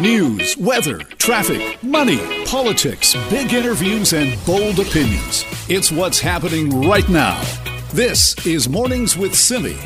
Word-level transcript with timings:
News, 0.00 0.56
weather, 0.56 1.00
traffic, 1.18 1.82
money, 1.82 2.46
politics, 2.46 3.14
big 3.28 3.52
interviews, 3.52 4.14
and 4.14 4.42
bold 4.46 4.78
opinions. 4.78 5.44
It's 5.68 5.92
what's 5.92 6.18
happening 6.18 6.88
right 6.88 7.06
now. 7.10 7.38
This 7.92 8.34
is 8.46 8.66
Mornings 8.66 9.18
with 9.18 9.34
Simi. 9.34 9.76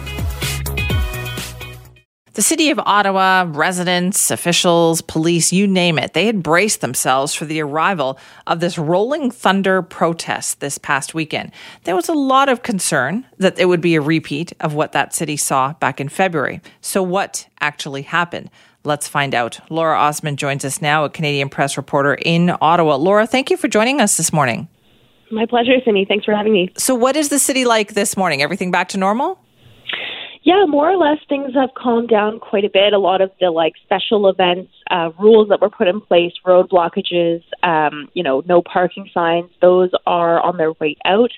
The 2.34 2.42
city 2.42 2.70
of 2.70 2.78
Ottawa, 2.78 3.46
residents, 3.48 4.30
officials, 4.30 5.02
police, 5.02 5.52
you 5.52 5.66
name 5.66 5.98
it, 5.98 6.12
they 6.12 6.26
had 6.26 6.44
braced 6.44 6.80
themselves 6.80 7.34
for 7.34 7.44
the 7.44 7.60
arrival 7.60 8.16
of 8.46 8.60
this 8.60 8.78
Rolling 8.78 9.32
Thunder 9.32 9.82
protest 9.82 10.60
this 10.60 10.78
past 10.78 11.14
weekend. 11.14 11.50
There 11.82 11.96
was 11.96 12.08
a 12.08 12.14
lot 12.14 12.48
of 12.48 12.62
concern 12.62 13.26
that 13.38 13.58
it 13.58 13.64
would 13.64 13.80
be 13.80 13.96
a 13.96 14.00
repeat 14.00 14.52
of 14.60 14.74
what 14.74 14.92
that 14.92 15.12
city 15.12 15.36
saw 15.36 15.72
back 15.74 16.00
in 16.00 16.08
February. 16.08 16.60
So, 16.80 17.02
what 17.02 17.48
actually 17.60 18.02
happened? 18.02 18.48
Let's 18.84 19.08
find 19.08 19.34
out. 19.34 19.60
Laura 19.70 19.98
Osman 19.98 20.36
joins 20.36 20.64
us 20.64 20.82
now, 20.82 21.04
a 21.04 21.10
Canadian 21.10 21.48
press 21.48 21.78
reporter 21.78 22.14
in 22.14 22.54
Ottawa. 22.60 22.96
Laura, 22.96 23.26
thank 23.26 23.50
you 23.50 23.56
for 23.56 23.66
joining 23.66 24.00
us 24.00 24.18
this 24.18 24.30
morning. 24.30 24.68
My 25.30 25.46
pleasure, 25.46 25.72
Simi. 25.84 26.04
Thanks 26.04 26.26
for 26.26 26.34
having 26.36 26.52
me. 26.52 26.70
So, 26.76 26.94
what 26.94 27.16
is 27.16 27.30
the 27.30 27.38
city 27.38 27.64
like 27.64 27.94
this 27.94 28.14
morning? 28.14 28.42
Everything 28.42 28.70
back 28.70 28.88
to 28.90 28.98
normal? 28.98 29.38
Yeah, 30.42 30.66
more 30.68 30.90
or 30.90 30.98
less 30.98 31.16
things 31.26 31.54
have 31.54 31.70
calmed 31.74 32.10
down 32.10 32.38
quite 32.38 32.64
a 32.64 32.68
bit. 32.70 32.92
A 32.92 32.98
lot 32.98 33.22
of 33.22 33.30
the 33.40 33.50
like 33.50 33.72
special 33.82 34.28
events, 34.28 34.70
uh, 34.90 35.10
rules 35.18 35.48
that 35.48 35.62
were 35.62 35.70
put 35.70 35.88
in 35.88 36.02
place, 36.02 36.32
road 36.44 36.68
blockages, 36.68 37.42
um, 37.62 38.10
you 38.12 38.22
know, 38.22 38.42
no 38.46 38.60
parking 38.60 39.08
signs, 39.14 39.50
those 39.62 39.90
are 40.06 40.40
on 40.40 40.58
their 40.58 40.72
way 40.74 40.98
out 41.06 41.30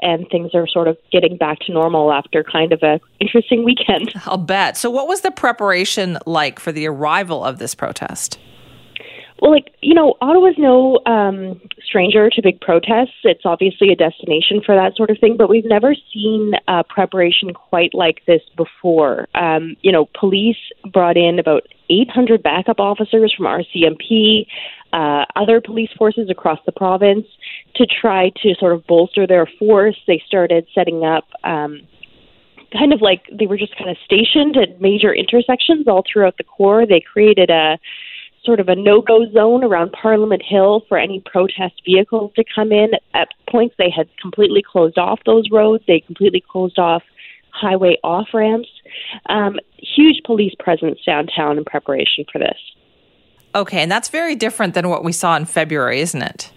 and 0.00 0.26
things 0.30 0.54
are 0.54 0.66
sort 0.66 0.88
of 0.88 0.96
getting 1.10 1.36
back 1.36 1.60
to 1.60 1.72
normal 1.72 2.12
after 2.12 2.44
kind 2.44 2.72
of 2.72 2.82
a 2.82 3.00
interesting 3.20 3.64
weekend. 3.64 4.12
I'll 4.26 4.36
bet. 4.36 4.76
So 4.76 4.90
what 4.90 5.08
was 5.08 5.22
the 5.22 5.30
preparation 5.30 6.18
like 6.26 6.58
for 6.60 6.72
the 6.72 6.86
arrival 6.86 7.44
of 7.44 7.58
this 7.58 7.74
protest? 7.74 8.38
Well, 9.40 9.50
like, 9.50 9.74
you 9.82 9.94
know, 9.94 10.14
Ottawa's 10.20 10.54
no 10.56 11.00
um, 11.06 11.60
stranger 11.84 12.30
to 12.30 12.42
big 12.42 12.60
protests. 12.60 13.18
It's 13.24 13.44
obviously 13.44 13.90
a 13.90 13.96
destination 13.96 14.62
for 14.64 14.74
that 14.74 14.96
sort 14.96 15.10
of 15.10 15.18
thing, 15.18 15.36
but 15.36 15.50
we've 15.50 15.64
never 15.64 15.94
seen 16.12 16.52
uh, 16.68 16.82
preparation 16.88 17.52
quite 17.52 17.94
like 17.94 18.22
this 18.26 18.42
before. 18.56 19.26
Um, 19.34 19.76
you 19.82 19.90
know, 19.90 20.08
police 20.18 20.56
brought 20.92 21.16
in 21.16 21.38
about 21.38 21.64
800 21.90 22.42
backup 22.42 22.80
officers 22.80 23.34
from 23.36 23.46
RCMP, 23.46 24.46
uh, 24.94 25.24
other 25.34 25.60
police 25.60 25.90
forces 25.98 26.30
across 26.30 26.60
the 26.66 26.72
province 26.72 27.26
to 27.74 27.84
try 27.84 28.30
to 28.42 28.54
sort 28.60 28.72
of 28.72 28.86
bolster 28.86 29.26
their 29.26 29.48
force. 29.58 29.96
They 30.06 30.22
started 30.26 30.66
setting 30.74 31.04
up. 31.04 31.24
Um, 31.42 31.82
kind 32.72 32.92
of 32.92 33.00
like 33.00 33.22
they 33.32 33.46
were 33.46 33.56
just 33.56 33.76
kind 33.76 33.88
of 33.88 33.96
stationed 34.04 34.56
at 34.56 34.80
major 34.80 35.14
intersections 35.14 35.86
all 35.86 36.02
throughout 36.10 36.36
the 36.38 36.44
core. 36.44 36.86
They 36.86 37.00
created 37.00 37.50
a 37.50 37.78
sort 38.44 38.60
of 38.60 38.68
a 38.68 38.74
no-go 38.74 39.30
zone 39.32 39.64
around 39.64 39.92
Parliament 39.92 40.42
Hill 40.46 40.82
for 40.88 40.98
any 40.98 41.22
protest 41.24 41.80
vehicles 41.84 42.32
to 42.36 42.44
come 42.54 42.72
in. 42.72 42.90
At 43.14 43.28
points, 43.48 43.74
they 43.78 43.90
had 43.90 44.08
completely 44.20 44.62
closed 44.62 44.98
off 44.98 45.20
those 45.24 45.44
roads. 45.50 45.84
They 45.86 46.00
completely 46.00 46.42
closed 46.46 46.78
off 46.78 47.02
highway 47.50 47.96
off 48.02 48.28
ramps. 48.34 48.68
Um, 49.26 49.58
huge 49.78 50.22
police 50.24 50.54
presence 50.58 50.98
downtown 51.06 51.58
in 51.58 51.64
preparation 51.64 52.24
for 52.30 52.38
this. 52.38 52.58
Okay, 53.54 53.82
and 53.82 53.90
that's 53.90 54.08
very 54.08 54.34
different 54.34 54.74
than 54.74 54.88
what 54.88 55.04
we 55.04 55.12
saw 55.12 55.36
in 55.36 55.44
February, 55.44 56.00
isn't 56.00 56.22
it? 56.22 56.50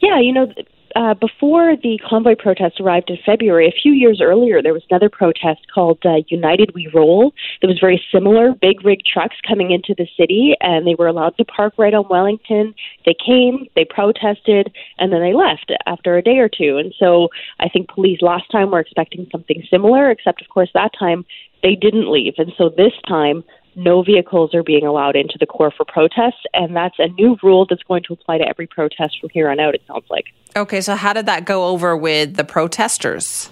Yeah, 0.00 0.18
you 0.18 0.32
know, 0.32 0.52
uh, 0.96 1.14
before 1.14 1.76
the 1.76 1.98
convoy 2.08 2.34
protest 2.34 2.80
arrived 2.80 3.08
in 3.10 3.18
February, 3.24 3.66
a 3.66 3.80
few 3.82 3.92
years 3.92 4.20
earlier, 4.22 4.62
there 4.62 4.72
was 4.72 4.82
another 4.90 5.08
protest 5.08 5.60
called 5.72 5.98
uh, 6.04 6.16
United 6.28 6.72
We 6.74 6.90
Roll. 6.92 7.32
That 7.60 7.68
was 7.68 7.78
very 7.78 8.02
similar. 8.12 8.52
Big 8.60 8.84
rig 8.84 9.00
trucks 9.04 9.36
coming 9.46 9.70
into 9.70 9.94
the 9.96 10.06
city, 10.18 10.54
and 10.60 10.86
they 10.86 10.94
were 10.94 11.06
allowed 11.06 11.36
to 11.38 11.44
park 11.44 11.74
right 11.78 11.94
on 11.94 12.08
Wellington. 12.08 12.74
They 13.06 13.14
came, 13.14 13.66
they 13.74 13.84
protested, 13.84 14.74
and 14.98 15.12
then 15.12 15.20
they 15.20 15.32
left 15.32 15.72
after 15.86 16.16
a 16.16 16.22
day 16.22 16.38
or 16.38 16.48
two. 16.48 16.76
And 16.78 16.94
so 16.98 17.28
I 17.60 17.68
think 17.68 17.88
police 17.88 18.20
last 18.20 18.50
time 18.50 18.70
were 18.70 18.80
expecting 18.80 19.26
something 19.30 19.62
similar, 19.70 20.10
except, 20.10 20.42
of 20.42 20.48
course, 20.48 20.70
that 20.74 20.92
time 20.98 21.24
they 21.62 21.74
didn't 21.74 22.10
leave. 22.10 22.34
And 22.38 22.52
so 22.58 22.68
this 22.68 22.92
time, 23.06 23.44
no 23.74 24.02
vehicles 24.02 24.54
are 24.54 24.62
being 24.62 24.86
allowed 24.86 25.16
into 25.16 25.36
the 25.38 25.46
core 25.46 25.72
for 25.76 25.84
protests, 25.84 26.42
and 26.52 26.76
that's 26.76 26.96
a 26.98 27.08
new 27.08 27.36
rule 27.42 27.66
that's 27.68 27.82
going 27.82 28.02
to 28.04 28.12
apply 28.12 28.38
to 28.38 28.48
every 28.48 28.66
protest 28.66 29.18
from 29.20 29.30
here 29.32 29.50
on 29.50 29.60
out, 29.60 29.74
it 29.74 29.82
sounds 29.86 30.04
like. 30.10 30.26
Okay, 30.56 30.80
so 30.80 30.94
how 30.94 31.12
did 31.12 31.26
that 31.26 31.44
go 31.44 31.66
over 31.66 31.96
with 31.96 32.36
the 32.36 32.44
protesters? 32.44 33.50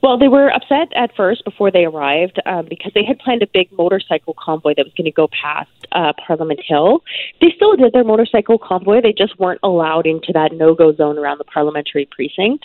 Well, 0.00 0.16
they 0.16 0.28
were 0.28 0.48
upset 0.48 0.92
at 0.94 1.14
first 1.16 1.44
before 1.44 1.72
they 1.72 1.84
arrived 1.84 2.40
um, 2.46 2.66
because 2.68 2.92
they 2.94 3.04
had 3.04 3.18
planned 3.18 3.42
a 3.42 3.48
big 3.52 3.70
motorcycle 3.72 4.34
convoy 4.38 4.74
that 4.76 4.84
was 4.84 4.94
going 4.96 5.06
to 5.06 5.10
go 5.10 5.28
past 5.42 5.70
uh, 5.90 6.12
Parliament 6.24 6.60
Hill. 6.64 7.02
They 7.40 7.48
still 7.56 7.74
did 7.74 7.92
their 7.92 8.04
motorcycle 8.04 8.58
convoy, 8.58 9.00
they 9.02 9.12
just 9.12 9.38
weren't 9.40 9.60
allowed 9.62 10.06
into 10.06 10.32
that 10.34 10.52
no 10.52 10.74
go 10.74 10.94
zone 10.94 11.18
around 11.18 11.38
the 11.38 11.44
parliamentary 11.44 12.08
precinct. 12.10 12.64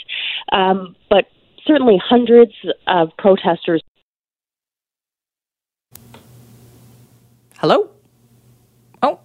Um, 0.51 0.95
but 1.09 1.25
certainly 1.65 1.99
hundreds 2.03 2.53
of 2.87 3.09
protesters 3.17 3.81
Hello? 7.63 7.89
Oh. 9.01 9.21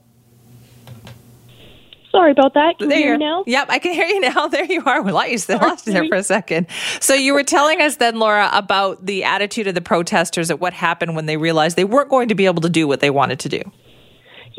Sorry 2.12 2.30
about 2.30 2.54
that. 2.54 2.78
Can 2.78 2.88
there 2.88 2.96
you 2.96 3.04
hear 3.04 3.18
me 3.18 3.24
now? 3.24 3.42
Yep, 3.48 3.66
I 3.68 3.80
can 3.80 3.92
hear 3.92 4.06
you 4.06 4.20
now. 4.20 4.46
There 4.48 4.64
you 4.64 4.84
are. 4.86 5.02
We 5.02 5.10
lost 5.10 5.48
you, 5.48 5.56
lost 5.56 5.88
you 5.88 5.92
there 5.92 6.06
for 6.06 6.14
a 6.14 6.22
second. 6.22 6.68
So 7.00 7.14
you 7.14 7.34
were 7.34 7.42
telling 7.42 7.82
us 7.82 7.96
then, 7.96 8.20
Laura, 8.20 8.48
about 8.52 9.04
the 9.04 9.24
attitude 9.24 9.66
of 9.66 9.74
the 9.74 9.80
protesters 9.80 10.52
at 10.52 10.60
what 10.60 10.72
happened 10.72 11.16
when 11.16 11.26
they 11.26 11.36
realized 11.36 11.74
they 11.74 11.82
weren't 11.82 12.10
going 12.10 12.28
to 12.28 12.36
be 12.36 12.46
able 12.46 12.62
to 12.62 12.68
do 12.68 12.86
what 12.86 13.00
they 13.00 13.10
wanted 13.10 13.40
to 13.40 13.48
do. 13.48 13.72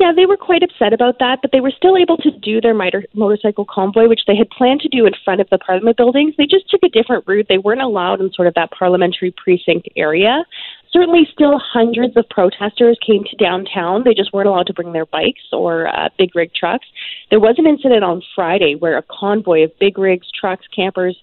Yeah, 0.00 0.12
they 0.16 0.24
were 0.24 0.38
quite 0.38 0.62
upset 0.62 0.94
about 0.94 1.18
that, 1.18 1.40
but 1.42 1.52
they 1.52 1.60
were 1.60 1.70
still 1.70 1.94
able 1.94 2.16
to 2.16 2.30
do 2.30 2.58
their 2.58 2.72
motor- 2.72 3.04
motorcycle 3.12 3.66
convoy, 3.66 4.08
which 4.08 4.22
they 4.26 4.34
had 4.34 4.48
planned 4.48 4.80
to 4.80 4.88
do 4.88 5.04
in 5.04 5.12
front 5.22 5.42
of 5.42 5.50
the 5.50 5.58
Parliament 5.58 5.98
buildings. 5.98 6.34
They 6.38 6.46
just 6.46 6.70
took 6.70 6.82
a 6.82 6.88
different 6.88 7.24
route. 7.26 7.46
They 7.50 7.58
weren't 7.58 7.82
allowed 7.82 8.22
in 8.22 8.32
sort 8.32 8.48
of 8.48 8.54
that 8.54 8.70
parliamentary 8.70 9.30
precinct 9.32 9.90
area 9.96 10.44
certainly 10.92 11.28
still 11.32 11.58
hundreds 11.58 12.16
of 12.16 12.28
protesters 12.28 12.98
came 13.06 13.24
to 13.24 13.36
downtown. 13.36 14.02
They 14.04 14.14
just 14.14 14.32
weren't 14.32 14.48
allowed 14.48 14.66
to 14.66 14.74
bring 14.74 14.92
their 14.92 15.06
bikes 15.06 15.42
or 15.52 15.88
uh, 15.88 16.08
big 16.18 16.34
rig 16.34 16.52
trucks. 16.54 16.86
There 17.30 17.40
was 17.40 17.56
an 17.58 17.66
incident 17.66 18.04
on 18.04 18.22
Friday 18.34 18.74
where 18.74 18.98
a 18.98 19.04
convoy 19.08 19.64
of 19.64 19.78
big 19.78 19.98
rigs, 19.98 20.26
trucks, 20.38 20.66
campers 20.74 21.16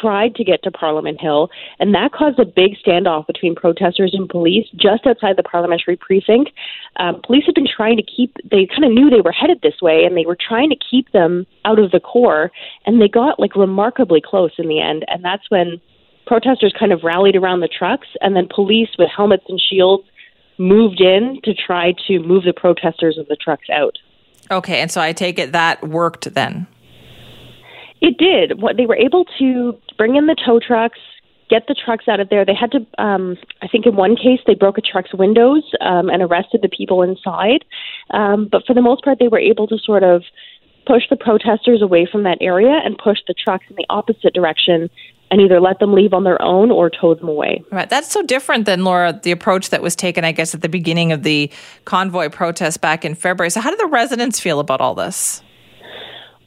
tried 0.00 0.34
to 0.36 0.44
get 0.44 0.62
to 0.62 0.70
Parliament 0.70 1.20
Hill, 1.20 1.50
and 1.78 1.94
that 1.94 2.12
caused 2.12 2.38
a 2.38 2.44
big 2.44 2.76
standoff 2.84 3.26
between 3.26 3.54
protesters 3.54 4.14
and 4.14 4.28
police 4.28 4.66
just 4.76 5.06
outside 5.06 5.36
the 5.36 5.42
parliamentary 5.42 5.96
precinct. 5.96 6.50
Um, 6.96 7.20
police 7.24 7.44
had 7.46 7.54
been 7.54 7.68
trying 7.68 7.96
to 7.96 8.02
keep, 8.02 8.36
they 8.50 8.66
kind 8.66 8.84
of 8.84 8.92
knew 8.92 9.10
they 9.10 9.20
were 9.20 9.32
headed 9.32 9.60
this 9.62 9.80
way, 9.80 10.04
and 10.04 10.16
they 10.16 10.26
were 10.26 10.36
trying 10.36 10.70
to 10.70 10.76
keep 10.76 11.12
them 11.12 11.46
out 11.64 11.78
of 11.78 11.90
the 11.90 12.00
core, 12.00 12.50
and 12.86 13.00
they 13.00 13.08
got 13.08 13.40
like 13.40 13.56
remarkably 13.56 14.22
close 14.24 14.52
in 14.58 14.68
the 14.68 14.80
end, 14.80 15.04
and 15.08 15.24
that's 15.24 15.50
when 15.50 15.80
protesters 16.26 16.74
kind 16.78 16.92
of 16.92 17.02
rallied 17.02 17.36
around 17.36 17.60
the 17.60 17.68
trucks, 17.68 18.08
and 18.20 18.36
then 18.36 18.48
police 18.54 18.90
with 18.98 19.08
helmets 19.14 19.44
and 19.48 19.60
shields 19.60 20.04
moved 20.58 21.00
in 21.00 21.40
to 21.44 21.54
try 21.54 21.94
to 22.06 22.18
move 22.18 22.44
the 22.44 22.52
protesters 22.52 23.16
and 23.16 23.26
the 23.28 23.36
trucks 23.36 23.68
out. 23.72 23.96
Okay, 24.50 24.80
and 24.80 24.90
so 24.90 25.00
I 25.00 25.12
take 25.12 25.38
it 25.38 25.52
that 25.52 25.86
worked 25.86 26.32
then. 26.34 26.66
It 28.00 28.18
did. 28.18 28.60
What 28.60 28.76
they 28.76 28.86
were 28.86 28.96
able 28.96 29.24
to 29.38 29.78
bring 29.96 30.16
in 30.16 30.26
the 30.26 30.36
tow 30.36 30.60
trucks, 30.60 30.98
get 31.50 31.66
the 31.66 31.74
trucks 31.74 32.06
out 32.08 32.20
of 32.20 32.28
there. 32.28 32.44
They 32.44 32.54
had 32.54 32.72
to. 32.72 32.86
Um, 33.02 33.36
I 33.62 33.68
think 33.68 33.86
in 33.86 33.96
one 33.96 34.16
case 34.16 34.40
they 34.46 34.54
broke 34.54 34.78
a 34.78 34.82
truck's 34.82 35.14
windows 35.14 35.64
um, 35.80 36.08
and 36.08 36.22
arrested 36.22 36.62
the 36.62 36.68
people 36.68 37.02
inside. 37.02 37.64
Um, 38.10 38.48
but 38.50 38.64
for 38.66 38.74
the 38.74 38.82
most 38.82 39.04
part, 39.04 39.18
they 39.18 39.28
were 39.28 39.38
able 39.38 39.66
to 39.68 39.78
sort 39.78 40.02
of 40.02 40.22
push 40.86 41.02
the 41.10 41.16
protesters 41.16 41.82
away 41.82 42.08
from 42.10 42.22
that 42.22 42.38
area 42.40 42.80
and 42.84 42.96
push 42.96 43.18
the 43.26 43.34
trucks 43.34 43.66
in 43.68 43.76
the 43.76 43.84
opposite 43.90 44.32
direction 44.32 44.88
and 45.30 45.42
either 45.42 45.60
let 45.60 45.78
them 45.78 45.92
leave 45.92 46.14
on 46.14 46.24
their 46.24 46.40
own 46.40 46.70
or 46.70 46.88
tow 46.88 47.14
them 47.14 47.28
away. 47.28 47.62
Right. 47.70 47.88
That's 47.88 48.10
so 48.10 48.22
different 48.22 48.64
than 48.64 48.84
Laura 48.84 49.18
the 49.22 49.30
approach 49.30 49.68
that 49.68 49.82
was 49.82 49.94
taken 49.94 50.24
I 50.24 50.32
guess 50.32 50.54
at 50.54 50.62
the 50.62 50.68
beginning 50.70 51.12
of 51.12 51.22
the 51.22 51.50
convoy 51.84 52.30
protest 52.30 52.80
back 52.80 53.04
in 53.04 53.14
February. 53.14 53.50
So 53.50 53.60
how 53.60 53.70
do 53.70 53.76
the 53.76 53.86
residents 53.86 54.40
feel 54.40 54.60
about 54.60 54.80
all 54.80 54.94
this? 54.94 55.42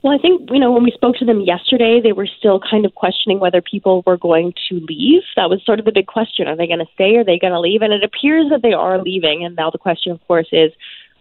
Well, 0.03 0.13
I 0.13 0.17
think, 0.17 0.49
you 0.51 0.59
know, 0.59 0.71
when 0.71 0.83
we 0.83 0.91
spoke 0.91 1.17
to 1.17 1.25
them 1.25 1.41
yesterday, 1.41 1.99
they 2.01 2.11
were 2.11 2.27
still 2.27 2.59
kind 2.59 2.85
of 2.85 2.95
questioning 2.95 3.39
whether 3.39 3.61
people 3.61 4.01
were 4.05 4.17
going 4.17 4.53
to 4.69 4.79
leave. 4.89 5.21
That 5.35 5.49
was 5.49 5.63
sort 5.63 5.77
of 5.77 5.85
the 5.85 5.91
big 5.91 6.07
question. 6.07 6.47
Are 6.47 6.55
they 6.55 6.65
going 6.65 6.79
to 6.79 6.91
stay? 6.95 7.17
Are 7.17 7.23
they 7.23 7.37
going 7.37 7.53
to 7.53 7.59
leave? 7.59 7.83
And 7.83 7.93
it 7.93 8.03
appears 8.03 8.47
that 8.49 8.63
they 8.63 8.73
are 8.73 8.99
leaving. 8.99 9.45
And 9.45 9.55
now 9.55 9.69
the 9.69 9.77
question, 9.77 10.11
of 10.11 10.19
course, 10.27 10.47
is 10.51 10.71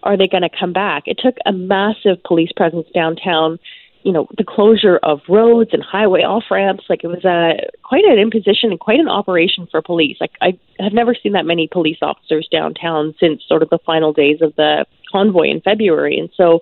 are 0.02 0.16
they 0.16 0.26
going 0.26 0.42
to 0.42 0.48
come 0.48 0.72
back? 0.72 1.02
It 1.04 1.18
took 1.22 1.36
a 1.44 1.52
massive 1.52 2.22
police 2.24 2.52
presence 2.56 2.86
downtown 2.94 3.58
you 4.02 4.12
know 4.12 4.26
the 4.38 4.44
closure 4.44 4.98
of 5.02 5.20
roads 5.28 5.70
and 5.72 5.82
highway 5.82 6.20
off 6.20 6.44
ramps 6.50 6.84
like 6.88 7.04
it 7.04 7.08
was 7.08 7.24
a 7.24 7.68
quite 7.82 8.04
an 8.04 8.18
imposition 8.18 8.70
and 8.70 8.80
quite 8.80 8.98
an 8.98 9.08
operation 9.08 9.68
for 9.70 9.82
police 9.82 10.16
like 10.20 10.30
i 10.40 10.58
have 10.78 10.92
never 10.92 11.14
seen 11.14 11.32
that 11.32 11.44
many 11.44 11.68
police 11.70 11.98
officers 12.00 12.48
downtown 12.50 13.14
since 13.20 13.42
sort 13.46 13.62
of 13.62 13.68
the 13.68 13.78
final 13.84 14.12
days 14.12 14.40
of 14.40 14.54
the 14.56 14.86
convoy 15.12 15.50
in 15.50 15.60
february 15.60 16.18
and 16.18 16.30
so 16.34 16.60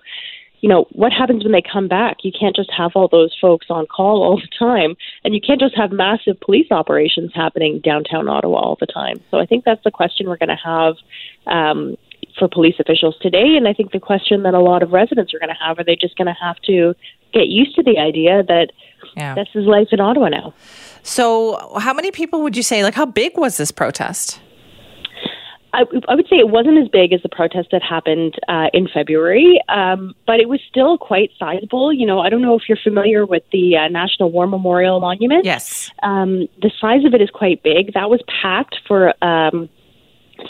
you 0.60 0.68
know 0.68 0.86
what 0.92 1.12
happens 1.12 1.44
when 1.44 1.52
they 1.52 1.62
come 1.62 1.88
back 1.88 2.18
you 2.22 2.32
can't 2.32 2.56
just 2.56 2.70
have 2.76 2.92
all 2.94 3.08
those 3.08 3.36
folks 3.40 3.66
on 3.70 3.86
call 3.86 4.22
all 4.22 4.36
the 4.36 4.48
time 4.58 4.96
and 5.24 5.34
you 5.34 5.40
can't 5.40 5.60
just 5.60 5.76
have 5.76 5.92
massive 5.92 6.38
police 6.40 6.70
operations 6.70 7.30
happening 7.34 7.80
downtown 7.80 8.28
ottawa 8.28 8.58
all 8.58 8.76
the 8.80 8.86
time 8.86 9.20
so 9.30 9.38
i 9.38 9.46
think 9.46 9.64
that's 9.64 9.82
the 9.84 9.90
question 9.90 10.28
we're 10.28 10.36
going 10.36 10.48
to 10.48 10.56
have 10.56 10.94
um, 11.46 11.96
for 12.38 12.48
police 12.48 12.76
officials 12.78 13.16
today. 13.20 13.56
And 13.56 13.66
I 13.66 13.72
think 13.72 13.92
the 13.92 14.00
question 14.00 14.42
that 14.44 14.54
a 14.54 14.60
lot 14.60 14.82
of 14.82 14.92
residents 14.92 15.34
are 15.34 15.38
going 15.38 15.50
to 15.50 15.64
have 15.64 15.78
are 15.78 15.84
they 15.84 15.96
just 15.96 16.16
going 16.16 16.26
to 16.26 16.36
have 16.40 16.56
to 16.66 16.94
get 17.32 17.48
used 17.48 17.74
to 17.76 17.82
the 17.82 17.98
idea 17.98 18.42
that 18.44 18.72
yeah. 19.16 19.34
this 19.34 19.48
is 19.54 19.66
life 19.66 19.88
in 19.92 20.00
Ottawa 20.00 20.28
now? 20.28 20.54
So, 21.02 21.78
how 21.78 21.94
many 21.94 22.10
people 22.10 22.42
would 22.42 22.56
you 22.56 22.62
say, 22.62 22.82
like, 22.82 22.94
how 22.94 23.06
big 23.06 23.36
was 23.36 23.56
this 23.56 23.70
protest? 23.70 24.40
I, 25.72 25.84
I 26.08 26.14
would 26.14 26.26
say 26.28 26.36
it 26.36 26.48
wasn't 26.48 26.78
as 26.78 26.88
big 26.88 27.12
as 27.12 27.20
the 27.22 27.28
protest 27.28 27.68
that 27.72 27.82
happened 27.82 28.34
uh, 28.48 28.68
in 28.72 28.88
February, 28.88 29.60
um, 29.68 30.14
but 30.26 30.40
it 30.40 30.48
was 30.48 30.60
still 30.68 30.96
quite 30.96 31.30
sizable. 31.38 31.92
You 31.92 32.06
know, 32.06 32.20
I 32.20 32.30
don't 32.30 32.42
know 32.42 32.54
if 32.54 32.62
you're 32.68 32.78
familiar 32.82 33.26
with 33.26 33.42
the 33.52 33.76
uh, 33.76 33.88
National 33.88 34.30
War 34.30 34.46
Memorial 34.46 35.00
Monument. 35.00 35.44
Yes. 35.44 35.90
Um, 36.02 36.48
the 36.62 36.70
size 36.80 37.04
of 37.04 37.12
it 37.12 37.20
is 37.20 37.30
quite 37.30 37.62
big. 37.62 37.92
That 37.94 38.08
was 38.08 38.22
packed 38.42 38.76
for 38.86 39.12
um, 39.22 39.68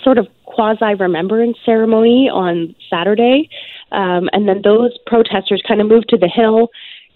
sort 0.03 0.19
of 0.19 0.29
quasi 0.45 0.95
remembrance 0.95 1.57
ceremony 1.65 2.29
on 2.33 2.75
Saturday. 2.89 3.49
Um, 3.91 4.29
and 4.33 4.49
then 4.49 4.63
those 4.63 4.97
protesters 5.07 5.63
kind 5.67 5.81
of 5.81 5.89
moved 5.89 6.09
to 6.11 6.19
the 6.19 6.29
hill 6.29 6.69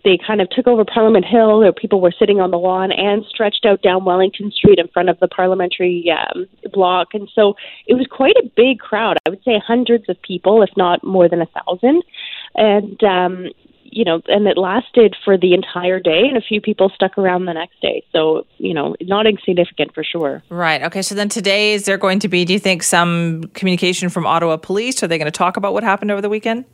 they 0.05 0.19
kind 0.25 0.41
of 0.41 0.51
took 0.51 0.67
over 0.67 0.85
Parliament 0.85 1.25
Hill. 1.25 1.61
There 1.61 1.73
people 1.73 2.01
were 2.01 2.15
sitting 2.19 2.41
on 2.41 2.51
the 2.51 2.59
lawn 2.59 2.91
and 2.93 3.25
stretched 3.29 3.65
out 3.65 3.83
down 3.83 4.05
Wellington 4.05 4.51
Street 4.51 4.79
in 4.79 4.89
front 4.89 5.09
of 5.09 5.19
the 5.21 5.29
parliamentary 5.29 6.11
um, 6.11 6.47
block. 6.73 7.09
And 7.15 7.29
so 7.35 7.55
it 7.87 7.95
was 7.95 8.07
quite 8.11 8.37
a 8.37 8.51
big 8.57 8.79
crowd. 8.79 9.17
I 9.27 9.31
would 9.31 9.43
say 9.45 9.61
hundreds 9.65 10.09
of 10.09 10.21
people, 10.23 10.63
if 10.63 10.71
not 10.77 11.05
more 11.05 11.29
than 11.29 11.41
a 11.41 11.47
thousand. 11.47 12.03
And 12.55 13.03
um, 13.05 13.49
you 13.93 14.05
know, 14.05 14.23
and 14.27 14.47
it 14.47 14.57
lasted 14.57 15.15
for 15.23 15.37
the 15.37 15.53
entire 15.53 16.01
day, 16.01 16.23
and 16.27 16.37
a 16.37 16.41
few 16.41 16.63
people 16.63 16.91
stuck 16.95 17.19
around 17.19 17.45
the 17.45 17.53
next 17.53 17.81
day. 17.83 18.03
So, 18.11 18.47
you 18.57 18.73
know, 18.73 18.97
not 19.03 19.27
insignificant 19.27 19.95
for 19.95 20.03
sure. 20.03 20.43
Right. 20.49 20.83
Okay. 20.83 21.03
So 21.03 21.15
then 21.15 21.29
today, 21.29 21.75
is 21.75 21.85
there 21.85 21.99
going 21.99 22.19
to 22.21 22.29
be, 22.29 22.47
do 22.47 22.55
you 22.55 22.59
think, 22.59 22.83
some 22.83 23.45
communication 23.53 24.09
from 24.09 24.27
Ottawa 24.27 24.57
Police? 24.57 25.03
Are 25.03 25.09
they 25.09 25.19
going 25.19 25.27
to 25.27 25.31
talk 25.31 25.59
about 25.59 25.75
what 25.75 25.85
happened 25.85 26.11
over 26.11 26.23
the 26.23 26.31
weekend? 26.31 26.65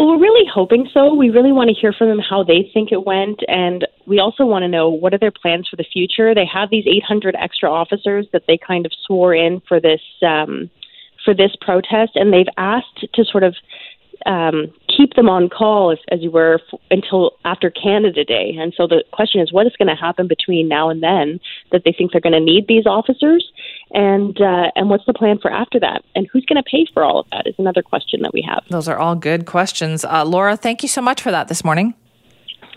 Well, 0.00 0.08
we're 0.08 0.18
really 0.18 0.48
hoping 0.50 0.88
so. 0.94 1.12
We 1.12 1.28
really 1.28 1.52
want 1.52 1.68
to 1.68 1.78
hear 1.78 1.92
from 1.92 2.08
them 2.08 2.20
how 2.20 2.42
they 2.42 2.70
think 2.72 2.90
it 2.90 3.04
went, 3.04 3.40
and 3.48 3.86
we 4.06 4.18
also 4.18 4.46
want 4.46 4.62
to 4.62 4.68
know 4.68 4.88
what 4.88 5.12
are 5.12 5.18
their 5.18 5.30
plans 5.30 5.68
for 5.68 5.76
the 5.76 5.84
future. 5.92 6.34
They 6.34 6.46
have 6.50 6.70
these 6.70 6.86
800 6.86 7.36
extra 7.38 7.70
officers 7.70 8.26
that 8.32 8.44
they 8.48 8.56
kind 8.56 8.86
of 8.86 8.92
swore 9.04 9.34
in 9.34 9.60
for 9.68 9.78
this 9.78 10.00
um, 10.26 10.70
for 11.22 11.34
this 11.34 11.50
protest, 11.60 12.12
and 12.14 12.32
they've 12.32 12.48
asked 12.56 13.06
to 13.12 13.24
sort 13.26 13.42
of 13.42 13.54
um, 14.26 14.72
keep 14.94 15.14
them 15.14 15.28
on 15.28 15.48
call, 15.48 15.90
as, 15.92 15.98
as 16.10 16.20
you 16.20 16.30
were, 16.30 16.60
f- 16.72 16.80
until 16.90 17.32
after 17.44 17.70
Canada 17.70 18.24
Day. 18.24 18.56
And 18.58 18.72
so 18.76 18.86
the 18.86 19.04
question 19.12 19.40
is, 19.40 19.52
what 19.52 19.66
is 19.66 19.76
going 19.76 19.88
to 19.88 19.94
happen 19.94 20.28
between 20.28 20.68
now 20.68 20.90
and 20.90 21.02
then 21.02 21.40
that 21.72 21.82
they 21.84 21.92
think 21.92 22.12
they're 22.12 22.20
going 22.20 22.32
to 22.32 22.40
need 22.40 22.66
these 22.68 22.86
officers, 22.86 23.50
and 23.92 24.40
uh, 24.40 24.70
and 24.76 24.90
what's 24.90 25.06
the 25.06 25.14
plan 25.14 25.38
for 25.38 25.50
after 25.50 25.80
that, 25.80 26.02
and 26.14 26.28
who's 26.32 26.44
going 26.46 26.62
to 26.62 26.68
pay 26.70 26.86
for 26.92 27.02
all 27.02 27.20
of 27.20 27.26
that 27.30 27.46
is 27.46 27.54
another 27.58 27.82
question 27.82 28.22
that 28.22 28.32
we 28.32 28.42
have. 28.42 28.64
Those 28.70 28.88
are 28.88 28.98
all 28.98 29.14
good 29.14 29.46
questions, 29.46 30.04
uh, 30.04 30.24
Laura. 30.24 30.56
Thank 30.56 30.82
you 30.82 30.88
so 30.88 31.00
much 31.00 31.22
for 31.22 31.30
that 31.30 31.48
this 31.48 31.64
morning. 31.64 31.94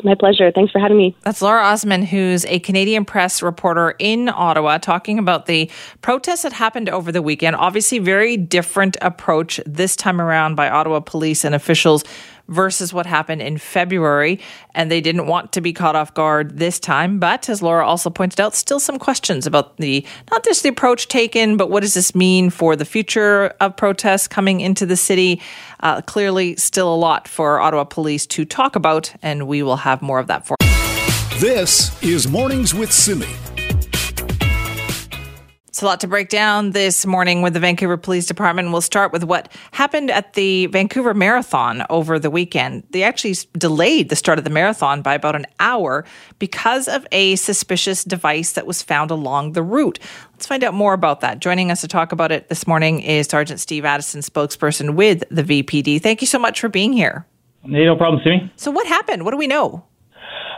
My 0.03 0.15
pleasure. 0.15 0.51
Thanks 0.51 0.71
for 0.71 0.79
having 0.79 0.97
me. 0.97 1.15
That's 1.21 1.41
Laura 1.41 1.63
Osman, 1.63 2.03
who's 2.03 2.45
a 2.45 2.59
Canadian 2.59 3.05
press 3.05 3.41
reporter 3.41 3.95
in 3.99 4.29
Ottawa, 4.29 4.77
talking 4.77 5.19
about 5.19 5.45
the 5.45 5.69
protests 6.01 6.41
that 6.43 6.53
happened 6.53 6.89
over 6.89 7.11
the 7.11 7.21
weekend. 7.21 7.55
Obviously, 7.55 7.99
very 7.99 8.35
different 8.35 8.97
approach 9.01 9.59
this 9.65 9.95
time 9.95 10.19
around 10.19 10.55
by 10.55 10.69
Ottawa 10.69 10.99
police 10.99 11.43
and 11.43 11.53
officials 11.53 12.03
versus 12.47 12.93
what 12.93 13.05
happened 13.05 13.41
in 13.41 13.57
February. 13.57 14.39
And 14.75 14.91
they 14.91 15.01
didn't 15.01 15.27
want 15.27 15.51
to 15.53 15.61
be 15.61 15.73
caught 15.73 15.95
off 15.95 16.13
guard 16.13 16.57
this 16.57 16.79
time. 16.79 17.19
But 17.19 17.49
as 17.49 17.61
Laura 17.61 17.85
also 17.85 18.09
pointed 18.09 18.39
out, 18.39 18.55
still 18.55 18.79
some 18.79 18.99
questions 18.99 19.47
about 19.47 19.77
the 19.77 20.05
not 20.31 20.43
just 20.43 20.63
the 20.63 20.69
approach 20.69 21.07
taken, 21.07 21.57
but 21.57 21.69
what 21.69 21.81
does 21.81 21.93
this 21.93 22.13
mean 22.15 22.49
for 22.49 22.75
the 22.75 22.85
future 22.85 23.53
of 23.59 23.75
protests 23.75 24.27
coming 24.27 24.61
into 24.61 24.85
the 24.85 24.97
city? 24.97 25.41
Uh, 25.79 26.01
clearly, 26.01 26.55
still 26.55 26.93
a 26.93 26.95
lot 26.95 27.27
for 27.27 27.59
Ottawa 27.59 27.83
police 27.83 28.25
to 28.27 28.45
talk 28.45 28.75
about, 28.75 29.13
and 29.21 29.47
we 29.47 29.63
will 29.63 29.77
have 29.77 30.01
more 30.01 30.19
of 30.19 30.27
that 30.27 30.45
for. 30.45 30.55
This 31.39 32.01
is 32.03 32.27
Mornings 32.27 32.73
with 32.73 32.91
Simi. 32.91 33.52
A 35.83 35.85
lot 35.85 35.99
to 35.99 36.07
break 36.07 36.29
down 36.29 36.71
this 36.71 37.05
morning 37.05 37.41
with 37.41 37.53
the 37.53 37.59
Vancouver 37.59 37.97
Police 37.97 38.25
Department. 38.25 38.71
We'll 38.71 38.79
start 38.79 39.11
with 39.11 39.25
what 39.25 39.51
happened 39.73 40.11
at 40.11 40.31
the 40.31 40.67
Vancouver 40.67 41.13
Marathon 41.13 41.85
over 41.89 42.19
the 42.19 42.29
weekend. 42.29 42.83
They 42.91 43.03
actually 43.03 43.35
delayed 43.57 44.07
the 44.07 44.15
start 44.15 44.37
of 44.37 44.45
the 44.45 44.49
marathon 44.49 45.01
by 45.01 45.13
about 45.13 45.35
an 45.35 45.45
hour 45.59 46.05
because 46.39 46.87
of 46.87 47.05
a 47.11 47.35
suspicious 47.35 48.05
device 48.05 48.53
that 48.53 48.65
was 48.65 48.81
found 48.81 49.11
along 49.11 49.51
the 49.51 49.61
route. 49.61 49.99
Let's 50.31 50.45
find 50.45 50.63
out 50.63 50.73
more 50.73 50.93
about 50.93 51.19
that. 51.19 51.39
Joining 51.39 51.69
us 51.69 51.81
to 51.81 51.89
talk 51.89 52.13
about 52.13 52.31
it 52.31 52.47
this 52.47 52.65
morning 52.65 53.01
is 53.01 53.27
Sergeant 53.27 53.59
Steve 53.59 53.83
Addison, 53.83 54.21
spokesperson 54.21 54.95
with 54.95 55.25
the 55.29 55.43
VPD. 55.43 56.01
Thank 56.01 56.21
you 56.21 56.27
so 56.27 56.39
much 56.39 56.61
for 56.61 56.69
being 56.69 56.93
here. 56.93 57.25
Hey, 57.63 57.83
no 57.83 57.97
problem, 57.97 58.21
Simi. 58.23 58.49
So, 58.55 58.71
what 58.71 58.87
happened? 58.87 59.25
What 59.25 59.31
do 59.31 59.37
we 59.37 59.47
know? 59.47 59.83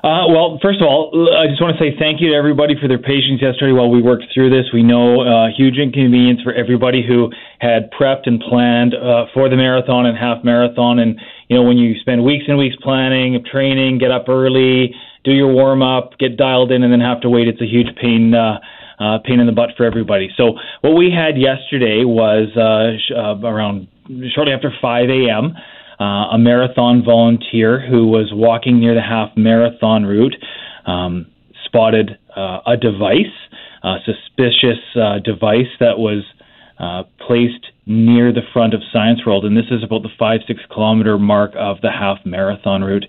Uh, 0.05 0.29
well, 0.29 0.59
first 0.61 0.79
of 0.81 0.85
all, 0.85 1.09
I 1.33 1.47
just 1.47 1.59
want 1.59 1.75
to 1.75 1.81
say 1.81 1.97
thank 1.97 2.21
you 2.21 2.29
to 2.29 2.35
everybody 2.35 2.75
for 2.79 2.87
their 2.87 3.01
patience 3.01 3.41
yesterday 3.41 3.71
while 3.71 3.89
we 3.89 4.03
worked 4.03 4.25
through 4.31 4.51
this. 4.51 4.69
We 4.71 4.83
know 4.83 5.21
uh, 5.21 5.47
huge 5.49 5.79
inconvenience 5.79 6.43
for 6.43 6.53
everybody 6.53 7.01
who 7.01 7.31
had 7.57 7.89
prepped 7.89 8.27
and 8.29 8.39
planned 8.39 8.93
uh, 8.93 9.25
for 9.33 9.49
the 9.49 9.55
marathon 9.55 10.05
and 10.05 10.15
half 10.15 10.43
marathon. 10.43 10.99
And, 10.99 11.19
you 11.49 11.57
know, 11.57 11.63
when 11.63 11.79
you 11.79 11.97
spend 12.01 12.23
weeks 12.23 12.45
and 12.47 12.55
weeks 12.55 12.75
planning, 12.83 13.43
training, 13.51 13.97
get 13.97 14.11
up 14.11 14.29
early, 14.29 14.93
do 15.23 15.31
your 15.31 15.51
warm 15.51 15.81
up, 15.81 16.19
get 16.19 16.37
dialed 16.37 16.71
in, 16.71 16.83
and 16.83 16.93
then 16.93 17.01
have 17.01 17.21
to 17.21 17.29
wait, 17.31 17.47
it's 17.47 17.61
a 17.61 17.65
huge 17.65 17.89
pain. 17.99 18.35
Uh, 18.35 18.59
uh, 18.97 19.17
pain 19.25 19.41
in 19.41 19.45
the 19.45 19.51
butt 19.51 19.71
for 19.75 19.85
everybody. 19.85 20.29
So 20.37 20.53
what 20.79 20.95
we 20.95 21.11
had 21.11 21.37
yesterday 21.37 22.05
was 22.05 22.47
uh, 22.55 22.95
sh- 22.97 23.11
uh, 23.11 23.45
around 23.45 23.89
shortly 24.33 24.53
after 24.53 24.71
5 24.81 25.09
a.m 25.09 25.53
uh, 25.99 26.33
a 26.33 26.37
marathon 26.37 27.03
volunteer 27.03 27.79
who 27.79 28.07
was 28.07 28.31
walking 28.33 28.79
near 28.79 28.93
the 28.93 29.01
half 29.01 29.29
marathon 29.37 30.05
route 30.05 30.35
um, 30.85 31.27
spotted 31.65 32.17
uh, 32.35 32.59
a 32.67 32.77
device, 32.77 33.33
a 33.83 33.97
suspicious 34.05 34.79
uh, 34.95 35.19
device 35.19 35.71
that 35.79 35.97
was 35.97 36.23
uh, 36.79 37.03
placed 37.25 37.67
near 37.85 38.33
the 38.33 38.41
front 38.51 38.73
of 38.73 38.81
Science 38.91 39.25
World, 39.25 39.45
and 39.45 39.55
this 39.55 39.71
is 39.71 39.83
about 39.83 40.03
the 40.03 40.09
five 40.19 40.41
six 40.47 40.59
kilometer 40.71 41.17
mark 41.17 41.53
of 41.55 41.79
the 41.81 41.91
half 41.91 42.17
marathon 42.25 42.83
route. 42.83 43.05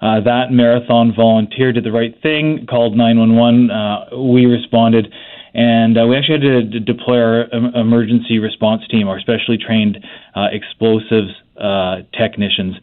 Uh, 0.00 0.20
that 0.20 0.52
marathon 0.52 1.12
volunteer 1.14 1.72
did 1.72 1.84
the 1.84 1.90
right 1.90 2.14
thing, 2.22 2.66
called 2.68 2.96
911. 2.96 3.70
Uh, 3.70 4.16
we 4.30 4.46
responded, 4.46 5.12
and 5.54 5.98
uh, 5.98 6.06
we 6.06 6.16
actually 6.16 6.38
had 6.38 6.70
to 6.70 6.80
deploy 6.80 7.18
our 7.18 7.54
um, 7.54 7.74
emergency 7.74 8.38
response 8.38 8.82
team, 8.88 9.08
our 9.08 9.18
specially 9.18 9.58
trained 9.58 9.98
uh, 10.36 10.46
explosives 10.52 11.32
uh, 11.60 11.96
technicians. 12.16 12.76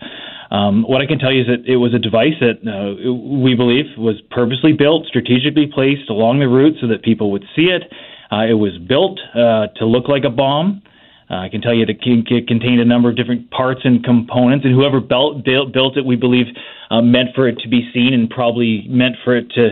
Um, 0.51 0.83
what 0.83 1.01
I 1.01 1.05
can 1.05 1.19
tell 1.19 1.31
you 1.31 1.41
is 1.41 1.47
that 1.47 1.65
it 1.65 1.77
was 1.77 1.93
a 1.93 1.99
device 1.99 2.37
that 2.39 2.61
uh, 2.63 3.11
we 3.41 3.55
believe 3.55 3.85
was 3.97 4.21
purposely 4.29 4.73
built, 4.73 5.07
strategically 5.07 5.67
placed 5.67 6.09
along 6.09 6.39
the 6.39 6.47
route 6.47 6.77
so 6.79 6.87
that 6.87 7.03
people 7.03 7.31
would 7.31 7.45
see 7.55 7.73
it. 7.73 7.83
Uh, 8.31 8.45
it 8.45 8.53
was 8.53 8.77
built 8.77 9.19
uh, 9.33 9.67
to 9.77 9.85
look 9.85 10.07
like 10.07 10.23
a 10.23 10.29
bomb. 10.29 10.81
Uh, 11.29 11.37
I 11.37 11.49
can 11.49 11.61
tell 11.61 11.73
you 11.73 11.85
that 11.87 11.97
it 11.99 12.47
contained 12.47 12.79
a 12.79 12.85
number 12.85 13.09
of 13.09 13.15
different 13.15 13.49
parts 13.49 13.81
and 13.83 14.03
components, 14.03 14.63
and 14.65 14.75
whoever 14.75 14.99
built, 14.99 15.43
built 15.43 15.97
it, 15.97 16.05
we 16.05 16.15
believe, 16.15 16.45
uh, 16.91 17.01
meant 17.01 17.29
for 17.33 17.47
it 17.47 17.57
to 17.59 17.67
be 17.67 17.89
seen 17.93 18.13
and 18.13 18.29
probably 18.29 18.85
meant 18.87 19.15
for 19.23 19.35
it 19.35 19.49
to 19.51 19.69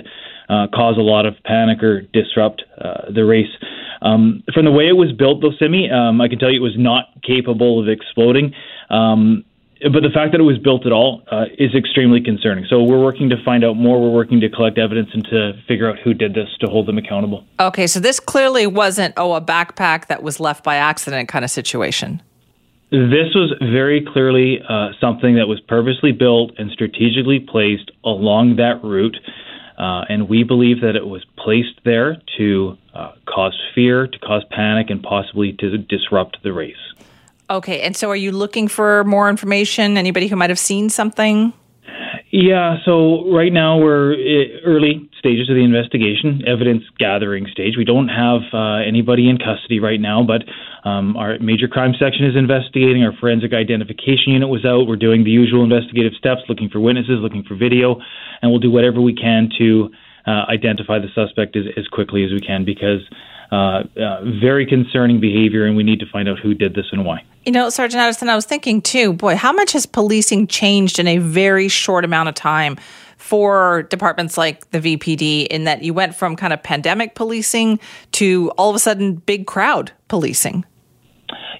cause 0.73 0.97
a 0.97 1.01
lot 1.01 1.25
of 1.25 1.35
panic 1.45 1.81
or 1.81 2.01
disrupt 2.13 2.63
the 3.13 3.23
race. 3.23 3.49
Um, 4.03 4.43
from 4.53 4.65
the 4.65 4.71
way 4.71 4.87
it 4.89 4.97
was 4.97 5.13
built, 5.13 5.41
though, 5.41 5.55
Simi, 5.57 5.89
um, 5.89 6.19
I 6.19 6.27
can 6.27 6.37
tell 6.37 6.51
you 6.51 6.59
it 6.59 6.63
was 6.63 6.77
not 6.77 7.05
capable 7.23 7.79
of 7.79 7.87
exploding. 7.87 8.53
Um, 8.93 9.43
but 9.91 10.01
the 10.01 10.09
fact 10.13 10.31
that 10.31 10.39
it 10.39 10.45
was 10.45 10.57
built 10.57 10.85
at 10.85 10.93
all 10.93 11.23
uh, 11.29 11.45
is 11.57 11.75
extremely 11.75 12.21
concerning. 12.21 12.65
So 12.69 12.81
we're 12.83 13.03
working 13.03 13.29
to 13.29 13.43
find 13.43 13.65
out 13.65 13.75
more. 13.75 14.01
We're 14.01 14.11
working 14.13 14.39
to 14.39 14.49
collect 14.49 14.77
evidence 14.77 15.09
and 15.13 15.25
to 15.25 15.53
figure 15.67 15.89
out 15.89 15.99
who 15.99 16.13
did 16.13 16.33
this 16.33 16.47
to 16.61 16.67
hold 16.67 16.87
them 16.87 16.97
accountable. 16.97 17.43
Okay, 17.59 17.87
so 17.87 17.99
this 17.99 18.19
clearly 18.19 18.65
wasn't 18.65 19.13
oh 19.17 19.33
a 19.33 19.41
backpack 19.41 20.07
that 20.07 20.23
was 20.23 20.39
left 20.39 20.63
by 20.63 20.77
accident 20.77 21.27
kind 21.27 21.43
of 21.43 21.51
situation. 21.51 22.21
This 22.91 23.33
was 23.33 23.51
very 23.59 24.05
clearly 24.05 24.61
uh, 24.69 24.91
something 25.01 25.35
that 25.35 25.47
was 25.47 25.59
purposely 25.61 26.11
built 26.11 26.51
and 26.59 26.69
strategically 26.71 27.39
placed 27.39 27.89
along 28.05 28.57
that 28.57 28.83
route, 28.83 29.17
uh, 29.79 30.05
and 30.07 30.29
we 30.29 30.43
believe 30.43 30.81
that 30.81 30.95
it 30.95 31.07
was 31.07 31.25
placed 31.35 31.83
there 31.83 32.21
to 32.37 32.77
uh, 32.93 33.13
cause 33.25 33.59
fear, 33.73 34.05
to 34.05 34.19
cause 34.19 34.45
panic, 34.51 34.91
and 34.91 35.01
possibly 35.01 35.53
to 35.53 35.77
disrupt 35.79 36.37
the 36.43 36.53
race. 36.53 36.75
Okay, 37.53 37.81
and 37.81 37.95
so 37.95 38.09
are 38.09 38.15
you 38.15 38.31
looking 38.31 38.67
for 38.67 39.03
more 39.03 39.29
information? 39.29 39.95
Anybody 39.95 40.27
who 40.27 40.35
might 40.35 40.49
have 40.49 40.57
seen 40.57 40.89
something? 40.89 41.53
Yeah, 42.31 42.77
so 42.83 43.29
right 43.31 43.53
now 43.53 43.77
we're 43.77 44.15
early 44.65 45.07
stages 45.19 45.51
of 45.51 45.55
the 45.55 45.63
investigation, 45.63 46.41
evidence 46.47 46.81
gathering 46.97 47.45
stage. 47.51 47.77
We 47.77 47.85
don't 47.85 48.07
have 48.07 48.41
uh, 48.51 48.81
anybody 48.81 49.29
in 49.29 49.37
custody 49.37 49.79
right 49.79 50.01
now, 50.01 50.23
but 50.23 50.41
um, 50.89 51.15
our 51.15 51.37
major 51.37 51.67
crime 51.67 51.93
section 51.99 52.25
is 52.25 52.35
investigating. 52.35 53.03
Our 53.03 53.13
forensic 53.21 53.53
identification 53.53 54.33
unit 54.33 54.49
was 54.49 54.65
out. 54.65 54.87
We're 54.87 54.95
doing 54.95 55.23
the 55.23 55.29
usual 55.29 55.63
investigative 55.63 56.13
steps, 56.17 56.41
looking 56.49 56.69
for 56.69 56.79
witnesses, 56.79 57.21
looking 57.21 57.43
for 57.43 57.53
video, 57.53 58.01
and 58.41 58.49
we'll 58.49 58.65
do 58.65 58.71
whatever 58.71 58.99
we 58.99 59.13
can 59.13 59.49
to 59.59 59.91
uh, 60.25 60.49
identify 60.49 60.97
the 60.97 61.13
suspect 61.13 61.55
as, 61.55 61.65
as 61.77 61.87
quickly 61.87 62.25
as 62.25 62.31
we 62.31 62.41
can 62.41 62.65
because 62.65 63.01
uh, 63.51 63.83
uh, 63.99 64.23
very 64.41 64.65
concerning 64.65 65.19
behavior, 65.19 65.65
and 65.65 65.75
we 65.75 65.83
need 65.83 65.99
to 65.99 66.05
find 66.11 66.27
out 66.27 66.39
who 66.39 66.53
did 66.53 66.75
this 66.75 66.85
and 66.91 67.05
why. 67.05 67.23
You 67.45 67.51
know, 67.51 67.69
Sergeant 67.69 68.01
Addison, 68.01 68.29
I 68.29 68.35
was 68.35 68.45
thinking 68.45 68.81
too, 68.81 69.13
boy, 69.13 69.35
how 69.35 69.51
much 69.51 69.73
has 69.73 69.85
policing 69.85 70.47
changed 70.47 70.97
in 70.97 71.07
a 71.07 71.17
very 71.17 71.67
short 71.67 72.05
amount 72.05 72.29
of 72.29 72.35
time 72.35 72.77
for 73.17 73.83
departments 73.83 74.37
like 74.37 74.69
the 74.71 74.79
VPD 74.79 75.47
in 75.47 75.63
that 75.63 75.81
you 75.81 75.93
went 75.93 76.13
from 76.15 76.35
kind 76.35 76.51
of 76.51 76.61
pandemic 76.61 77.15
policing 77.15 77.79
to 78.13 78.51
all 78.57 78.69
of 78.69 78.75
a 78.75 78.79
sudden 78.79 79.15
big 79.15 79.47
crowd 79.47 79.91
policing? 80.07 80.65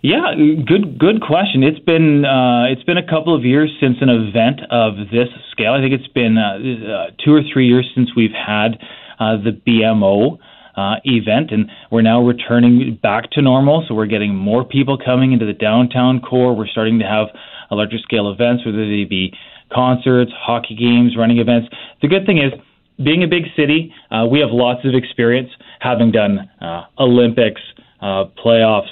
Yeah, 0.02 0.36
good 0.68 1.00
good 1.00 1.22
question. 1.22 1.64
It's 1.64 1.80
been 1.80 2.26
uh, 2.26 2.66
it's 2.66 2.84
been 2.84 2.98
a 2.98 3.08
couple 3.08 3.34
of 3.34 3.46
years 3.46 3.72
since 3.80 3.96
an 4.02 4.10
event 4.10 4.60
of 4.70 4.96
this 5.10 5.30
scale. 5.52 5.72
I 5.72 5.80
think 5.80 5.94
it's 5.94 6.12
been 6.12 6.38
uh, 6.38 6.60
uh, 6.60 7.12
two 7.24 7.34
or 7.34 7.42
three 7.54 7.68
years 7.68 7.90
since 7.96 8.14
we've 8.14 8.34
had 8.34 8.78
uh, 9.20 9.38
the 9.38 9.52
BMO 9.66 10.40
uh, 10.76 10.96
event, 11.06 11.52
and 11.52 11.70
we're 11.92 12.02
now 12.02 12.22
returning 12.22 13.00
back 13.02 13.30
to 13.32 13.42
normal. 13.42 13.86
So 13.88 13.94
we're 13.94 14.08
getting 14.08 14.36
more 14.36 14.64
people 14.64 14.98
coming 14.98 15.32
into 15.32 15.46
the 15.46 15.54
downtown 15.54 16.20
core. 16.20 16.56
We're 16.56 16.68
starting 16.68 17.00
to 17.00 17.06
have 17.06 17.28
a 17.70 17.76
larger 17.76 17.98
scale 18.00 18.32
events, 18.32 18.66
whether 18.66 18.86
they 18.86 19.04
be 19.04 19.34
concerts, 19.72 20.32
hockey 20.36 20.76
games, 20.76 21.16
running 21.18 21.40
events. 21.40 21.70
The 22.02 22.08
good 22.08 22.26
thing 22.26 22.38
is, 22.38 22.54
being 23.04 23.24
a 23.24 23.28
big 23.28 23.46
city, 23.56 23.94
uh, 24.12 24.26
we 24.30 24.40
have 24.40 24.50
lots 24.52 24.86
of 24.86 24.94
experience 24.94 25.50
having 25.80 26.12
done 26.12 26.50
uh, 26.62 26.84
Olympics, 27.00 27.62
uh, 28.02 28.26
playoffs, 28.44 28.90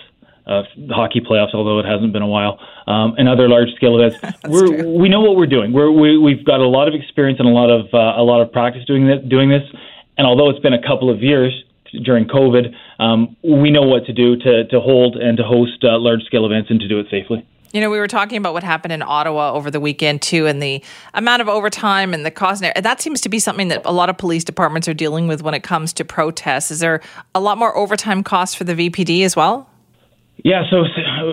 uh, 0.47 0.63
hockey 0.89 1.21
playoffs, 1.21 1.53
although 1.53 1.79
it 1.79 1.85
hasn't 1.85 2.11
been 2.11 2.23
a 2.23 2.27
while, 2.27 2.59
um, 2.87 3.13
and 3.17 3.29
other 3.29 3.47
large 3.47 3.69
scale 3.75 3.99
events. 3.99 4.17
we're, 4.47 4.85
we 4.87 5.07
know 5.07 5.21
what 5.21 5.35
we're 5.35 5.45
doing. 5.45 5.71
We're, 5.71 5.91
we, 5.91 6.17
we've 6.17 6.43
got 6.43 6.59
a 6.59 6.67
lot 6.67 6.87
of 6.87 6.95
experience 6.95 7.39
and 7.39 7.47
a 7.47 7.51
lot 7.51 7.69
of 7.69 7.85
uh, 7.93 8.19
a 8.19 8.23
lot 8.23 8.41
of 8.41 8.51
practice 8.51 8.83
doing 8.85 9.05
doing 9.29 9.49
this. 9.49 9.63
And 10.17 10.27
although 10.27 10.49
it's 10.49 10.59
been 10.59 10.73
a 10.73 10.81
couple 10.81 11.09
of 11.09 11.21
years 11.21 11.63
during 12.03 12.27
COVID, 12.27 12.73
um, 12.99 13.35
we 13.43 13.71
know 13.71 13.83
what 13.83 14.05
to 14.05 14.13
do 14.13 14.35
to, 14.37 14.65
to 14.67 14.79
hold 14.79 15.15
and 15.17 15.37
to 15.37 15.43
host 15.43 15.83
uh, 15.83 15.97
large 15.97 16.23
scale 16.23 16.45
events 16.45 16.69
and 16.69 16.79
to 16.79 16.87
do 16.87 16.99
it 16.99 17.07
safely. 17.09 17.45
You 17.73 17.79
know, 17.79 17.89
we 17.89 17.99
were 17.99 18.07
talking 18.07 18.37
about 18.37 18.53
what 18.53 18.63
happened 18.63 18.91
in 18.91 19.01
Ottawa 19.01 19.53
over 19.53 19.71
the 19.71 19.79
weekend 19.79 20.21
too, 20.21 20.45
and 20.45 20.61
the 20.61 20.83
amount 21.13 21.41
of 21.41 21.47
overtime 21.47 22.13
and 22.13 22.25
the 22.25 22.31
cost. 22.31 22.63
And 22.63 22.85
that 22.85 23.01
seems 23.01 23.21
to 23.21 23.29
be 23.29 23.39
something 23.39 23.69
that 23.69 23.81
a 23.85 23.93
lot 23.93 24.09
of 24.09 24.17
police 24.17 24.43
departments 24.43 24.89
are 24.89 24.93
dealing 24.93 25.27
with 25.27 25.41
when 25.41 25.53
it 25.53 25.63
comes 25.63 25.93
to 25.93 26.03
protests. 26.03 26.69
Is 26.69 26.79
there 26.79 27.01
a 27.33 27.39
lot 27.39 27.57
more 27.57 27.75
overtime 27.77 28.23
costs 28.23 28.55
for 28.55 28.65
the 28.65 28.73
VPD 28.73 29.23
as 29.23 29.37
well? 29.37 29.69
Yeah, 30.43 30.63
so 30.71 30.85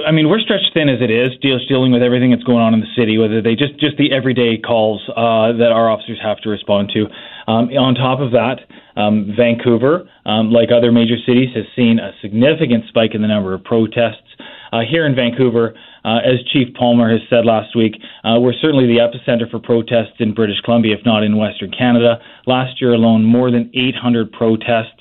I 0.06 0.12
mean, 0.12 0.28
we're 0.28 0.40
stretched 0.40 0.72
thin 0.74 0.88
as 0.90 1.00
it 1.00 1.10
is, 1.10 1.32
dealing 1.40 1.92
with 1.92 2.02
everything 2.02 2.30
that's 2.30 2.42
going 2.42 2.60
on 2.60 2.74
in 2.74 2.80
the 2.80 2.92
city. 2.94 3.16
Whether 3.16 3.40
they 3.40 3.54
just 3.54 3.78
just 3.80 3.96
the 3.96 4.12
everyday 4.12 4.58
calls 4.58 5.00
uh, 5.08 5.56
that 5.56 5.72
our 5.72 5.88
officers 5.88 6.18
have 6.22 6.38
to 6.42 6.50
respond 6.50 6.90
to. 6.92 7.06
Um, 7.48 7.72
on 7.72 7.94
top 7.94 8.20
of 8.20 8.32
that, 8.32 8.60
um, 9.00 9.32
Vancouver, 9.34 10.04
um, 10.26 10.50
like 10.50 10.68
other 10.70 10.92
major 10.92 11.16
cities, 11.24 11.48
has 11.54 11.64
seen 11.74 11.98
a 11.98 12.12
significant 12.20 12.84
spike 12.88 13.14
in 13.14 13.22
the 13.22 13.28
number 13.28 13.54
of 13.54 13.64
protests. 13.64 14.28
Uh, 14.72 14.80
here 14.84 15.06
in 15.06 15.14
Vancouver, 15.14 15.72
uh, 16.04 16.18
as 16.18 16.44
Chief 16.52 16.74
Palmer 16.74 17.10
has 17.10 17.20
said 17.30 17.46
last 17.46 17.74
week, 17.74 17.96
uh, 18.24 18.36
we're 18.38 18.52
certainly 18.60 18.86
the 18.86 19.00
epicenter 19.00 19.50
for 19.50 19.58
protests 19.58 20.20
in 20.20 20.34
British 20.34 20.60
Columbia, 20.60 20.94
if 20.94 21.06
not 21.06 21.22
in 21.22 21.38
Western 21.38 21.70
Canada. 21.70 22.20
Last 22.46 22.80
year 22.82 22.92
alone, 22.92 23.24
more 23.24 23.50
than 23.50 23.70
800 23.72 24.30
protests. 24.32 24.97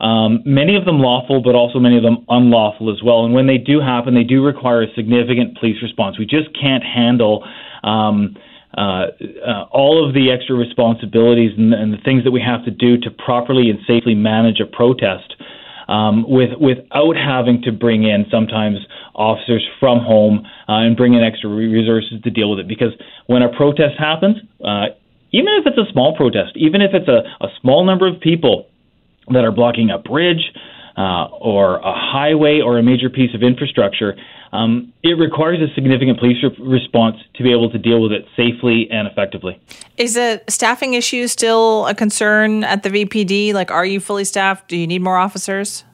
Um, 0.00 0.42
many 0.44 0.76
of 0.76 0.84
them 0.84 0.98
lawful, 0.98 1.42
but 1.42 1.54
also 1.54 1.78
many 1.78 1.96
of 1.96 2.02
them 2.02 2.24
unlawful 2.28 2.92
as 2.92 3.02
well. 3.02 3.24
And 3.24 3.34
when 3.34 3.46
they 3.46 3.58
do 3.58 3.80
happen, 3.80 4.14
they 4.14 4.24
do 4.24 4.44
require 4.44 4.82
a 4.82 4.92
significant 4.94 5.58
police 5.58 5.82
response. 5.82 6.18
We 6.18 6.26
just 6.26 6.48
can't 6.60 6.82
handle 6.82 7.44
um, 7.82 8.36
uh, 8.76 9.06
uh, 9.46 9.64
all 9.70 10.04
of 10.04 10.14
the 10.14 10.32
extra 10.32 10.56
responsibilities 10.56 11.52
and, 11.56 11.72
and, 11.72 11.92
the 11.92 12.02
things 12.04 12.24
that 12.24 12.32
we 12.32 12.40
have 12.40 12.64
to 12.64 12.72
do 12.72 12.98
to 12.98 13.10
properly 13.10 13.70
and 13.70 13.78
safely 13.86 14.16
manage 14.16 14.58
a 14.58 14.66
protest 14.66 15.36
um, 15.86 16.24
with, 16.28 16.50
without 16.58 17.14
having 17.14 17.62
to 17.62 17.70
bring 17.70 18.02
in 18.02 18.26
sometimes 18.32 18.78
officers 19.14 19.64
from 19.78 20.00
home 20.00 20.44
uh, 20.68 20.82
and 20.82 20.96
bring 20.96 21.14
in 21.14 21.22
extra 21.22 21.48
resources 21.48 22.20
to 22.24 22.30
deal 22.30 22.50
with 22.50 22.58
it. 22.58 22.66
Because 22.66 22.90
when 23.26 23.42
a 23.42 23.48
protest 23.48 23.94
happens, 23.96 24.38
uh, 24.64 24.86
even 25.30 25.54
if 25.54 25.66
it's 25.66 25.78
a 25.78 25.90
small 25.92 26.16
protest, 26.16 26.56
even 26.56 26.80
if 26.80 26.90
it's 26.94 27.08
a, 27.08 27.22
a 27.44 27.48
small 27.60 27.84
number 27.84 28.08
of 28.08 28.20
people 28.20 28.66
that 29.28 29.44
are 29.44 29.52
blocking 29.52 29.90
a 29.90 29.98
bridge 29.98 30.52
uh, 30.96 31.26
or 31.40 31.76
a 31.76 31.92
highway 31.94 32.60
or 32.60 32.78
a 32.78 32.82
major 32.82 33.10
piece 33.10 33.34
of 33.34 33.42
infrastructure, 33.42 34.16
um, 34.52 34.92
it 35.02 35.18
requires 35.18 35.58
a 35.60 35.72
significant 35.74 36.18
police 36.20 36.36
re- 36.42 36.56
response 36.60 37.16
to 37.34 37.42
be 37.42 37.50
able 37.50 37.70
to 37.70 37.78
deal 37.78 38.00
with 38.00 38.12
it 38.12 38.24
safely 38.36 38.88
and 38.90 39.08
effectively. 39.08 39.60
Is 39.96 40.16
a 40.16 40.40
staffing 40.48 40.94
issue 40.94 41.26
still 41.26 41.86
a 41.86 41.94
concern 41.94 42.62
at 42.62 42.84
the 42.84 42.90
VPD? 42.90 43.52
Like, 43.52 43.72
are 43.72 43.84
you 43.84 43.98
fully 43.98 44.24
staffed? 44.24 44.68
Do 44.68 44.76
you 44.76 44.86
need 44.86 45.02
more 45.02 45.16
officers? 45.16 45.84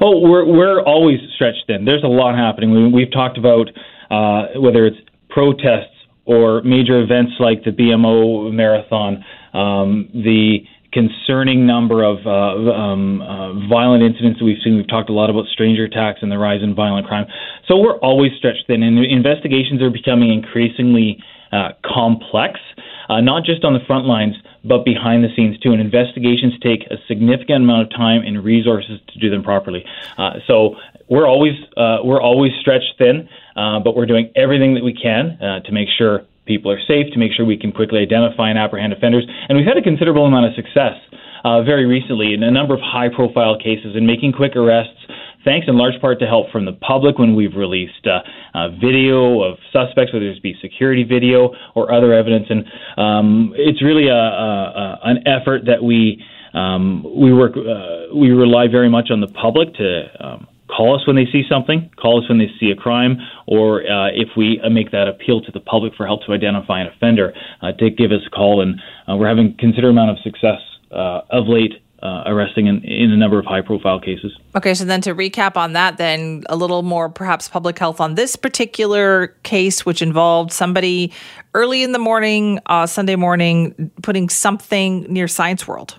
Oh, 0.00 0.20
we're 0.20 0.44
we're 0.44 0.82
always 0.82 1.20
stretched 1.34 1.64
thin. 1.66 1.84
There's 1.84 2.02
a 2.02 2.08
lot 2.08 2.34
happening. 2.34 2.92
We, 2.92 3.02
have 3.02 3.12
talked 3.12 3.38
about 3.38 3.68
uh, 4.10 4.58
whether 4.58 4.86
it's 4.86 4.96
protests 5.28 5.94
or 6.24 6.62
major 6.62 7.00
events 7.00 7.32
like 7.38 7.64
the 7.64 7.70
BMO 7.70 8.52
marathon, 8.52 9.24
um, 9.52 10.08
the 10.12 10.64
concerning 10.92 11.66
number 11.66 12.04
of 12.04 12.26
uh, 12.26 12.70
um, 12.70 13.22
uh, 13.22 13.52
violent 13.68 14.02
incidents 14.02 14.38
that 14.38 14.44
we've 14.44 14.60
seen. 14.62 14.76
We've 14.76 14.88
talked 14.88 15.08
a 15.08 15.12
lot 15.12 15.30
about 15.30 15.46
stranger 15.46 15.84
attacks 15.84 16.20
and 16.22 16.30
the 16.30 16.38
rise 16.38 16.62
in 16.62 16.74
violent 16.74 17.06
crime. 17.06 17.26
So 17.66 17.78
we're 17.78 17.98
always 17.98 18.32
stretched 18.36 18.66
thin, 18.66 18.82
and 18.82 18.98
investigations 18.98 19.80
are 19.80 19.90
becoming 19.90 20.32
increasingly 20.32 21.18
uh, 21.50 21.70
complex, 21.84 22.60
uh, 23.08 23.20
not 23.20 23.44
just 23.44 23.64
on 23.64 23.72
the 23.72 23.80
front 23.86 24.06
lines, 24.06 24.34
but 24.64 24.84
behind 24.84 25.24
the 25.24 25.28
scenes 25.34 25.58
too. 25.58 25.72
And 25.72 25.80
investigations 25.80 26.54
take 26.62 26.82
a 26.90 26.96
significant 27.08 27.64
amount 27.64 27.82
of 27.82 27.90
time 27.90 28.22
and 28.22 28.42
resources 28.44 29.00
to 29.08 29.18
do 29.18 29.30
them 29.30 29.42
properly. 29.42 29.84
Uh, 30.18 30.34
so 30.46 30.76
we're 31.08 31.26
always 31.26 31.52
uh, 31.76 31.98
we're 32.04 32.22
always 32.22 32.52
stretched 32.60 32.94
thin, 32.98 33.28
but 33.54 33.96
we're 33.96 34.06
doing 34.06 34.30
everything 34.36 34.74
that 34.74 34.84
we 34.84 34.94
can 34.94 35.38
to 35.64 35.72
make 35.72 35.88
sure 35.96 36.24
people 36.52 36.70
are 36.70 36.82
safe, 36.92 37.06
to 37.12 37.18
make 37.18 37.32
sure 37.32 37.44
we 37.46 37.56
can 37.56 37.72
quickly 37.72 38.00
identify 38.00 38.50
and 38.52 38.58
apprehend 38.58 38.92
offenders. 38.92 39.24
And 39.48 39.56
we've 39.56 39.66
had 39.66 39.78
a 39.78 39.86
considerable 39.90 40.26
amount 40.26 40.46
of 40.46 40.52
success 40.54 40.96
uh, 41.44 41.62
very 41.62 41.86
recently 41.86 42.34
in 42.34 42.42
a 42.42 42.50
number 42.50 42.74
of 42.74 42.80
high 42.80 43.08
profile 43.08 43.56
cases 43.58 43.96
in 43.96 44.06
making 44.06 44.32
quick 44.32 44.54
arrests. 44.54 45.00
Thanks 45.44 45.66
in 45.66 45.76
large 45.76 45.98
part 46.00 46.20
to 46.20 46.26
help 46.26 46.50
from 46.52 46.64
the 46.66 46.72
public 46.74 47.18
when 47.18 47.34
we've 47.34 47.56
released 47.56 48.06
uh, 48.06 48.68
video 48.86 49.42
of 49.42 49.58
suspects, 49.72 50.12
whether 50.12 50.26
it 50.26 50.42
be 50.42 50.54
security 50.62 51.02
video 51.02 51.50
or 51.74 51.92
other 51.92 52.12
evidence, 52.12 52.46
and 52.48 52.64
um, 52.96 53.52
it's 53.56 53.82
really 53.82 54.06
a, 54.06 54.14
a, 54.14 54.52
a, 54.82 55.00
an 55.10 55.26
effort 55.26 55.62
that 55.66 55.82
we 55.82 56.22
um, 56.54 57.02
we 57.16 57.32
work 57.32 57.54
uh, 57.56 58.14
we 58.14 58.30
rely 58.30 58.68
very 58.68 58.88
much 58.88 59.08
on 59.10 59.20
the 59.20 59.26
public 59.26 59.74
to 59.74 59.88
um, 60.20 60.46
call 60.74 60.94
us 60.94 61.06
when 61.06 61.16
they 61.16 61.26
see 61.26 61.42
something, 61.48 61.90
call 62.00 62.22
us 62.22 62.28
when 62.28 62.38
they 62.38 62.50
see 62.58 62.70
a 62.70 62.76
crime, 62.76 63.18
or 63.46 63.82
uh, 63.82 64.08
if 64.08 64.28
we 64.36 64.60
uh, 64.60 64.70
make 64.70 64.90
that 64.90 65.08
appeal 65.08 65.40
to 65.42 65.52
the 65.52 65.60
public 65.60 65.94
for 65.94 66.06
help 66.06 66.24
to 66.24 66.32
identify 66.32 66.80
an 66.80 66.86
offender, 66.86 67.34
uh, 67.60 67.72
to 67.72 67.90
give 67.90 68.10
us 68.10 68.20
a 68.26 68.30
call. 68.30 68.62
And 68.62 68.80
uh, 69.08 69.16
we're 69.16 69.28
having 69.28 69.48
a 69.48 69.54
considerable 69.54 69.98
amount 69.98 70.10
of 70.16 70.22
success 70.22 70.60
uh, 70.90 71.20
of 71.30 71.48
late. 71.48 71.74
Uh, 72.02 72.24
arresting 72.26 72.66
in, 72.66 72.82
in 72.82 73.12
a 73.12 73.16
number 73.16 73.38
of 73.38 73.44
high 73.46 73.60
profile 73.60 74.00
cases. 74.00 74.36
Okay, 74.56 74.74
so 74.74 74.84
then 74.84 75.00
to 75.00 75.14
recap 75.14 75.56
on 75.56 75.74
that, 75.74 75.98
then 75.98 76.42
a 76.48 76.56
little 76.56 76.82
more 76.82 77.08
perhaps 77.08 77.48
public 77.48 77.78
health 77.78 78.00
on 78.00 78.16
this 78.16 78.34
particular 78.34 79.28
case, 79.44 79.86
which 79.86 80.02
involved 80.02 80.50
somebody 80.50 81.12
early 81.54 81.84
in 81.84 81.92
the 81.92 82.00
morning, 82.00 82.58
Sunday 82.86 83.14
morning, 83.14 83.92
putting 84.02 84.28
something 84.28 85.02
near 85.02 85.28
Science 85.28 85.68
World. 85.68 85.96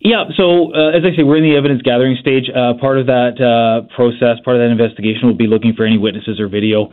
Yeah, 0.00 0.24
so 0.36 0.74
uh, 0.74 0.90
as 0.90 1.02
I 1.04 1.16
say, 1.16 1.22
we're 1.22 1.36
in 1.36 1.44
the 1.44 1.56
evidence 1.56 1.82
gathering 1.82 2.16
stage. 2.20 2.48
Uh, 2.48 2.74
part 2.80 2.98
of 2.98 3.06
that 3.06 3.40
uh, 3.40 3.86
process, 3.94 4.38
part 4.44 4.56
of 4.56 4.62
that 4.62 4.70
investigation, 4.70 5.28
will 5.28 5.36
be 5.36 5.46
looking 5.46 5.74
for 5.74 5.84
any 5.84 5.98
witnesses 5.98 6.40
or 6.40 6.48
video. 6.48 6.90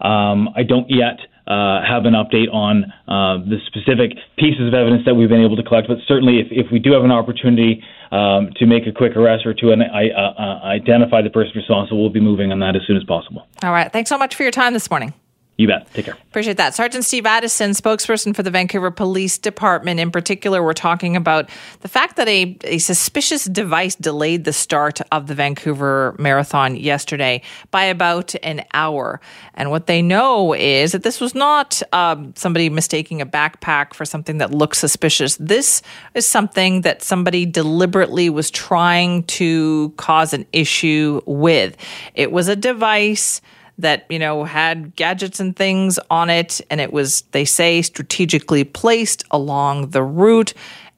Um, 0.00 0.50
I 0.54 0.62
don't 0.62 0.88
yet 0.88 1.18
uh, 1.48 1.80
have 1.82 2.04
an 2.04 2.14
update 2.14 2.52
on 2.52 2.84
uh, 3.08 3.42
the 3.48 3.58
specific 3.66 4.12
pieces 4.36 4.68
of 4.68 4.74
evidence 4.74 5.02
that 5.06 5.14
we've 5.14 5.28
been 5.28 5.42
able 5.44 5.56
to 5.56 5.62
collect, 5.62 5.88
but 5.88 5.98
certainly 6.06 6.40
if, 6.40 6.46
if 6.50 6.66
we 6.70 6.78
do 6.78 6.92
have 6.92 7.04
an 7.04 7.10
opportunity 7.10 7.82
um, 8.12 8.50
to 8.56 8.66
make 8.66 8.86
a 8.86 8.92
quick 8.92 9.16
arrest 9.16 9.46
or 9.46 9.54
to 9.54 9.72
an, 9.72 9.82
uh, 9.82 10.60
identify 10.64 11.22
the 11.22 11.30
person 11.30 11.52
responsible, 11.56 12.00
we'll 12.00 12.12
be 12.12 12.20
moving 12.20 12.52
on 12.52 12.60
that 12.60 12.76
as 12.76 12.82
soon 12.86 12.96
as 12.96 13.04
possible. 13.04 13.46
All 13.62 13.72
right. 13.72 13.90
Thanks 13.92 14.08
so 14.08 14.18
much 14.18 14.34
for 14.34 14.42
your 14.42 14.52
time 14.52 14.72
this 14.72 14.90
morning. 14.90 15.14
You 15.58 15.66
bet. 15.66 15.92
Take 15.92 16.04
care. 16.04 16.14
Appreciate 16.28 16.56
that. 16.58 16.76
Sergeant 16.76 17.04
Steve 17.04 17.26
Addison, 17.26 17.72
spokesperson 17.72 18.34
for 18.34 18.44
the 18.44 18.50
Vancouver 18.50 18.92
Police 18.92 19.38
Department. 19.38 19.98
In 19.98 20.12
particular, 20.12 20.62
we're 20.62 20.72
talking 20.72 21.16
about 21.16 21.50
the 21.80 21.88
fact 21.88 22.14
that 22.14 22.28
a, 22.28 22.56
a 22.62 22.78
suspicious 22.78 23.44
device 23.46 23.96
delayed 23.96 24.44
the 24.44 24.52
start 24.52 25.00
of 25.10 25.26
the 25.26 25.34
Vancouver 25.34 26.14
Marathon 26.16 26.76
yesterday 26.76 27.42
by 27.72 27.82
about 27.82 28.36
an 28.44 28.64
hour. 28.72 29.20
And 29.54 29.72
what 29.72 29.88
they 29.88 30.00
know 30.00 30.54
is 30.54 30.92
that 30.92 31.02
this 31.02 31.20
was 31.20 31.34
not 31.34 31.82
um, 31.92 32.32
somebody 32.36 32.70
mistaking 32.70 33.20
a 33.20 33.26
backpack 33.26 33.94
for 33.94 34.04
something 34.04 34.38
that 34.38 34.52
looks 34.52 34.78
suspicious. 34.78 35.36
This 35.38 35.82
is 36.14 36.24
something 36.24 36.82
that 36.82 37.02
somebody 37.02 37.44
deliberately 37.44 38.30
was 38.30 38.48
trying 38.52 39.24
to 39.24 39.92
cause 39.96 40.32
an 40.32 40.46
issue 40.52 41.20
with. 41.26 41.76
It 42.14 42.30
was 42.30 42.46
a 42.46 42.54
device 42.54 43.40
that 43.78 44.04
you 44.08 44.18
know 44.18 44.44
had 44.44 44.94
gadgets 44.96 45.40
and 45.40 45.56
things 45.56 45.98
on 46.10 46.30
it 46.30 46.60
and 46.70 46.80
it 46.80 46.92
was 46.92 47.22
they 47.30 47.44
say 47.44 47.80
strategically 47.82 48.64
placed 48.64 49.24
along 49.30 49.90
the 49.90 50.02
route 50.02 50.52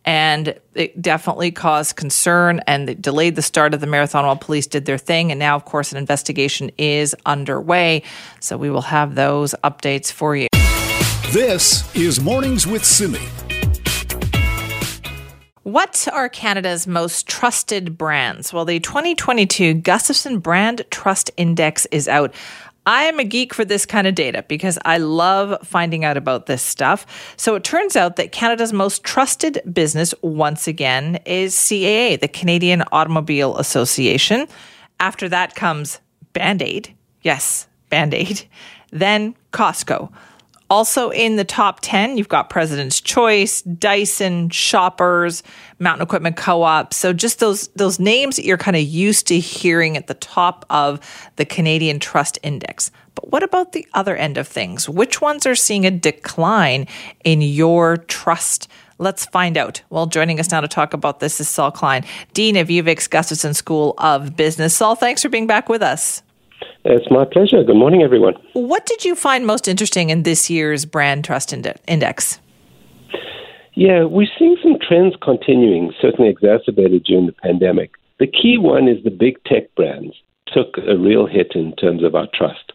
and 0.05 0.59
it 0.75 1.01
definitely 1.01 1.51
caused 1.51 1.97
concern 1.97 2.61
and 2.67 2.89
it 2.89 3.03
delayed 3.03 3.37
the 3.37 3.43
start 3.43 3.75
of 3.75 3.81
the 3.81 3.87
marathon 3.87 4.25
while 4.25 4.37
police 4.37 4.67
did 4.67 4.87
their 4.87 4.97
thing. 4.97 5.31
And 5.31 5.39
now, 5.39 5.57
of 5.57 5.67
course, 5.67 5.93
an 5.93 5.99
investigation 5.99 6.71
is 6.79 7.15
underway. 7.27 8.03
So 8.41 8.57
we 8.57 8.71
will 8.71 8.81
have 8.81 9.15
those 9.15 9.55
updates 9.63 10.11
for 10.11 10.35
you. 10.35 10.49
This 11.33 11.95
is 11.95 12.21
Mornings 12.21 12.67
with 12.67 12.85
Simi. 12.85 13.21
What 15.63 16.09
are 16.13 16.29
Canada's 16.29 16.87
most 16.87 17.29
trusted 17.29 17.99
brands? 17.99 18.53
Well, 18.53 18.65
the 18.65 18.81
2022 18.81 19.77
Gustavson 19.77 20.43
Brand 20.43 20.85
Trust 20.91 21.31
Index 21.37 21.87
is 21.93 22.09
out. 22.09 22.35
I 22.87 23.05
am 23.05 23.19
a 23.19 23.25
geek 23.25 23.53
for 23.53 23.65
this 23.65 23.85
kind 23.85 24.07
of 24.07 24.15
data 24.15 24.45
because 24.49 24.79
I 24.85 24.99
love 24.99 25.67
finding 25.67 26.05
out 26.05 26.17
about 26.17 26.47
this 26.47 26.63
stuff. 26.63 27.35
So 27.37 27.55
it 27.55 27.65
turns 27.65 27.95
out 27.95 28.17
that 28.17 28.33
Canada's 28.33 28.73
most 28.73 29.05
trusted 29.05 29.61
business, 29.71 30.15
once 30.23 30.67
again, 30.67 31.21
is 31.27 31.55
CAA, 31.55 32.21
the 32.21 32.29
Canadian 32.29 32.83
Automobile 32.91 33.57
Association. 33.59 34.49
After 34.99 35.29
that 35.29 35.55
comes 35.55 36.01
Band 36.33 36.63
Aid. 36.63 36.95
Yes, 37.23 37.67
Band 37.91 38.15
Aid. 38.15 38.43
Then 38.91 39.35
Costco. 39.53 40.11
Also 40.71 41.11
in 41.11 41.35
the 41.35 41.45
top 41.45 41.81
10, 41.83 42.17
you've 42.17 42.29
got 42.29 42.49
President's 42.49 43.00
Choice, 43.00 43.61
Dyson, 43.62 44.49
Shoppers, 44.50 45.43
Mountain 45.81 46.05
Equipment 46.05 46.37
Co-op. 46.37 46.95
So 46.95 47.12
just 47.12 47.41
those 47.41 47.69
those 47.69 47.99
names 47.99 48.37
that 48.37 48.45
you're 48.45 48.57
kind 48.57 48.77
of 48.77 48.83
used 48.85 49.27
to 49.27 49.39
hearing 49.41 49.97
at 49.97 50.07
the 50.07 50.15
top 50.15 50.65
of 50.71 51.00
the 51.37 51.45
Canadian 51.45 51.99
Trust 51.99 52.39
Index. 52.45 52.93
But 53.17 53.33
what 53.33 53.43
about 53.43 53.73
the 53.73 53.87
other 53.93 54.17
end 54.17 54.39
of 54.39 54.47
things? 54.47 54.89
Which 54.89 55.21
ones 55.21 55.45
are 55.45 55.57
seeing 55.57 55.85
a 55.85 55.91
decline 55.91 56.87
in 57.25 57.43
your 57.43 57.97
trust? 57.97 58.69
Let's 58.99 59.27
find 59.27 59.57
out. 59.57 59.83
Well, 59.91 60.07
joining 60.07 60.39
us 60.39 60.50
now 60.50 60.61
to 60.61 60.69
talk 60.69 60.95
about 60.95 61.21
this 61.21 61.41
is 61.41 61.49
Saul 61.49 61.71
Klein, 61.71 62.05
Dean 62.35 62.57
of 62.57 62.69
UVic's 62.69 63.09
Gustavson 63.09 63.57
School 63.57 63.95
of 63.99 64.37
Business. 64.37 64.77
Saul, 64.77 64.95
thanks 64.95 65.23
for 65.23 65.29
being 65.29 65.47
back 65.47 65.69
with 65.69 65.83
us. 65.83 66.23
It's 66.85 67.11
my 67.11 67.25
pleasure. 67.27 67.63
Good 67.63 67.77
morning, 67.77 68.03
everyone. 68.03 68.35
What 68.55 68.87
did 68.87 69.05
you 69.05 69.15
find 69.15 69.47
most 69.47 69.69
interesting 69.69 70.09
in 70.09 70.23
this 70.23 70.49
year's 70.49 70.87
Brand 70.87 71.25
Trust 71.25 71.53
Index? 71.53 72.41
Yeah, 73.75 74.05
we're 74.05 74.29
seeing 74.39 74.57
some 74.63 74.79
trends 74.81 75.15
continuing, 75.23 75.93
certainly 76.01 76.31
exacerbated 76.31 77.05
during 77.05 77.27
the 77.27 77.33
pandemic. 77.33 77.93
The 78.19 78.27
key 78.27 78.57
one 78.59 78.89
is 78.89 79.03
the 79.05 79.11
big 79.11 79.43
tech 79.45 79.75
brands 79.75 80.15
took 80.47 80.77
a 80.79 80.97
real 80.97 81.27
hit 81.27 81.53
in 81.55 81.77
terms 81.77 82.03
of 82.03 82.15
our 82.15 82.27
trust. 82.35 82.73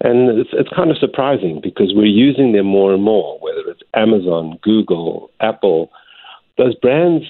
And 0.00 0.38
it's, 0.38 0.50
it's 0.52 0.68
kind 0.68 0.90
of 0.90 0.98
surprising 0.98 1.60
because 1.62 1.92
we're 1.94 2.04
using 2.04 2.52
them 2.52 2.66
more 2.66 2.92
and 2.92 3.02
more, 3.02 3.38
whether 3.40 3.70
it's 3.70 3.82
Amazon, 3.94 4.58
Google, 4.62 5.30
Apple. 5.40 5.90
Those 6.58 6.74
brands 6.74 7.24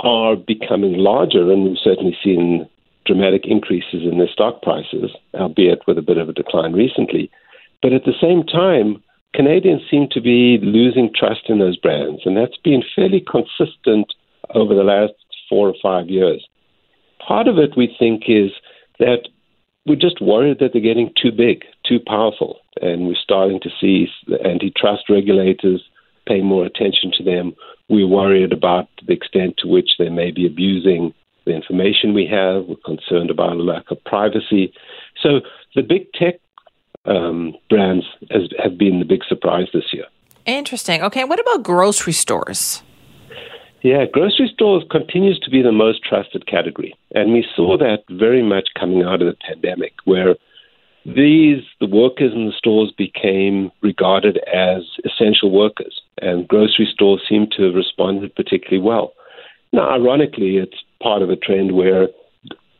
are 0.00 0.36
becoming 0.36 0.98
larger, 0.98 1.50
and 1.50 1.64
we've 1.64 1.78
certainly 1.82 2.16
seen 2.22 2.68
dramatic 3.04 3.46
increases 3.46 4.02
in 4.02 4.18
their 4.18 4.28
stock 4.28 4.62
prices, 4.62 5.10
albeit 5.34 5.86
with 5.86 5.98
a 5.98 6.02
bit 6.02 6.18
of 6.18 6.28
a 6.28 6.32
decline 6.32 6.72
recently. 6.72 7.30
But 7.80 7.92
at 7.92 8.04
the 8.04 8.14
same 8.20 8.44
time, 8.44 9.02
Canadians 9.34 9.82
seem 9.90 10.08
to 10.12 10.20
be 10.20 10.58
losing 10.62 11.10
trust 11.14 11.48
in 11.48 11.58
those 11.58 11.76
brands, 11.76 12.22
and 12.24 12.36
that's 12.36 12.58
been 12.62 12.82
fairly 12.94 13.20
consistent 13.20 14.12
over 14.54 14.74
the 14.74 14.84
last 14.84 15.14
four 15.48 15.68
or 15.68 15.74
five 15.82 16.08
years. 16.08 16.46
Part 17.26 17.48
of 17.48 17.58
it, 17.58 17.76
we 17.76 17.94
think, 17.98 18.24
is 18.26 18.50
that 18.98 19.28
we're 19.86 19.96
just 19.96 20.20
worried 20.20 20.58
that 20.60 20.72
they're 20.72 20.82
getting 20.82 21.12
too 21.20 21.32
big, 21.32 21.64
too 21.86 21.98
powerful, 22.06 22.60
and 22.80 23.06
we're 23.06 23.14
starting 23.14 23.58
to 23.60 23.70
see 23.80 24.06
antitrust 24.44 25.08
regulators 25.08 25.82
pay 26.26 26.40
more 26.40 26.64
attention 26.64 27.10
to 27.16 27.24
them. 27.24 27.54
We're 27.88 28.06
worried 28.06 28.52
about 28.52 28.88
the 29.06 29.12
extent 29.12 29.56
to 29.58 29.68
which 29.68 29.90
they 29.98 30.08
may 30.08 30.30
be 30.30 30.46
abusing 30.46 31.14
the 31.44 31.52
information 31.52 32.14
we 32.14 32.26
have. 32.26 32.64
We're 32.66 32.76
concerned 32.84 33.30
about 33.30 33.52
a 33.52 33.62
lack 33.62 33.90
of 33.90 34.02
privacy. 34.04 34.72
So 35.22 35.40
the 35.74 35.82
big 35.82 36.12
tech 36.12 36.40
um, 37.04 37.54
brands 37.68 38.06
has, 38.30 38.42
have 38.62 38.78
been 38.78 38.98
the 38.98 39.04
big 39.04 39.24
surprise 39.28 39.68
this 39.72 39.92
year. 39.92 40.06
Interesting. 40.46 41.02
Okay, 41.02 41.24
what 41.24 41.40
about 41.40 41.62
grocery 41.62 42.12
stores? 42.12 42.82
Yeah, 43.82 44.04
grocery 44.06 44.50
stores 44.52 44.84
continues 44.90 45.40
to 45.40 45.50
be 45.50 45.60
the 45.60 45.72
most 45.72 46.04
trusted 46.04 46.46
category, 46.46 46.94
and 47.16 47.32
we 47.32 47.44
saw 47.56 47.76
that 47.78 48.04
very 48.10 48.42
much 48.42 48.68
coming 48.78 49.02
out 49.02 49.22
of 49.22 49.26
the 49.26 49.36
pandemic, 49.44 49.94
where 50.04 50.36
these 51.04 51.64
the 51.80 51.88
workers 51.88 52.32
in 52.32 52.46
the 52.46 52.52
stores 52.56 52.92
became 52.96 53.72
regarded 53.82 54.38
as 54.52 54.82
essential 55.04 55.50
workers, 55.50 56.00
and 56.20 56.46
grocery 56.46 56.88
stores 56.92 57.22
seem 57.28 57.48
to 57.56 57.64
have 57.64 57.74
responded 57.74 58.34
particularly 58.36 58.80
well. 58.80 59.14
Now, 59.72 59.90
ironically, 59.90 60.58
it's 60.58 60.76
part 61.02 61.22
of 61.22 61.30
a 61.30 61.36
trend 61.36 61.72
where 61.72 62.08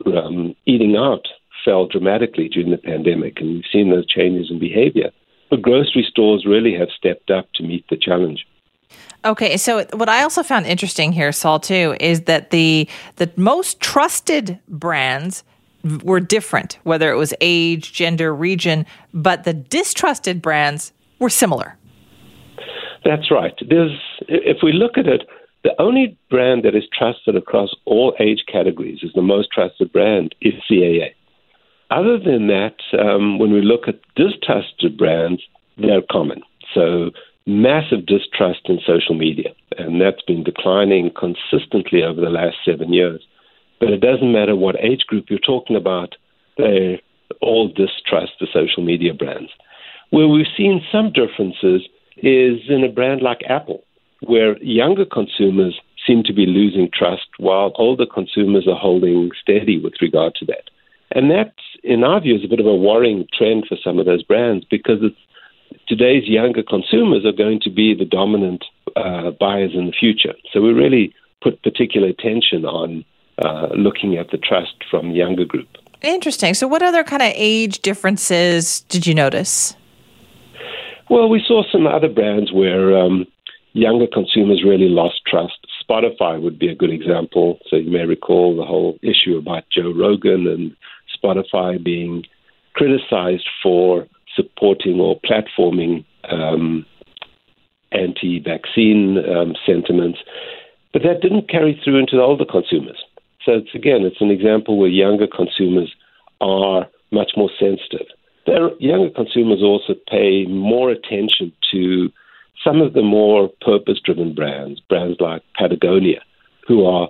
um, 0.05 0.55
eating 0.65 0.95
out 0.95 1.25
fell 1.65 1.87
dramatically 1.87 2.49
during 2.49 2.71
the 2.71 2.77
pandemic, 2.77 3.39
and 3.39 3.55
we've 3.55 3.71
seen 3.71 3.89
those 3.89 4.07
changes 4.07 4.49
in 4.51 4.59
behavior. 4.59 5.11
But 5.49 5.61
grocery 5.61 6.05
stores 6.09 6.45
really 6.45 6.73
have 6.75 6.89
stepped 6.97 7.29
up 7.29 7.47
to 7.55 7.63
meet 7.63 7.85
the 7.89 7.97
challenge. 7.97 8.45
Okay, 9.25 9.55
so 9.57 9.85
what 9.93 10.09
I 10.09 10.23
also 10.23 10.43
found 10.43 10.65
interesting 10.65 11.13
here, 11.13 11.31
Saul, 11.31 11.59
too, 11.59 11.95
is 11.99 12.23
that 12.23 12.51
the 12.51 12.89
the 13.15 13.31
most 13.37 13.79
trusted 13.79 14.59
brands 14.67 15.43
were 16.03 16.19
different, 16.19 16.79
whether 16.83 17.11
it 17.11 17.17
was 17.17 17.33
age, 17.41 17.93
gender, 17.93 18.33
region, 18.33 18.85
but 19.13 19.43
the 19.43 19.53
distrusted 19.53 20.41
brands 20.41 20.91
were 21.19 21.29
similar. 21.29 21.77
That's 23.05 23.29
right. 23.29 23.53
There's, 23.67 23.97
if 24.27 24.57
we 24.63 24.71
look 24.71 24.97
at 24.97 25.07
it, 25.07 25.21
the 25.63 25.79
only 25.81 26.17
brand 26.29 26.63
that 26.63 26.75
is 26.75 26.83
trusted 26.97 27.35
across 27.35 27.69
all 27.85 28.13
age 28.19 28.43
categories 28.51 28.99
is 29.01 29.11
the 29.15 29.21
most 29.21 29.49
trusted 29.51 29.91
brand 29.93 30.35
is 30.41 30.53
CAA. 30.69 31.13
Other 31.89 32.17
than 32.19 32.47
that, 32.47 32.75
um, 32.99 33.39
when 33.39 33.53
we 33.53 33.61
look 33.61 33.87
at 33.87 34.01
distrusted 34.15 34.97
brands, 34.97 35.41
they're 35.77 36.01
common. 36.11 36.41
So 36.73 37.11
massive 37.45 38.05
distrust 38.05 38.61
in 38.65 38.79
social 38.85 39.15
media, 39.15 39.51
and 39.77 40.01
that's 40.01 40.21
been 40.23 40.43
declining 40.43 41.11
consistently 41.17 42.03
over 42.03 42.19
the 42.19 42.29
last 42.29 42.57
seven 42.65 42.91
years. 42.91 43.21
But 43.79 43.89
it 43.89 44.01
doesn't 44.01 44.31
matter 44.31 44.55
what 44.55 44.75
age 44.79 45.05
group 45.07 45.25
you're 45.29 45.39
talking 45.39 45.75
about, 45.75 46.15
they 46.57 47.01
all 47.41 47.67
distrust 47.67 48.33
the 48.39 48.47
social 48.51 48.83
media 48.83 49.13
brands. 49.13 49.51
Where 50.09 50.27
we've 50.27 50.45
seen 50.57 50.81
some 50.91 51.11
differences 51.11 51.87
is 52.17 52.59
in 52.69 52.83
a 52.83 52.91
brand 52.91 53.21
like 53.21 53.41
Apple 53.49 53.83
where 54.27 54.57
younger 54.63 55.05
consumers 55.05 55.79
seem 56.05 56.23
to 56.23 56.33
be 56.33 56.45
losing 56.45 56.89
trust 56.93 57.27
while 57.37 57.71
older 57.75 58.05
consumers 58.05 58.67
are 58.67 58.77
holding 58.77 59.31
steady 59.41 59.79
with 59.79 59.93
regard 60.01 60.35
to 60.35 60.45
that. 60.45 60.69
And 61.11 61.29
that, 61.31 61.53
in 61.83 62.03
our 62.03 62.19
view, 62.19 62.35
is 62.35 62.43
a 62.43 62.47
bit 62.47 62.59
of 62.59 62.65
a 62.65 62.75
worrying 62.75 63.27
trend 63.37 63.65
for 63.67 63.77
some 63.83 63.99
of 63.99 64.05
those 64.05 64.23
brands 64.23 64.65
because 64.69 64.99
today's 65.87 66.27
younger 66.27 66.63
consumers 66.63 67.25
are 67.25 67.31
going 67.31 67.59
to 67.61 67.69
be 67.69 67.93
the 67.93 68.05
dominant 68.05 68.65
uh, 68.95 69.31
buyers 69.31 69.71
in 69.73 69.85
the 69.85 69.91
future. 69.91 70.33
So 70.51 70.61
we 70.61 70.71
really 70.71 71.13
put 71.41 71.61
particular 71.63 72.07
attention 72.07 72.65
on 72.65 73.05
uh, 73.43 73.67
looking 73.75 74.17
at 74.17 74.31
the 74.31 74.37
trust 74.37 74.75
from 74.89 75.09
the 75.09 75.15
younger 75.15 75.45
group. 75.45 75.67
Interesting. 76.01 76.53
So, 76.53 76.67
what 76.67 76.83
other 76.83 77.03
kind 77.03 77.21
of 77.21 77.31
age 77.33 77.79
differences 77.79 78.81
did 78.81 79.07
you 79.07 79.15
notice? 79.15 79.75
Well, 81.09 81.29
we 81.29 81.41
saw 81.45 81.63
some 81.71 81.87
other 81.87 82.09
brands 82.09 82.51
where 82.51 82.97
um, 82.97 83.25
younger 83.73 84.07
consumers 84.07 84.63
really 84.63 84.89
lost 84.89 85.21
trust. 85.27 85.67
Spotify 85.83 86.41
would 86.41 86.57
be 86.57 86.69
a 86.69 86.75
good 86.75 86.91
example. 86.91 87.59
So 87.69 87.75
you 87.75 87.91
may 87.91 88.05
recall 88.05 88.55
the 88.55 88.65
whole 88.65 88.97
issue 89.01 89.37
about 89.37 89.63
Joe 89.71 89.91
Rogan 89.93 90.47
and 90.47 90.75
Spotify 91.13 91.83
being 91.83 92.23
criticized 92.73 93.47
for 93.61 94.07
supporting 94.35 94.99
or 94.99 95.19
platforming 95.21 96.05
um, 96.31 96.85
anti 97.91 98.39
vaccine 98.39 99.17
um, 99.29 99.53
sentiments. 99.65 100.19
But 100.91 101.03
that 101.03 101.21
didn't 101.21 101.49
carry 101.49 101.79
through 101.83 101.99
into 101.99 102.15
the 102.15 102.21
older 102.21 102.45
consumers. 102.45 103.03
So 103.43 103.53
it's 103.53 103.75
again, 103.75 104.03
it's 104.03 104.21
an 104.21 104.31
example 104.31 104.77
where 104.77 104.89
younger 104.89 105.27
consumers 105.27 105.93
are 106.39 106.87
much 107.11 107.31
more 107.35 107.49
sensitive. 107.59 108.07
Their 108.45 108.75
younger 108.79 109.09
consumers 109.09 109.61
also 109.61 109.93
pay 110.09 110.45
more 110.45 110.89
attention 110.89 111.51
to 111.71 112.11
some 112.63 112.81
of 112.81 112.93
the 112.93 113.01
more 113.01 113.49
purpose 113.61 113.99
driven 114.03 114.33
brands, 114.33 114.79
brands 114.89 115.19
like 115.19 115.41
Patagonia, 115.57 116.21
who 116.67 116.85
are 116.85 117.09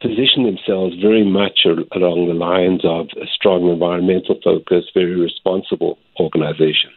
position 0.00 0.44
themselves 0.44 0.94
very 1.00 1.24
much 1.24 1.60
along 1.64 2.28
the 2.28 2.34
lines 2.34 2.84
of 2.84 3.06
a 3.20 3.26
strong 3.26 3.68
environmental 3.68 4.38
focus, 4.44 4.84
very 4.92 5.18
responsible 5.18 5.98
organization. 6.20 6.90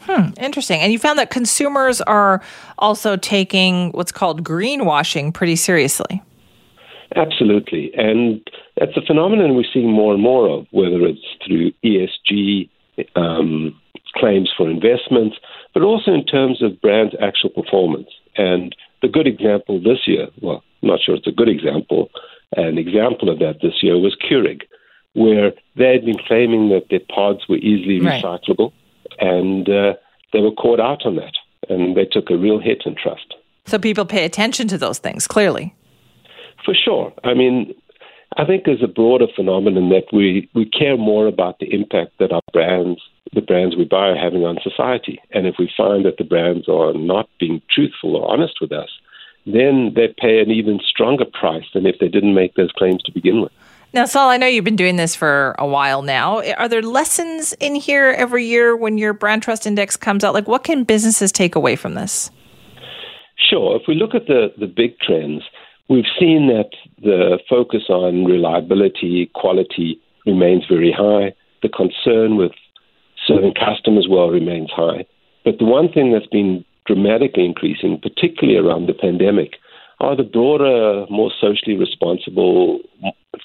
Hmm, 0.00 0.30
interesting. 0.40 0.80
And 0.80 0.92
you 0.92 0.98
found 0.98 1.18
that 1.18 1.30
consumers 1.30 2.00
are 2.02 2.42
also 2.78 3.16
taking 3.16 3.90
what's 3.92 4.12
called 4.12 4.44
greenwashing 4.44 5.34
pretty 5.34 5.56
seriously. 5.56 6.22
Absolutely. 7.16 7.92
And 7.94 8.40
that's 8.76 8.96
a 8.96 9.02
phenomenon 9.02 9.54
we're 9.54 9.64
seeing 9.72 9.90
more 9.90 10.14
and 10.14 10.22
more 10.22 10.48
of, 10.48 10.66
whether 10.70 11.04
it's 11.06 11.20
through 11.46 11.72
ESG 11.84 12.68
um, 13.16 13.78
claims 14.14 14.50
for 14.56 14.68
investments, 14.68 15.36
but 15.78 15.84
also 15.84 16.12
in 16.12 16.24
terms 16.26 16.60
of 16.60 16.80
brand's 16.80 17.14
actual 17.22 17.50
performance. 17.50 18.08
And 18.36 18.74
the 19.00 19.06
good 19.06 19.28
example 19.28 19.78
this 19.80 20.08
year, 20.08 20.26
well, 20.42 20.64
I'm 20.82 20.88
not 20.88 20.98
sure 21.00 21.14
it's 21.14 21.28
a 21.28 21.30
good 21.30 21.48
example, 21.48 22.10
an 22.56 22.78
example 22.78 23.30
of 23.30 23.38
that 23.38 23.60
this 23.62 23.80
year 23.80 23.96
was 23.96 24.16
Keurig, 24.16 24.62
where 25.12 25.52
they 25.76 25.92
had 25.92 26.04
been 26.04 26.18
claiming 26.26 26.68
that 26.70 26.86
their 26.90 27.06
pods 27.14 27.48
were 27.48 27.58
easily 27.58 28.00
Right. 28.00 28.20
recyclable, 28.20 28.72
and 29.20 29.68
uh, 29.68 29.94
they 30.32 30.40
were 30.40 30.50
caught 30.50 30.80
out 30.80 31.06
on 31.06 31.14
that, 31.14 31.34
and 31.68 31.96
they 31.96 32.06
took 32.06 32.28
a 32.28 32.36
real 32.36 32.58
hit 32.58 32.82
in 32.84 32.96
trust. 33.00 33.34
So 33.66 33.78
people 33.78 34.04
pay 34.04 34.24
attention 34.24 34.66
to 34.68 34.78
those 34.78 34.98
things, 34.98 35.28
clearly. 35.28 35.76
For 36.64 36.74
sure. 36.74 37.12
I 37.22 37.34
mean, 37.34 37.72
I 38.36 38.44
think 38.44 38.64
there's 38.64 38.82
a 38.82 38.88
broader 38.88 39.26
phenomenon 39.34 39.90
that 39.90 40.06
we, 40.12 40.48
we 40.56 40.64
care 40.66 40.96
more 40.96 41.28
about 41.28 41.60
the 41.60 41.72
impact 41.72 42.18
that 42.18 42.32
our 42.32 42.42
brands, 42.52 43.00
the 43.32 43.40
brands 43.40 43.76
we 43.76 43.84
buy, 43.84 44.08
are 44.08 44.16
having 44.16 44.44
on 44.44 44.58
society. 44.62 45.20
And 45.32 45.46
if 45.46 45.56
we 45.58 45.70
find 45.76 46.04
that 46.04 46.16
the 46.18 46.24
brands 46.24 46.68
are 46.68 46.92
not 46.94 47.28
being 47.38 47.62
truthful 47.70 48.16
or 48.16 48.30
honest 48.30 48.54
with 48.60 48.72
us, 48.72 48.88
then 49.46 49.92
they 49.94 50.14
pay 50.18 50.40
an 50.40 50.50
even 50.50 50.80
stronger 50.86 51.24
price 51.24 51.64
than 51.72 51.86
if 51.86 51.96
they 52.00 52.08
didn't 52.08 52.34
make 52.34 52.54
those 52.54 52.72
claims 52.72 53.02
to 53.04 53.12
begin 53.12 53.40
with. 53.40 53.52
Now, 53.94 54.04
Saul, 54.04 54.28
I 54.28 54.36
know 54.36 54.46
you've 54.46 54.64
been 54.64 54.76
doing 54.76 54.96
this 54.96 55.14
for 55.14 55.54
a 55.58 55.66
while 55.66 56.02
now. 56.02 56.42
Are 56.58 56.68
there 56.68 56.82
lessons 56.82 57.54
in 57.54 57.74
here 57.74 58.14
every 58.18 58.44
year 58.44 58.76
when 58.76 58.98
your 58.98 59.14
brand 59.14 59.42
trust 59.42 59.66
index 59.66 59.96
comes 59.96 60.24
out? 60.24 60.34
Like, 60.34 60.46
what 60.46 60.62
can 60.62 60.84
businesses 60.84 61.32
take 61.32 61.54
away 61.54 61.74
from 61.74 61.94
this? 61.94 62.30
Sure. 63.38 63.76
If 63.76 63.82
we 63.88 63.94
look 63.94 64.14
at 64.14 64.26
the, 64.26 64.52
the 64.58 64.66
big 64.66 64.98
trends, 64.98 65.42
we've 65.88 66.04
seen 66.20 66.48
that 66.48 66.70
the 67.00 67.38
focus 67.48 67.84
on 67.88 68.26
reliability, 68.26 69.30
quality 69.34 69.98
remains 70.26 70.66
very 70.68 70.92
high. 70.92 71.32
The 71.62 71.70
concern 71.70 72.36
with 72.36 72.52
serving 73.28 73.54
customers 73.54 74.08
well 74.10 74.30
remains 74.30 74.70
high. 74.74 75.06
But 75.44 75.58
the 75.58 75.64
one 75.64 75.92
thing 75.92 76.12
that's 76.12 76.26
been 76.26 76.64
dramatically 76.86 77.44
increasing, 77.44 78.00
particularly 78.00 78.58
around 78.58 78.86
the 78.86 78.94
pandemic, 78.94 79.52
are 80.00 80.16
the 80.16 80.22
broader, 80.22 81.06
more 81.10 81.30
socially 81.40 81.76
responsible 81.76 82.80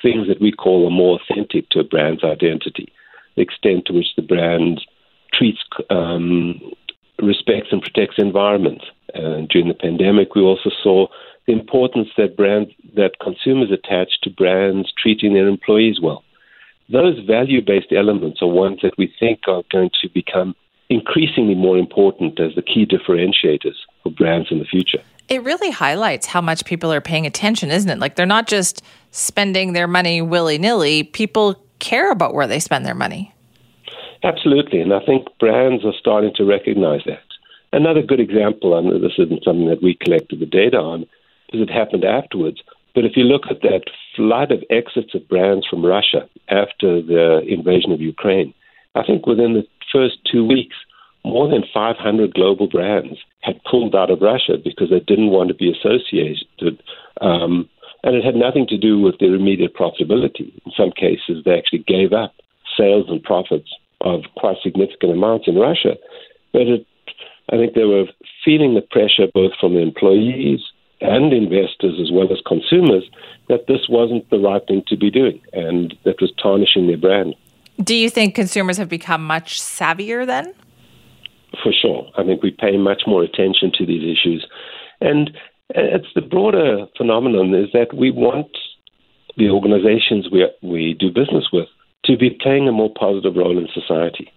things 0.02 0.28
that 0.28 0.42
we 0.42 0.52
call 0.52 0.88
are 0.88 0.92
more 0.92 1.20
authentic 1.20 1.70
to 1.70 1.80
a 1.80 1.84
brand's 1.84 2.24
identity. 2.24 2.92
The 3.36 3.42
extent 3.42 3.86
to 3.88 3.94
which 3.94 4.16
the 4.16 4.22
brand 4.22 4.82
treats, 5.34 5.60
um, 5.90 6.62
respects, 7.22 7.70
and 7.72 7.82
protects 7.82 8.16
the 8.18 8.26
environment. 8.26 8.84
Uh, 9.16 9.42
during 9.50 9.68
the 9.68 9.74
pandemic, 9.80 10.36
we 10.36 10.42
also 10.42 10.70
saw 10.82 11.08
the 11.48 11.54
importance 11.54 12.10
that 12.18 12.38
brands, 12.38 12.72
that 12.96 13.20
consumers 13.22 13.72
attach 13.72 14.22
to 14.22 14.30
brands 14.30 14.94
treating 14.98 15.34
their 15.34 15.48
employees 15.48 16.00
well. 16.02 16.24
Those 16.90 17.20
value-based 17.26 17.92
elements 17.92 18.42
are 18.42 18.48
ones 18.48 18.80
that 18.84 18.94
we 18.98 19.14
think 19.20 19.42
are 19.48 19.64
going 19.72 19.90
to 20.02 20.10
become 20.10 20.56
increasingly 20.90 21.56
more 21.56 21.78
important 21.78 22.40
as 22.40 22.54
the 22.56 22.62
key 22.62 22.86
differentiators 22.86 23.76
for 24.04 24.12
brands 24.12 24.50
in 24.52 24.60
the 24.60 24.66
future. 24.66 25.02
It 25.30 25.42
really 25.44 25.72
highlights 25.72 26.26
how 26.28 26.42
much 26.42 26.66
people 26.66 26.92
are 26.92 27.02
paying 27.02 27.26
attention, 27.26 27.72
isn't 27.72 27.90
it? 27.90 28.00
Like 28.00 28.16
they're 28.16 28.26
not 28.26 28.48
just 28.48 28.84
spending 29.12 29.74
their 29.74 29.88
money 29.88 30.22
willy 30.22 30.58
nilly, 30.58 31.04
people 31.04 31.56
care 31.80 32.12
about 32.12 32.34
where 32.34 32.48
they 32.48 32.60
spend 32.60 32.86
their 32.86 32.94
money. 32.96 33.34
Absolutely. 34.24 34.82
And 34.82 34.94
I 34.94 35.00
think 35.06 35.28
brands 35.40 35.84
are 35.86 35.94
starting 35.98 36.34
to 36.36 36.46
recognize 36.46 37.02
that. 37.06 37.24
Another 37.72 38.02
good 38.02 38.20
example, 38.20 38.78
and 38.78 39.04
this 39.04 39.14
isn't 39.18 39.44
something 39.44 39.68
that 39.68 39.82
we 39.82 39.96
collected 39.96 40.40
the 40.40 40.46
data 40.46 40.78
on, 40.78 41.06
because 41.46 41.62
it 41.62 41.72
happened 41.72 42.04
afterwards. 42.04 42.62
But 42.96 43.06
if 43.06 43.14
you 43.16 43.24
look 43.24 43.44
at 43.50 43.62
that 43.62 43.86
flood 44.16 44.52
of 44.52 44.64
exits 44.70 45.16
of 45.16 45.28
brands 45.28 45.66
from 45.68 45.86
Russia 45.86 46.30
after 46.50 47.02
the 47.02 47.42
invasion 47.48 47.92
of 47.92 48.02
Ukraine, 48.02 48.54
I 48.96 49.04
think 49.04 49.26
within 49.26 49.54
the 49.54 49.66
first 49.92 50.18
two 50.32 50.46
weeks, 50.46 50.76
more 51.26 51.50
than 51.50 51.64
500 51.74 52.34
global 52.34 52.68
brands 52.68 53.18
had 53.42 53.64
pulled 53.64 53.96
out 53.96 54.12
of 54.12 54.22
Russia 54.22 54.58
because 54.64 54.90
they 54.90 55.00
didn't 55.00 55.32
want 55.32 55.48
to 55.50 55.56
be 55.56 55.72
associated. 55.72 56.84
Um, 57.22 57.70
and 58.04 58.16
it 58.16 58.24
had 58.24 58.36
nothing 58.36 58.68
to 58.68 58.78
do 58.78 59.00
with 59.00 59.20
their 59.20 59.34
immediate 59.34 59.74
profitability. 59.76 60.54
In 60.66 60.72
some 60.76 60.92
cases, 60.92 61.44
they 61.46 61.58
actually 61.58 61.86
gave 61.88 62.12
up 62.12 62.34
sales 62.78 63.06
and 63.08 63.24
profits 63.24 63.70
of 64.02 64.24
quite 64.36 64.58
significant 64.62 65.14
amounts 65.14 65.48
in 65.48 65.56
Russia. 65.56 65.96
But 66.52 66.64
it, 66.64 66.86
I 67.50 67.56
think 67.56 67.74
they 67.74 67.86
were 67.86 68.06
feeling 68.44 68.76
the 68.76 68.82
pressure 68.82 69.32
both 69.34 69.52
from 69.60 69.74
the 69.74 69.82
employees 69.82 70.60
and 71.04 71.34
investors 71.34 72.00
as 72.02 72.12
well 72.12 72.32
as 72.32 72.40
consumers 72.48 73.04
that 73.50 73.68
this 73.68 73.88
wasn't 73.90 74.28
the 74.30 74.40
right 74.40 74.66
thing 74.68 74.84
to 74.88 74.98
be 74.98 75.12
doing 75.12 75.42
and 75.52 75.94
that 76.06 76.22
was 76.22 76.32
tarnishing 76.42 76.88
their 76.88 76.98
brand. 76.98 77.36
Do 77.84 77.96
you 77.96 78.10
think 78.10 78.36
consumers 78.36 78.78
have 78.78 78.90
become 78.90 79.26
much 79.26 79.60
savvier 79.60 80.26
then? 80.26 80.54
For 81.62 81.72
sure. 81.72 82.10
I 82.18 82.24
think 82.24 82.42
we 82.42 82.52
pay 82.52 82.78
much 82.78 83.04
more 83.06 83.24
attention 83.24 83.72
to 83.78 83.86
these 83.86 84.04
issues. 84.04 84.48
And 85.02 85.32
it's 85.70 86.08
the 86.16 86.22
broader 86.22 86.86
phenomenon 86.98 87.54
is 87.54 87.70
that 87.74 87.94
we 87.94 88.10
want 88.10 88.58
the 89.38 89.50
organizations 89.50 90.30
we, 90.32 90.48
we 90.62 90.96
do 91.00 91.10
business 91.10 91.46
with 91.52 91.68
to 92.06 92.18
be 92.18 92.38
playing 92.42 92.68
a 92.68 92.72
more 92.72 92.92
positive 92.94 93.36
role 93.36 93.58
in 93.58 93.68
society. 93.74 94.32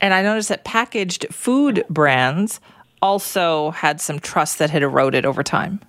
And 0.00 0.12
I 0.12 0.22
noticed 0.22 0.48
that 0.50 0.64
packaged 0.64 1.26
food 1.32 1.84
brands 1.88 2.60
also 3.02 3.70
had 3.70 4.00
some 4.00 4.18
trust 4.18 4.58
that 4.58 4.70
had 4.70 4.82
eroded 4.82 5.26
over 5.26 5.42
time. 5.42 5.80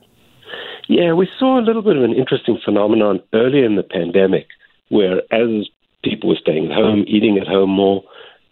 Yeah, 0.87 1.13
we 1.13 1.27
saw 1.39 1.59
a 1.59 1.63
little 1.63 1.81
bit 1.81 1.97
of 1.97 2.03
an 2.03 2.13
interesting 2.13 2.59
phenomenon 2.63 3.21
earlier 3.33 3.65
in 3.65 3.75
the 3.75 3.83
pandemic 3.83 4.47
where 4.89 5.21
as 5.31 5.67
people 6.03 6.29
were 6.29 6.35
staying 6.39 6.71
at 6.71 6.77
home, 6.77 7.03
eating 7.07 7.37
at 7.37 7.47
home 7.47 7.71
more, 7.71 8.03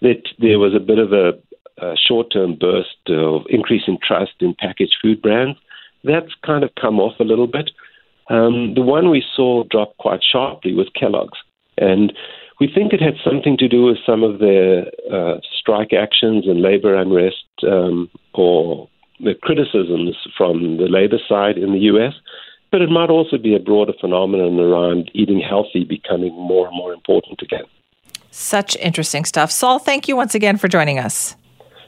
that 0.01 0.23
there 0.39 0.59
was 0.59 0.73
a 0.73 0.79
bit 0.79 0.97
of 0.97 1.13
a, 1.13 1.33
a 1.77 1.95
short-term 1.95 2.57
burst 2.59 2.97
of 3.07 3.43
increase 3.49 3.83
in 3.87 3.97
trust 4.05 4.33
in 4.39 4.55
packaged 4.57 4.95
food 5.01 5.21
brands. 5.21 5.59
That's 6.03 6.33
kind 6.45 6.63
of 6.63 6.71
come 6.79 6.99
off 6.99 7.19
a 7.19 7.23
little 7.23 7.47
bit. 7.47 7.69
Um, 8.29 8.73
the 8.73 8.81
one 8.81 9.09
we 9.09 9.23
saw 9.35 9.63
drop 9.69 9.95
quite 9.97 10.21
sharply 10.23 10.73
was 10.73 10.89
Kellogg's, 10.99 11.37
and 11.77 12.13
we 12.59 12.67
think 12.73 12.93
it 12.93 13.01
had 13.01 13.15
something 13.23 13.57
to 13.57 13.67
do 13.67 13.83
with 13.83 13.97
some 14.05 14.23
of 14.23 14.39
the 14.39 14.83
uh, 15.11 15.39
strike 15.59 15.93
actions 15.93 16.47
and 16.47 16.61
labor 16.61 16.95
unrest 16.95 17.45
um, 17.67 18.09
or 18.33 18.89
the 19.19 19.33
criticisms 19.41 20.15
from 20.37 20.77
the 20.77 20.87
labor 20.87 21.17
side 21.27 21.57
in 21.57 21.73
the 21.73 21.79
U.S., 21.79 22.13
but 22.71 22.81
it 22.81 22.89
might 22.89 23.09
also 23.09 23.37
be 23.37 23.55
a 23.55 23.59
broader 23.59 23.93
phenomenon 23.99 24.59
around 24.59 25.11
eating 25.13 25.39
healthy 25.39 25.83
becoming 25.83 26.33
more 26.33 26.67
and 26.67 26.75
more 26.75 26.91
important 26.91 27.41
again. 27.41 27.65
Such 28.31 28.75
interesting 28.77 29.25
stuff. 29.25 29.51
Saul, 29.51 29.77
thank 29.77 30.07
you 30.07 30.15
once 30.15 30.33
again 30.33 30.57
for 30.57 30.67
joining 30.67 30.97
us. 30.97 31.35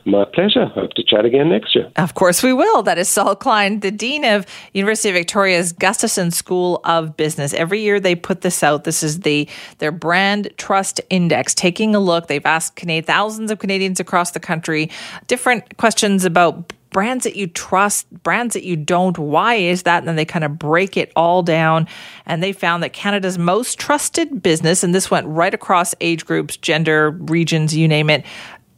My 0.07 0.23
pleasure. 0.23 0.67
Hope 0.67 0.93
to 0.93 1.03
chat 1.03 1.25
again 1.25 1.49
next 1.49 1.75
year. 1.75 1.91
Of 1.95 2.13
course, 2.13 2.43
we 2.43 2.53
will. 2.53 2.83
That 2.83 2.99
is 2.99 3.09
Saul 3.09 3.35
Klein, 3.35 3.79
the 3.79 3.89
Dean 3.89 4.23
of 4.23 4.45
University 4.73 5.09
of 5.09 5.15
Victoria's 5.15 5.73
Gustavson 5.73 6.31
School 6.31 6.79
of 6.83 7.17
Business. 7.17 7.55
Every 7.55 7.81
year 7.81 7.99
they 7.99 8.13
put 8.13 8.41
this 8.41 8.61
out. 8.61 8.83
This 8.83 9.01
is 9.01 9.21
the 9.21 9.49
their 9.79 9.91
brand 9.91 10.51
trust 10.57 11.01
index, 11.09 11.55
taking 11.55 11.95
a 11.95 11.99
look. 11.99 12.27
They've 12.27 12.45
asked 12.45 12.75
Canadian, 12.75 13.05
thousands 13.05 13.49
of 13.49 13.57
Canadians 13.57 13.99
across 13.99 14.31
the 14.31 14.39
country 14.39 14.91
different 15.27 15.77
questions 15.77 16.23
about 16.23 16.71
brands 16.91 17.25
that 17.25 17.35
you 17.35 17.47
trust, 17.47 18.09
brands 18.23 18.53
that 18.53 18.63
you 18.63 18.77
don't. 18.77 19.17
Why 19.17 19.55
is 19.55 19.83
that? 19.83 19.97
And 19.97 20.07
then 20.07 20.15
they 20.15 20.23
kind 20.23 20.45
of 20.45 20.57
break 20.57 20.95
it 20.95 21.11
all 21.15 21.43
down. 21.43 21.87
And 22.25 22.41
they 22.41 22.53
found 22.53 22.83
that 22.83 22.93
Canada's 22.93 23.37
most 23.37 23.79
trusted 23.79 24.41
business, 24.41 24.81
and 24.81 24.95
this 24.95 25.11
went 25.11 25.27
right 25.27 25.53
across 25.53 25.93
age 25.99 26.25
groups, 26.25 26.55
gender, 26.55 27.11
regions, 27.11 27.75
you 27.75 27.89
name 27.89 28.09
it, 28.09 28.23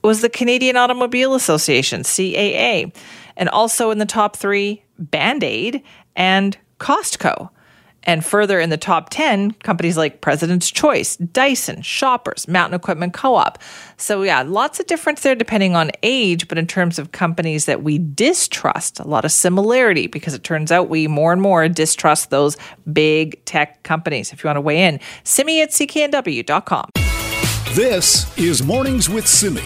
was 0.04 0.22
the 0.22 0.30
Canadian 0.30 0.78
Automobile 0.78 1.36
Association, 1.36 2.02
CAA. 2.02 2.96
And 3.36 3.50
also 3.50 3.92
in 3.92 3.98
the 3.98 4.06
top 4.06 4.36
three, 4.36 4.84
Band 4.98 5.44
Aid 5.44 5.84
and 6.16 6.58
Costco. 6.80 7.50
And 8.04 8.24
further 8.24 8.58
in 8.58 8.70
the 8.70 8.78
top 8.78 9.10
10, 9.10 9.52
companies 9.52 9.98
like 9.98 10.22
President's 10.22 10.72
Choice, 10.72 11.18
Dyson, 11.18 11.82
Shoppers, 11.82 12.48
Mountain 12.48 12.80
Equipment 12.80 13.14
Co 13.14 13.36
op. 13.36 13.62
So, 13.98 14.24
yeah, 14.24 14.44
lots 14.44 14.80
of 14.80 14.88
difference 14.88 15.24
there 15.24 15.36
depending 15.36 15.76
on 15.76 15.92
age. 16.04 16.48
But 16.48 16.58
in 16.58 16.68
terms 16.68 17.00
of 17.00 17.12
companies 17.12 17.66
that 17.66 17.84
we 17.84 17.98
distrust, 18.00 19.02
a 19.02 19.08
lot 19.08 19.26
of 19.26 19.34
similarity 19.34 20.08
because 20.08 20.34
it 20.34 20.46
turns 20.46 20.72
out 20.72 20.88
we 20.88 21.08
more 21.08 21.34
and 21.34 21.42
more 21.42 21.68
distrust 21.68 22.30
those 22.30 22.56
big 22.92 23.44
tech 23.44 23.84
companies. 23.84 24.32
If 24.32 24.42
you 24.42 24.48
want 24.48 24.58
to 24.58 24.62
weigh 24.62 24.86
in, 24.86 25.02
simi 25.26 25.62
at 25.62 25.72
cknw.com. 25.72 26.97
This 27.74 28.36
is 28.40 28.64
Mornings 28.64 29.08
with 29.08 29.28
Simi. 29.28 29.62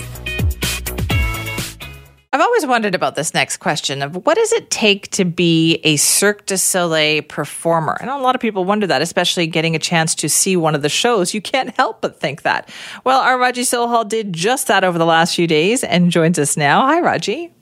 I've 2.33 2.41
always 2.41 2.65
wondered 2.65 2.93
about 2.93 3.15
this 3.15 3.33
next 3.33 3.57
question 3.57 4.01
of 4.01 4.25
what 4.25 4.35
does 4.35 4.51
it 4.51 4.69
take 4.69 5.09
to 5.11 5.23
be 5.23 5.75
a 5.83 5.95
Cirque 5.95 6.45
du 6.45 6.57
Soleil 6.57 7.21
performer? 7.21 7.97
Know 8.03 8.19
a 8.19 8.21
lot 8.21 8.35
of 8.35 8.41
people 8.41 8.65
wonder 8.65 8.85
that, 8.87 9.01
especially 9.01 9.47
getting 9.47 9.75
a 9.75 9.79
chance 9.79 10.13
to 10.15 10.27
see 10.27 10.57
one 10.57 10.75
of 10.75 10.81
the 10.81 10.89
shows. 10.89 11.33
You 11.33 11.41
can't 11.41 11.69
help 11.77 12.01
but 12.01 12.19
think 12.19 12.41
that. 12.41 12.69
Well, 13.05 13.21
our 13.21 13.37
Raji 13.37 13.61
Sohal 13.61 14.07
did 14.07 14.33
just 14.33 14.67
that 14.67 14.83
over 14.83 14.97
the 14.97 15.05
last 15.05 15.35
few 15.35 15.47
days 15.47 15.83
and 15.83 16.11
joins 16.11 16.37
us 16.37 16.57
now. 16.57 16.85
Hi, 16.87 16.99
Raji. 16.99 17.53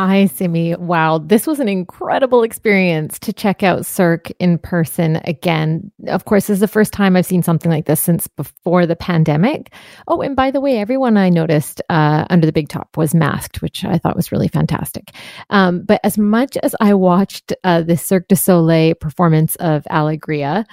Hi, 0.00 0.26
Simi. 0.26 0.76
Wow, 0.76 1.18
this 1.18 1.44
was 1.44 1.58
an 1.58 1.68
incredible 1.68 2.44
experience 2.44 3.18
to 3.18 3.32
check 3.32 3.64
out 3.64 3.84
Cirque 3.84 4.30
in 4.38 4.56
person 4.56 5.20
again. 5.24 5.90
Of 6.06 6.24
course, 6.24 6.46
this 6.46 6.54
is 6.54 6.60
the 6.60 6.68
first 6.68 6.92
time 6.92 7.16
I've 7.16 7.26
seen 7.26 7.42
something 7.42 7.68
like 7.68 7.86
this 7.86 7.98
since 7.98 8.28
before 8.28 8.86
the 8.86 8.94
pandemic. 8.94 9.74
Oh, 10.06 10.20
and 10.20 10.36
by 10.36 10.52
the 10.52 10.60
way, 10.60 10.78
everyone 10.78 11.16
I 11.16 11.30
noticed 11.30 11.82
uh, 11.90 12.26
under 12.30 12.46
the 12.46 12.52
big 12.52 12.68
top 12.68 12.96
was 12.96 13.12
masked, 13.12 13.60
which 13.60 13.84
I 13.84 13.98
thought 13.98 14.14
was 14.14 14.30
really 14.30 14.46
fantastic. 14.46 15.10
Um, 15.50 15.82
but 15.82 16.00
as 16.04 16.16
much 16.16 16.56
as 16.58 16.76
I 16.80 16.94
watched 16.94 17.52
uh, 17.64 17.82
the 17.82 17.96
Cirque 17.96 18.28
du 18.28 18.36
Soleil 18.36 18.94
performance 18.94 19.56
of 19.56 19.82
Alegria, 19.90 20.64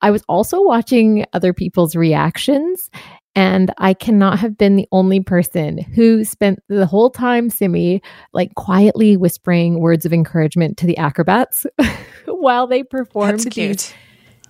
I 0.00 0.10
was 0.10 0.24
also 0.28 0.60
watching 0.60 1.24
other 1.32 1.52
people's 1.52 1.94
reactions. 1.94 2.90
And 3.34 3.72
I 3.78 3.94
cannot 3.94 4.38
have 4.40 4.58
been 4.58 4.76
the 4.76 4.88
only 4.92 5.20
person 5.20 5.78
who 5.78 6.24
spent 6.24 6.60
the 6.68 6.86
whole 6.86 7.10
time, 7.10 7.48
Simi, 7.48 8.02
like 8.32 8.54
quietly 8.54 9.16
whispering 9.16 9.80
words 9.80 10.04
of 10.04 10.12
encouragement 10.12 10.76
to 10.78 10.86
the 10.86 10.98
acrobats 10.98 11.66
while 12.26 12.66
they 12.66 12.82
performed 12.82 13.40
these 13.40 13.94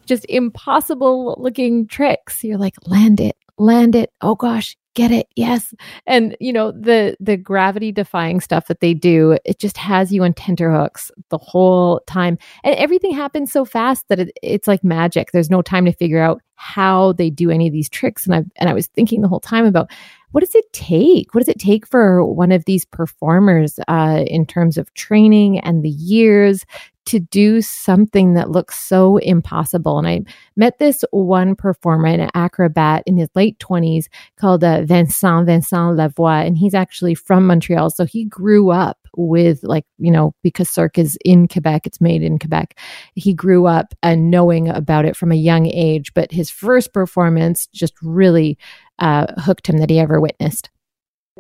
just 0.07 0.27
impossible 0.29 1.37
looking 1.39 1.87
tricks. 1.87 2.43
You're 2.43 2.59
like, 2.59 2.75
land 2.87 3.21
it, 3.21 3.37
land 3.59 3.95
it. 3.95 4.11
Oh 4.21 4.35
gosh, 4.35 4.77
get 4.95 5.11
it. 5.11 5.27
Yes. 5.37 5.75
And 6.07 6.37
you 6.41 6.53
know 6.53 6.73
the 6.73 7.17
the 7.21 7.37
gravity 7.37 7.93
defying 7.93 8.41
stuff 8.41 8.67
that 8.67 8.81
they 8.81 8.95
do 8.95 9.39
it 9.45 9.59
just 9.59 9.77
has 9.77 10.13
you 10.13 10.25
on 10.25 10.35
tenterhooks 10.35 11.11
the 11.31 11.39
whole 11.39 12.01
time. 12.07 12.39
And 12.65 12.75
everything 12.77 13.13
happens 13.13 13.53
so 13.53 13.65
fast 13.65 14.09
that 14.09 14.21
it, 14.21 14.33
it's 14.43 14.69
like 14.69 14.85
magic. 14.85 15.33
There's 15.33 15.51
no 15.51 15.63
time 15.63 15.85
to 15.87 15.93
figure 15.93 16.21
out 16.21 16.43
how 16.63 17.13
they 17.13 17.29
do 17.29 17.51
any 17.51 17.67
of 17.67 17.73
these 17.73 17.89
tricks 17.89 18.25
and 18.25 18.35
i 18.35 18.43
and 18.57 18.71
i 18.71 18.73
was 18.73 18.87
thinking 18.87 19.21
the 19.21 19.29
whole 19.29 19.41
time 19.41 19.65
about 19.65 19.91
what 20.31 20.41
does 20.41 20.55
it 20.55 20.73
take 20.73 21.35
what 21.35 21.41
does 21.41 21.49
it 21.49 21.59
take 21.59 21.87
for 21.87 22.25
one 22.25 22.53
of 22.53 22.65
these 22.65 22.85
performers 22.85 23.81
uh, 23.89 24.25
in 24.27 24.47
terms 24.47 24.79
of 24.79 24.93
training 24.95 25.59
and 25.59 25.83
the 25.83 25.91
years 25.91 26.65
to 27.05 27.19
do 27.19 27.61
something 27.61 28.35
that 28.35 28.51
looks 28.51 28.79
so 28.79 29.17
impossible. 29.17 29.99
And 29.99 30.07
I 30.07 30.21
met 30.57 30.79
this 30.79 31.05
one 31.11 31.57
performer, 31.57 32.07
an 32.07 32.31
acrobat 32.35 33.03
in 33.07 33.17
his 33.17 33.29
late 33.35 33.59
20s 33.59 34.07
called 34.37 34.63
uh, 34.63 34.83
Vincent, 34.83 35.47
Vincent 35.47 35.99
Lavoie. 35.99 36.47
And 36.47 36.57
he's 36.57 36.75
actually 36.75 37.15
from 37.15 37.47
Montreal. 37.47 37.91
So 37.91 38.05
he 38.05 38.25
grew 38.25 38.71
up 38.71 39.02
with, 39.17 39.63
like, 39.63 39.85
you 39.99 40.11
know, 40.11 40.35
because 40.43 40.69
Cirque 40.71 40.99
is 40.99 41.19
in 41.25 41.49
Quebec, 41.49 41.87
it's 41.87 42.01
made 42.01 42.23
in 42.23 42.39
Quebec. 42.39 42.79
He 43.15 43.35
grew 43.35 43.67
up 43.67 43.95
and 44.03 44.31
knowing 44.31 44.69
about 44.69 45.05
it 45.05 45.17
from 45.17 45.33
a 45.33 45.37
young 45.37 45.67
age. 45.67 46.15
But 46.15 46.33
his 46.33 46.51
first 46.51 46.93
performance 46.93 47.67
just 47.69 47.95
really 48.03 48.59
uh, 48.99 49.27
hooked 49.39 49.67
him 49.67 49.79
that 49.79 49.91
he 49.91 49.99
ever 49.99 50.21
witnessed. 50.21 50.71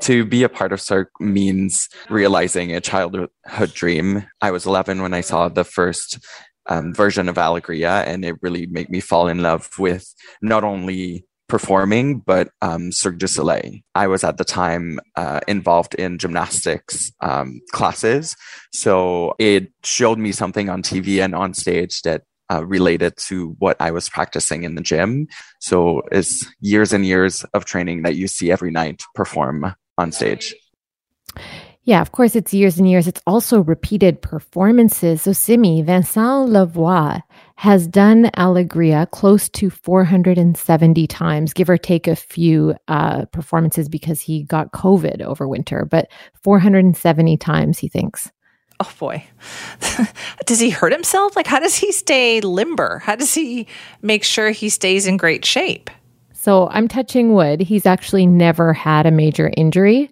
To 0.01 0.25
be 0.25 0.43
a 0.43 0.49
part 0.49 0.73
of 0.73 0.81
Cirque 0.81 1.13
means 1.21 1.89
realizing 2.09 2.73
a 2.73 2.81
childhood 2.81 3.31
dream. 3.75 4.25
I 4.41 4.51
was 4.51 4.65
11 4.67 5.03
when 5.03 5.13
I 5.13 5.21
saw 5.21 5.49
the 5.49 5.65
first 5.65 6.19
um, 6.69 6.95
version 6.95 7.29
of 7.29 7.37
Alegria 7.37 8.05
and 8.07 8.25
it 8.25 8.37
really 8.41 8.67
made 8.67 8.89
me 8.89 9.01
fall 9.01 9.29
in 9.29 9.43
love 9.43 9.69
with 9.79 10.15
not 10.41 10.65
only 10.65 11.27
performing, 11.49 12.21
but 12.21 12.51
um, 12.63 12.93
Cirque 12.93 13.19
du 13.19 13.27
Soleil. 13.27 13.81
I 13.95 14.07
was 14.07 14.25
at 14.25 14.39
the 14.39 14.45
time 14.45 14.99
uh, 15.17 15.41
involved 15.47 15.95
in 15.95 16.19
gymnastics 16.19 17.13
um, 17.21 17.61
classes. 17.73 18.37
So 18.73 19.35
it 19.39 19.71
showed 19.83 20.19
me 20.19 20.33
something 20.33 20.69
on 20.69 20.83
TV 20.83 21.23
and 21.23 21.35
on 21.35 21.55
stage 21.55 22.03
that 22.03 22.23
uh, 22.51 22.65
related 22.65 23.17
to 23.17 23.57
what 23.59 23.77
I 23.81 23.91
was 23.91 24.09
practicing 24.09 24.65
in 24.65 24.75
the 24.75 24.83
gym. 24.83 25.27
So 25.61 26.03
it's 26.11 26.47
years 26.61 26.93
and 26.93 27.05
years 27.05 27.45
of 27.55 27.65
training 27.65 28.03
that 28.03 28.17
you 28.17 28.29
see 28.29 28.51
every 28.51 28.71
night 28.71 29.03
perform 29.15 29.75
on 29.99 30.13
stage. 30.13 30.55
Yeah, 31.85 32.01
of 32.01 32.13
course, 32.13 32.37
it's 32.37 32.55
years 32.55 32.79
and 32.79 32.89
years. 32.89 33.09
It's 33.09 33.23
also 33.27 33.61
repeated 33.61 34.23
performances. 34.23 35.23
So, 35.23 35.33
Simi, 35.33 35.83
Vincent 35.83 36.51
Lavoie 36.51 37.23
has 37.63 37.87
done 37.87 38.29
Alegria 38.37 39.09
close 39.13 39.49
to 39.51 39.71
470 39.71 41.07
times, 41.07 41.53
give 41.53 41.71
or 41.71 41.79
take 41.79 42.09
a 42.09 42.17
few 42.17 42.75
uh, 42.89 43.25
performances 43.27 43.89
because 43.89 44.21
he 44.21 44.43
got 44.43 44.73
COVID 44.73 45.23
over 45.23 45.47
winter, 45.47 45.87
but 45.89 46.11
470 46.43 47.37
times, 47.37 47.79
he 47.79 47.87
thinks. 47.87 48.33
Oh 48.81 48.93
boy. 48.99 49.25
does 50.47 50.59
he 50.59 50.71
hurt 50.71 50.91
himself? 50.91 51.37
Like, 51.37 51.47
how 51.47 51.61
does 51.61 51.77
he 51.77 51.93
stay 51.93 52.41
limber? 52.41 52.99
How 52.99 53.15
does 53.15 53.33
he 53.33 53.69
make 54.01 54.25
sure 54.25 54.51
he 54.51 54.69
stays 54.69 55.07
in 55.07 55.17
great 55.17 55.45
shape? 55.45 55.89
So 56.33 56.69
I'm 56.71 56.89
touching 56.89 57.33
wood. 57.33 57.61
He's 57.61 57.87
actually 57.87 58.27
never 58.27 58.73
had 58.73 59.07
a 59.07 59.13
major 59.13 59.53
injury. 59.57 60.11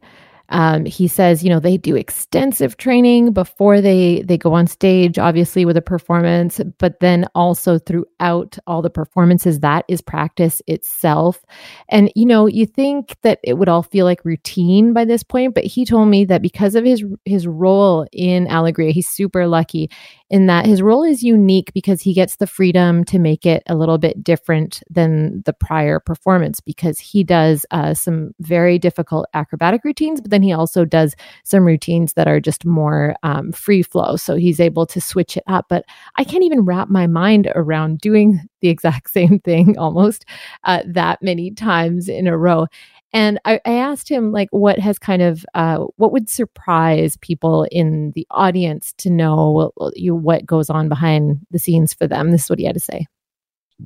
Um, 0.51 0.85
he 0.85 1.09
says, 1.09 1.43
you 1.43 1.51
know, 1.51 1.61
they 1.61 1.77
do 1.77 1.97
extensive 1.97 2.77
training 2.77 3.33
before 3.33 3.81
they 3.81 4.23
they 4.23 4.37
go 4.37 4.53
on 4.53 4.67
stage, 4.67 5.19
obviously 5.19 5.65
with 5.65 5.77
a 5.77 5.83
performance, 5.83 6.61
but 6.79 7.01
then 7.01 7.27
also 7.35 7.79
throughout 7.79 8.59
all 8.67 8.83
the 8.83 8.91
performances, 8.91 9.61
that 9.61 9.85
is 9.89 10.01
practice 10.01 10.61
itself. 10.67 11.45
And 11.89 12.13
you 12.15 12.27
know, 12.27 12.47
you 12.47 12.67
think 12.67 13.17
that 13.23 13.39
it 13.45 13.55
would 13.55 13.69
all 13.69 13.83
feel 13.83 14.05
like 14.05 14.25
routine 14.25 14.93
by 14.93 15.05
this 15.05 15.23
point, 15.23 15.55
but 15.55 15.65
he 15.65 15.85
told 15.85 16.09
me 16.09 16.25
that 16.27 16.43
because 16.43 16.75
of 16.75 16.85
his 16.85 17.05
his 17.25 17.47
role 17.47 18.07
in 18.13 18.47
Alegria, 18.47 18.93
he's 18.93 19.09
super 19.09 19.47
lucky 19.47 19.91
in 20.31 20.47
that 20.47 20.65
his 20.65 20.81
role 20.81 21.03
is 21.03 21.23
unique 21.23 21.73
because 21.75 22.01
he 22.01 22.15
gets 22.15 22.37
the 22.37 22.47
freedom 22.47 23.05
to 23.05 23.19
make 23.19 23.45
it 23.45 23.63
a 23.67 23.75
little 23.75 23.99
bit 23.99 24.23
different 24.23 24.81
than 24.89 25.43
the 25.45 25.53
prior 25.53 25.99
performance 25.99 26.61
because 26.61 27.01
he 27.01 27.25
does 27.25 27.67
uh, 27.73 27.93
some 27.95 28.31
very 28.39 28.79
difficult 28.79 29.27
acrobatic 29.35 29.83
routines, 29.85 30.21
but 30.21 30.31
then 30.31 30.40
he 30.45 30.53
also 30.53 30.85
does 30.85 31.15
some 31.45 31.65
routines 31.65 32.15
that 32.15 32.29
are 32.29 32.41
just 32.41 32.65
more 32.65 33.15
um, 33.23 33.53
free 33.53 33.83
flow. 33.83 34.17
So 34.17 34.37
he's 34.37 34.61
able 34.61 34.87
to 34.87 35.01
switch 35.01 35.37
it 35.37 35.45
up. 35.47 35.67
But 35.69 35.85
I 36.17 36.25
can't 36.25 36.45
even 36.45 36.65
wrap 36.65 36.89
my 36.89 37.07
mind 37.07 37.51
around 37.55 37.99
doing 38.01 38.41
the 38.61 38.69
exact 38.69 39.11
same 39.13 39.39
thing 39.41 39.79
almost 39.79 40.25
uh, 40.65 40.83
that 40.87 41.23
many 41.23 41.51
times 41.51 42.09
in 42.09 42.27
a 42.27 42.37
row. 42.37 42.67
And 43.13 43.41
I, 43.45 43.61
I, 43.67 43.73
asked 43.73 44.09
him 44.09 44.31
like 44.31 44.47
what 44.53 44.79
has 44.79 44.97
kind 44.97 45.21
of 45.21 45.45
uh, 45.55 45.79
what 45.97 46.13
would 46.13 46.29
surprise 46.29 47.17
people 47.17 47.67
in 47.73 48.13
the 48.15 48.25
audience 48.31 48.93
to 48.99 49.11
know 49.11 49.73
you, 49.95 50.15
what 50.15 50.47
goes 50.47 50.71
on 50.71 50.89
behind 50.89 51.45
the 51.51 51.59
scenes 51.59 51.93
for 51.93 52.07
them. 52.07 52.31
This 52.31 52.45
is 52.45 52.51
what 52.51 52.61
he 52.61 52.67
had 52.67 52.75
to 52.75 52.81
say. 52.81 53.07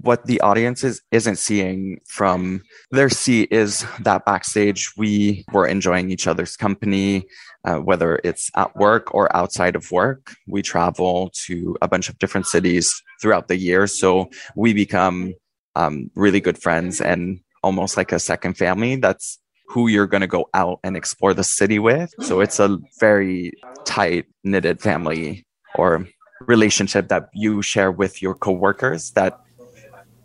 What 0.02 0.26
the 0.26 0.40
audience 0.40 0.85
is, 0.85 1.00
isn't 1.11 1.37
seeing 1.37 2.00
from 2.09 2.62
their 2.90 3.09
seat 3.09 3.48
is 3.50 3.87
that 4.00 4.24
backstage 4.24 4.92
we 4.96 5.44
were 5.52 5.66
enjoying 5.66 6.11
each 6.11 6.26
other's 6.26 6.57
company, 6.57 7.24
uh, 7.64 7.76
whether 7.76 8.20
it's 8.24 8.50
at 8.57 8.74
work 8.76 9.14
or 9.14 9.35
outside 9.37 9.76
of 9.76 9.90
work. 9.90 10.35
We 10.46 10.62
travel 10.62 11.30
to 11.46 11.76
a 11.83 11.88
bunch 11.88 12.09
of 12.09 12.18
different 12.18 12.46
cities 12.46 12.94
throughout 13.20 13.48
the 13.48 13.57
year, 13.57 13.87
so 13.87 14.30
we 14.57 14.72
become 14.72 15.35
um, 15.76 16.11
really 16.14 16.40
good 16.40 16.59
friends 16.59 17.00
and 17.00 17.40
almost 17.62 17.96
like 17.96 18.12
a 18.12 18.18
second 18.18 18.57
family. 18.57 18.96
That's 18.96 19.38
who 19.68 19.88
you're 19.88 20.07
going 20.07 20.20
to 20.20 20.26
go 20.26 20.48
out 20.54 20.78
and 20.85 20.96
explore 20.96 21.35
the 21.35 21.44
city 21.44 21.78
with. 21.78 22.12
So 22.20 22.40
it's 22.40 22.61
a 22.61 22.78
very 23.00 23.52
tight 23.85 24.26
knitted 24.44 24.80
family 24.80 25.44
or 25.76 26.07
relationship 26.42 27.09
that 27.09 27.28
you 27.35 27.62
share 27.62 27.90
with 27.90 28.20
your 28.20 28.35
coworkers 28.35 29.12
that 29.12 29.40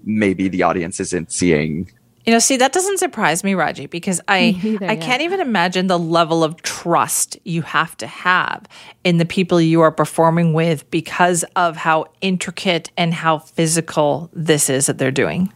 maybe 0.03 0.47
the 0.47 0.63
audience 0.63 0.99
isn't 0.99 1.31
seeing. 1.31 1.91
You 2.25 2.33
know, 2.33 2.39
see, 2.39 2.57
that 2.57 2.73
doesn't 2.73 2.99
surprise 2.99 3.43
me, 3.43 3.55
Raji, 3.55 3.87
because 3.87 4.21
I 4.27 4.55
either, 4.61 4.85
I 4.85 4.93
yeah. 4.93 5.01
can't 5.01 5.21
even 5.21 5.39
imagine 5.39 5.87
the 5.87 5.97
level 5.97 6.43
of 6.43 6.61
trust 6.61 7.37
you 7.43 7.61
have 7.63 7.95
to 7.97 8.07
have 8.07 8.67
in 9.03 9.17
the 9.17 9.25
people 9.25 9.59
you 9.59 9.81
are 9.81 9.91
performing 9.91 10.53
with 10.53 10.89
because 10.91 11.43
of 11.55 11.75
how 11.77 12.05
intricate 12.21 12.91
and 12.97 13.13
how 13.13 13.39
physical 13.39 14.29
this 14.33 14.69
is 14.69 14.87
that 14.87 14.97
they're 14.97 15.11
doing. 15.11 15.51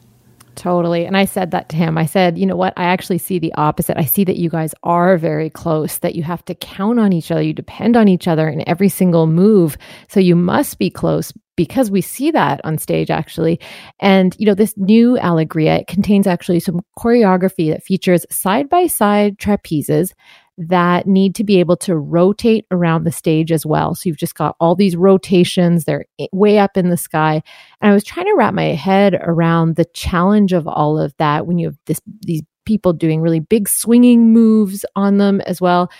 Totally. 0.55 1.05
And 1.05 1.17
I 1.17 1.25
said 1.25 1.51
that 1.51 1.69
to 1.69 1.75
him. 1.75 1.97
I 1.97 2.05
said, 2.05 2.37
you 2.37 2.45
know 2.45 2.55
what? 2.55 2.73
I 2.77 2.85
actually 2.85 3.17
see 3.17 3.39
the 3.39 3.53
opposite. 3.53 3.97
I 3.97 4.05
see 4.05 4.23
that 4.23 4.37
you 4.37 4.49
guys 4.49 4.73
are 4.83 5.17
very 5.17 5.49
close, 5.49 5.97
that 5.99 6.15
you 6.15 6.23
have 6.23 6.45
to 6.45 6.55
count 6.55 6.99
on 6.99 7.11
each 7.11 7.31
other. 7.31 7.41
You 7.41 7.53
depend 7.53 7.97
on 7.97 8.07
each 8.07 8.27
other 8.27 8.47
in 8.47 8.67
every 8.67 8.89
single 8.89 9.27
move. 9.27 9.77
So 10.09 10.19
you 10.19 10.35
must 10.35 10.77
be 10.77 10.89
close 10.89 11.33
because 11.55 11.91
we 11.91 12.01
see 12.01 12.31
that 12.31 12.61
on 12.63 12.77
stage 12.77 13.09
actually. 13.09 13.59
And, 13.99 14.35
you 14.39 14.45
know, 14.45 14.55
this 14.55 14.73
new 14.77 15.17
Alegria 15.17 15.81
it 15.81 15.87
contains 15.87 16.27
actually 16.27 16.59
some 16.59 16.81
choreography 16.97 17.71
that 17.71 17.83
features 17.83 18.25
side 18.29 18.69
by 18.69 18.87
side 18.87 19.37
trapezes 19.37 20.13
that 20.57 21.07
need 21.07 21.33
to 21.35 21.43
be 21.43 21.59
able 21.59 21.75
to 21.77 21.97
rotate 21.97 22.65
around 22.69 23.03
the 23.03 23.11
stage 23.11 23.51
as 23.51 23.65
well. 23.65 23.95
So 23.95 24.03
you've 24.05 24.17
just 24.17 24.35
got 24.35 24.55
all 24.59 24.75
these 24.75 24.95
rotations, 24.95 25.85
they're 25.85 26.05
way 26.31 26.59
up 26.59 26.77
in 26.77 26.89
the 26.89 26.97
sky. 26.97 27.41
And 27.81 27.91
I 27.91 27.93
was 27.93 28.03
trying 28.03 28.27
to 28.27 28.35
wrap 28.35 28.53
my 28.53 28.65
head 28.65 29.15
around 29.15 29.75
the 29.75 29.85
challenge 29.93 30.53
of 30.53 30.67
all 30.67 30.99
of 30.99 31.15
that 31.17 31.47
when 31.47 31.57
you 31.57 31.67
have 31.67 31.77
this 31.85 32.01
these 32.21 32.43
people 32.65 32.93
doing 32.93 33.19
really 33.19 33.39
big 33.39 33.67
swinging 33.67 34.31
moves 34.31 34.85
on 34.95 35.17
them 35.17 35.41
as 35.41 35.59
well. 35.59 35.91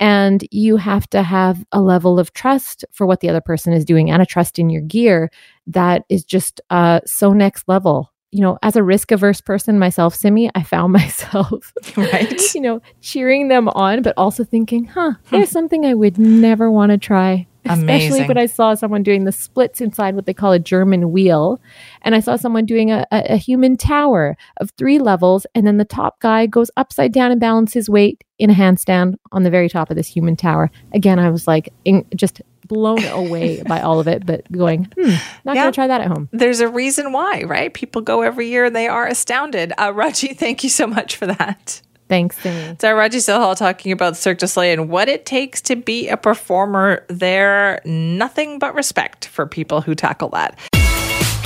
And 0.00 0.44
you 0.50 0.76
have 0.76 1.08
to 1.10 1.22
have 1.22 1.64
a 1.72 1.80
level 1.80 2.18
of 2.18 2.32
trust 2.32 2.84
for 2.90 3.06
what 3.06 3.20
the 3.20 3.28
other 3.28 3.40
person 3.40 3.72
is 3.72 3.84
doing 3.84 4.10
and 4.10 4.22
a 4.22 4.26
trust 4.26 4.58
in 4.58 4.70
your 4.70 4.82
gear 4.82 5.30
that 5.66 6.02
is 6.08 6.24
just 6.24 6.60
uh, 6.70 7.00
so 7.06 7.32
next 7.32 7.68
level 7.68 8.10
you 8.32 8.40
know, 8.40 8.58
as 8.62 8.76
a 8.76 8.82
risk 8.82 9.10
averse 9.10 9.40
person 9.40 9.78
myself, 9.78 10.14
Simi, 10.14 10.50
I 10.54 10.62
found 10.62 10.92
myself, 11.00 11.72
right. 11.96 12.40
you 12.54 12.60
know, 12.60 12.80
cheering 13.00 13.48
them 13.48 13.68
on, 13.68 14.02
but 14.02 14.14
also 14.16 14.44
thinking, 14.44 14.84
huh, 14.84 15.14
there's 15.30 15.50
something 15.50 15.84
I 15.84 15.94
would 15.94 16.18
never 16.18 16.70
want 16.70 16.90
to 16.92 16.98
try. 16.98 17.46
Amazing. 17.68 17.90
Especially 17.90 18.26
when 18.28 18.38
I 18.38 18.46
saw 18.46 18.74
someone 18.74 19.02
doing 19.02 19.24
the 19.24 19.32
splits 19.32 19.80
inside 19.80 20.14
what 20.14 20.26
they 20.26 20.34
call 20.34 20.52
a 20.52 20.58
German 20.58 21.12
wheel. 21.12 21.60
And 22.02 22.14
I 22.14 22.20
saw 22.20 22.36
someone 22.36 22.64
doing 22.66 22.90
a, 22.90 23.06
a, 23.12 23.34
a 23.34 23.36
human 23.36 23.76
tower 23.76 24.36
of 24.58 24.70
three 24.78 24.98
levels. 24.98 25.46
And 25.54 25.66
then 25.66 25.76
the 25.76 25.84
top 25.84 26.20
guy 26.20 26.46
goes 26.46 26.70
upside 26.76 27.12
down 27.12 27.30
and 27.30 27.40
balances 27.40 27.90
weight 27.90 28.24
in 28.38 28.50
a 28.50 28.54
handstand 28.54 29.16
on 29.32 29.42
the 29.42 29.50
very 29.50 29.68
top 29.68 29.90
of 29.90 29.96
this 29.96 30.08
human 30.08 30.36
tower. 30.36 30.70
Again, 30.94 31.18
I 31.18 31.28
was 31.30 31.46
like, 31.46 31.72
in, 31.84 32.04
just 32.16 32.40
blown 32.66 33.04
away 33.04 33.62
by 33.66 33.80
all 33.80 34.00
of 34.00 34.08
it, 34.08 34.24
but 34.24 34.50
going, 34.52 34.84
hmm, 34.96 35.10
not 35.44 35.54
Yeah. 35.56 35.62
going 35.62 35.72
to 35.72 35.74
try 35.74 35.86
that 35.88 36.00
at 36.00 36.06
home. 36.06 36.28
There's 36.32 36.60
a 36.60 36.68
reason 36.68 37.12
why, 37.12 37.42
right? 37.42 37.74
People 37.74 38.00
go 38.00 38.22
every 38.22 38.48
year 38.48 38.64
and 38.66 38.76
they 38.76 38.88
are 38.88 39.06
astounded. 39.06 39.72
Uh, 39.78 39.92
Raji, 39.94 40.34
thank 40.34 40.64
you 40.64 40.70
so 40.70 40.86
much 40.86 41.16
for 41.16 41.26
that. 41.26 41.82
Thanks, 42.10 42.36
Simi. 42.38 42.56
It's 42.56 42.82
our 42.82 42.96
Raji 42.96 43.18
Sohal 43.18 43.56
talking 43.56 43.92
about 43.92 44.16
Cirque 44.16 44.38
du 44.38 44.48
Soleil 44.48 44.72
and 44.72 44.90
what 44.90 45.08
it 45.08 45.24
takes 45.24 45.60
to 45.62 45.76
be 45.76 46.08
a 46.08 46.16
performer 46.16 47.04
there. 47.06 47.80
Nothing 47.84 48.58
but 48.58 48.74
respect 48.74 49.28
for 49.28 49.46
people 49.46 49.80
who 49.80 49.94
tackle 49.94 50.28
that. 50.30 50.58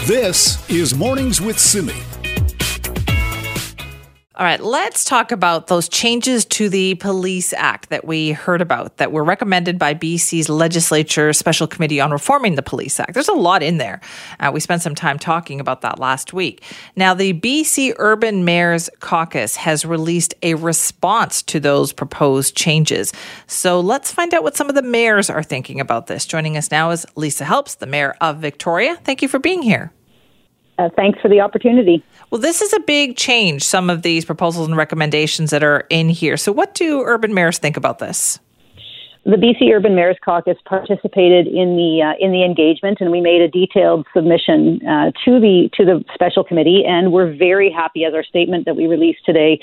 This 0.07 0.66
is 0.70 0.94
Mornings 0.94 1.38
with 1.38 1.59
Simi. 1.59 1.92
All 4.36 4.44
right, 4.44 4.60
let's 4.60 5.04
talk 5.04 5.30
about 5.30 5.68
those 5.68 5.88
changes 5.88 6.44
to 6.46 6.68
the 6.68 6.96
Police 6.96 7.52
Act 7.52 7.90
that 7.90 8.04
we 8.04 8.32
heard 8.32 8.60
about 8.60 8.96
that 8.96 9.12
were 9.12 9.22
recommended 9.22 9.78
by 9.78 9.94
BC's 9.94 10.48
legislature 10.48 11.32
special 11.32 11.68
committee 11.68 12.00
on 12.00 12.10
reforming 12.10 12.56
the 12.56 12.62
Police 12.62 12.98
Act. 12.98 13.14
There's 13.14 13.28
a 13.28 13.32
lot 13.32 13.62
in 13.62 13.78
there. 13.78 14.00
Uh, 14.40 14.50
we 14.52 14.58
spent 14.58 14.82
some 14.82 14.96
time 14.96 15.20
talking 15.20 15.60
about 15.60 15.82
that 15.82 16.00
last 16.00 16.32
week. 16.32 16.64
Now, 16.96 17.14
the 17.14 17.32
BC 17.34 17.94
Urban 17.96 18.44
Mayors 18.44 18.90
Caucus 18.98 19.54
has 19.54 19.84
released 19.84 20.34
a 20.42 20.54
response 20.54 21.40
to 21.44 21.60
those 21.60 21.92
proposed 21.92 22.56
changes. 22.56 23.12
So 23.46 23.78
let's 23.78 24.10
find 24.10 24.34
out 24.34 24.42
what 24.42 24.56
some 24.56 24.68
of 24.68 24.74
the 24.74 24.82
mayors 24.82 25.30
are 25.30 25.44
thinking 25.44 25.78
about 25.78 26.08
this. 26.08 26.26
Joining 26.26 26.56
us 26.56 26.72
now 26.72 26.90
is 26.90 27.06
Lisa 27.14 27.44
Helps, 27.44 27.76
the 27.76 27.86
mayor 27.86 28.16
of 28.20 28.38
Victoria. 28.38 28.96
Thank 29.04 29.22
you 29.22 29.28
for 29.28 29.38
being 29.38 29.62
here. 29.62 29.92
Uh, 30.78 30.88
thanks 30.96 31.20
for 31.20 31.28
the 31.28 31.40
opportunity. 31.40 32.02
Well, 32.30 32.40
this 32.40 32.60
is 32.60 32.72
a 32.72 32.80
big 32.80 33.16
change, 33.16 33.62
some 33.62 33.88
of 33.88 34.02
these 34.02 34.24
proposals 34.24 34.66
and 34.66 34.76
recommendations 34.76 35.50
that 35.50 35.62
are 35.62 35.87
in 35.88 36.08
here. 36.08 36.37
So, 36.37 36.50
what 36.50 36.74
do 36.74 37.02
urban 37.02 37.32
mayors 37.32 37.58
think 37.58 37.76
about 37.76 38.00
this? 38.00 38.40
The 39.24 39.37
BC 39.37 39.74
Urban 39.74 39.94
Mayors 39.94 40.18
Caucus 40.22 40.58
participated 40.66 41.46
in 41.46 41.76
the 41.76 42.02
uh, 42.02 42.12
in 42.22 42.30
the 42.30 42.44
engagement, 42.44 42.98
and 43.00 43.10
we 43.10 43.22
made 43.22 43.40
a 43.40 43.48
detailed 43.48 44.06
submission 44.12 44.87
uh, 44.87 45.12
to 45.24 45.40
the 45.40 45.70
to 45.78 45.84
the 45.87 46.04
special 46.12 46.44
committee. 46.44 46.84
And 46.87 47.10
we're 47.10 47.34
very 47.34 47.70
happy, 47.70 48.04
as 48.04 48.12
our 48.12 48.22
statement 48.22 48.66
that 48.66 48.76
we 48.76 48.87
released 48.87 49.24
today 49.24 49.60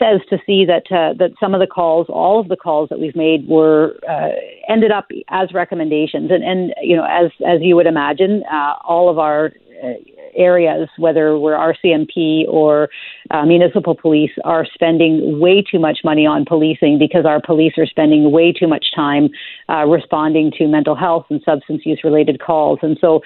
says, 0.00 0.20
to 0.30 0.38
see 0.44 0.64
that 0.64 0.90
uh, 0.90 1.14
that 1.18 1.30
some 1.38 1.54
of 1.54 1.60
the 1.60 1.66
calls, 1.68 2.08
all 2.08 2.40
of 2.40 2.48
the 2.48 2.56
calls 2.56 2.88
that 2.88 2.98
we've 2.98 3.14
made, 3.14 3.46
were 3.46 3.96
uh, 4.08 4.30
ended 4.68 4.90
up 4.90 5.06
as 5.28 5.52
recommendations. 5.54 6.32
And 6.32 6.42
and 6.42 6.74
you 6.82 6.96
know, 6.96 7.04
as 7.04 7.30
as 7.46 7.60
you 7.60 7.76
would 7.76 7.86
imagine, 7.86 8.42
uh, 8.52 8.74
all 8.82 9.08
of 9.08 9.20
our 9.20 9.52
uh, 9.84 9.92
areas, 10.36 10.88
whether 10.98 11.38
we're 11.38 11.54
RCMP 11.54 12.44
or 12.48 12.88
uh, 13.30 13.44
municipal 13.44 13.94
police, 13.94 14.30
are 14.44 14.66
spending 14.72 15.38
way 15.40 15.62
too 15.62 15.78
much 15.78 15.98
money 16.04 16.26
on 16.26 16.44
policing 16.44 16.98
because 16.98 17.24
our 17.24 17.40
police 17.40 17.72
are 17.78 17.86
spending 17.86 18.30
way 18.30 18.52
too 18.52 18.68
much 18.68 18.86
time 18.94 19.28
uh, 19.68 19.84
responding 19.86 20.52
to 20.58 20.66
mental 20.66 20.94
health 20.94 21.26
and 21.30 21.40
substance 21.44 21.82
use 21.84 22.00
related 22.04 22.40
calls. 22.40 22.78
And 22.82 22.96
so 23.00 23.20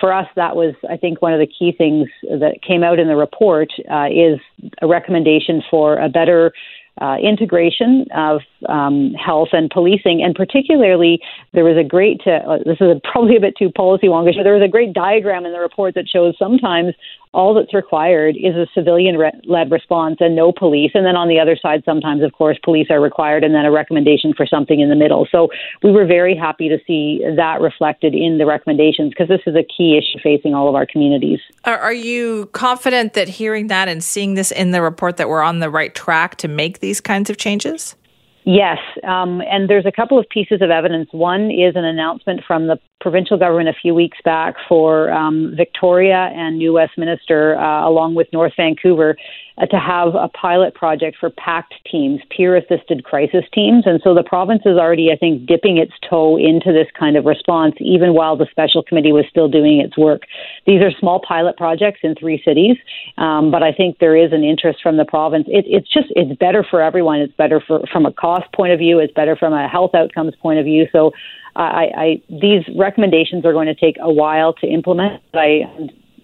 for 0.00 0.12
us, 0.12 0.26
that 0.36 0.56
was, 0.56 0.74
I 0.88 0.96
think, 0.96 1.22
one 1.22 1.32
of 1.32 1.40
the 1.40 1.46
key 1.46 1.72
things 1.76 2.08
that 2.22 2.60
came 2.66 2.82
out 2.82 2.98
in 2.98 3.08
the 3.08 3.16
report 3.16 3.70
uh, 3.90 4.06
is 4.06 4.40
a 4.82 4.86
recommendation 4.86 5.62
for 5.70 5.98
a 5.98 6.08
better 6.08 6.52
uh, 7.00 7.16
integration 7.22 8.06
of 8.14 8.40
um, 8.68 9.12
health 9.14 9.48
and 9.52 9.70
policing, 9.70 10.22
and 10.22 10.34
particularly 10.34 11.20
there 11.52 11.64
was 11.64 11.76
a 11.76 11.82
great. 11.82 12.20
Uh, 12.26 12.58
this 12.64 12.78
is 12.80 13.00
probably 13.02 13.36
a 13.36 13.40
bit 13.40 13.56
too 13.56 13.70
policy 13.70 14.06
wonkish, 14.06 14.36
but 14.36 14.44
there 14.44 14.54
was 14.54 14.62
a 14.62 14.70
great 14.70 14.92
diagram 14.92 15.44
in 15.44 15.52
the 15.52 15.58
report 15.58 15.94
that 15.94 16.08
shows 16.08 16.34
sometimes 16.38 16.94
all 17.34 17.52
that's 17.52 17.74
required 17.74 18.36
is 18.36 18.54
a 18.54 18.66
civilian-led 18.74 19.70
response 19.70 20.16
and 20.20 20.36
no 20.36 20.52
police, 20.52 20.92
and 20.94 21.04
then 21.04 21.16
on 21.16 21.28
the 21.28 21.38
other 21.38 21.56
side, 21.60 21.82
sometimes, 21.84 22.22
of 22.22 22.32
course, 22.32 22.58
police 22.64 22.86
are 22.90 23.00
required, 23.00 23.44
and 23.44 23.54
then 23.54 23.64
a 23.64 23.70
recommendation 23.70 24.32
for 24.34 24.46
something 24.46 24.80
in 24.80 24.88
the 24.88 24.96
middle. 24.96 25.26
So 25.30 25.48
we 25.82 25.90
were 25.90 26.06
very 26.06 26.36
happy 26.36 26.68
to 26.68 26.78
see 26.86 27.22
that 27.36 27.60
reflected 27.60 28.14
in 28.14 28.38
the 28.38 28.46
recommendations 28.46 29.10
because 29.10 29.28
this 29.28 29.42
is 29.46 29.56
a 29.56 29.64
key 29.64 29.98
issue 29.98 30.20
facing 30.22 30.54
all 30.54 30.68
of 30.68 30.74
our 30.74 30.86
communities. 30.86 31.40
Are, 31.64 31.78
are 31.78 31.92
you 31.92 32.46
confident 32.52 33.14
that 33.14 33.28
hearing 33.28 33.66
that 33.66 33.88
and 33.88 34.02
seeing 34.02 34.34
this 34.34 34.50
in 34.52 34.70
the 34.70 34.80
report 34.80 35.16
that 35.16 35.28
we're 35.28 35.42
on 35.42 35.58
the 35.58 35.70
right 35.70 35.94
track 35.94 36.36
to 36.36 36.48
make 36.48 36.78
these 36.78 37.00
kinds 37.00 37.28
of 37.30 37.36
changes? 37.36 37.96
Yes, 38.46 38.76
um, 39.04 39.40
and 39.40 39.70
there's 39.70 39.86
a 39.86 39.92
couple 39.92 40.18
of 40.18 40.28
pieces 40.28 40.60
of 40.60 40.68
evidence. 40.68 41.08
One 41.12 41.50
is 41.50 41.76
an 41.76 41.84
announcement 41.84 42.42
from 42.46 42.66
the 42.66 42.78
provincial 43.00 43.38
government 43.38 43.70
a 43.70 43.74
few 43.80 43.94
weeks 43.94 44.18
back 44.22 44.54
for 44.68 45.10
um, 45.10 45.54
Victoria 45.56 46.30
and 46.34 46.58
New 46.58 46.74
Westminster, 46.74 47.56
uh, 47.56 47.88
along 47.88 48.16
with 48.16 48.26
North 48.34 48.52
Vancouver, 48.54 49.16
uh, 49.58 49.66
to 49.66 49.78
have 49.78 50.14
a 50.14 50.28
pilot 50.28 50.74
project 50.74 51.16
for 51.18 51.30
PACT 51.30 51.74
teams, 51.90 52.20
peer 52.30 52.56
assisted 52.56 53.04
crisis 53.04 53.44
teams. 53.52 53.84
And 53.86 54.00
so 54.02 54.14
the 54.14 54.24
province 54.24 54.62
is 54.64 54.76
already, 54.76 55.10
I 55.12 55.16
think, 55.16 55.46
dipping 55.46 55.78
its 55.78 55.92
toe 56.08 56.36
into 56.36 56.72
this 56.72 56.88
kind 56.98 57.16
of 57.16 57.24
response, 57.24 57.74
even 57.78 58.14
while 58.14 58.36
the 58.36 58.46
special 58.50 58.82
committee 58.82 59.12
was 59.12 59.24
still 59.30 59.48
doing 59.48 59.80
its 59.80 59.96
work. 59.96 60.22
These 60.66 60.82
are 60.82 60.90
small 60.98 61.20
pilot 61.20 61.56
projects 61.56 62.00
in 62.02 62.14
three 62.14 62.42
cities, 62.44 62.76
um, 63.18 63.50
but 63.50 63.62
I 63.62 63.72
think 63.72 63.98
there 63.98 64.16
is 64.16 64.32
an 64.32 64.42
interest 64.42 64.80
from 64.82 64.96
the 64.96 65.04
province. 65.04 65.46
It, 65.48 65.64
it's 65.68 65.92
just, 65.92 66.08
it's 66.16 66.36
better 66.38 66.66
for 66.68 66.82
everyone. 66.82 67.20
It's 67.20 67.34
better 67.34 67.62
for, 67.64 67.80
from 67.92 68.06
a 68.06 68.12
cost 68.12 68.52
point 68.52 68.72
of 68.72 68.78
view, 68.78 68.98
it's 68.98 69.14
better 69.14 69.36
from 69.36 69.52
a 69.52 69.68
health 69.68 69.94
outcomes 69.94 70.34
point 70.36 70.58
of 70.58 70.64
view. 70.64 70.86
So 70.90 71.12
I, 71.56 71.86
I, 71.96 72.22
these 72.28 72.64
recommendations 72.76 73.44
are 73.44 73.52
going 73.52 73.68
to 73.68 73.74
take 73.74 73.96
a 74.00 74.12
while 74.12 74.52
to 74.54 74.66
implement. 74.66 75.22
But 75.32 75.38
I, 75.38 75.62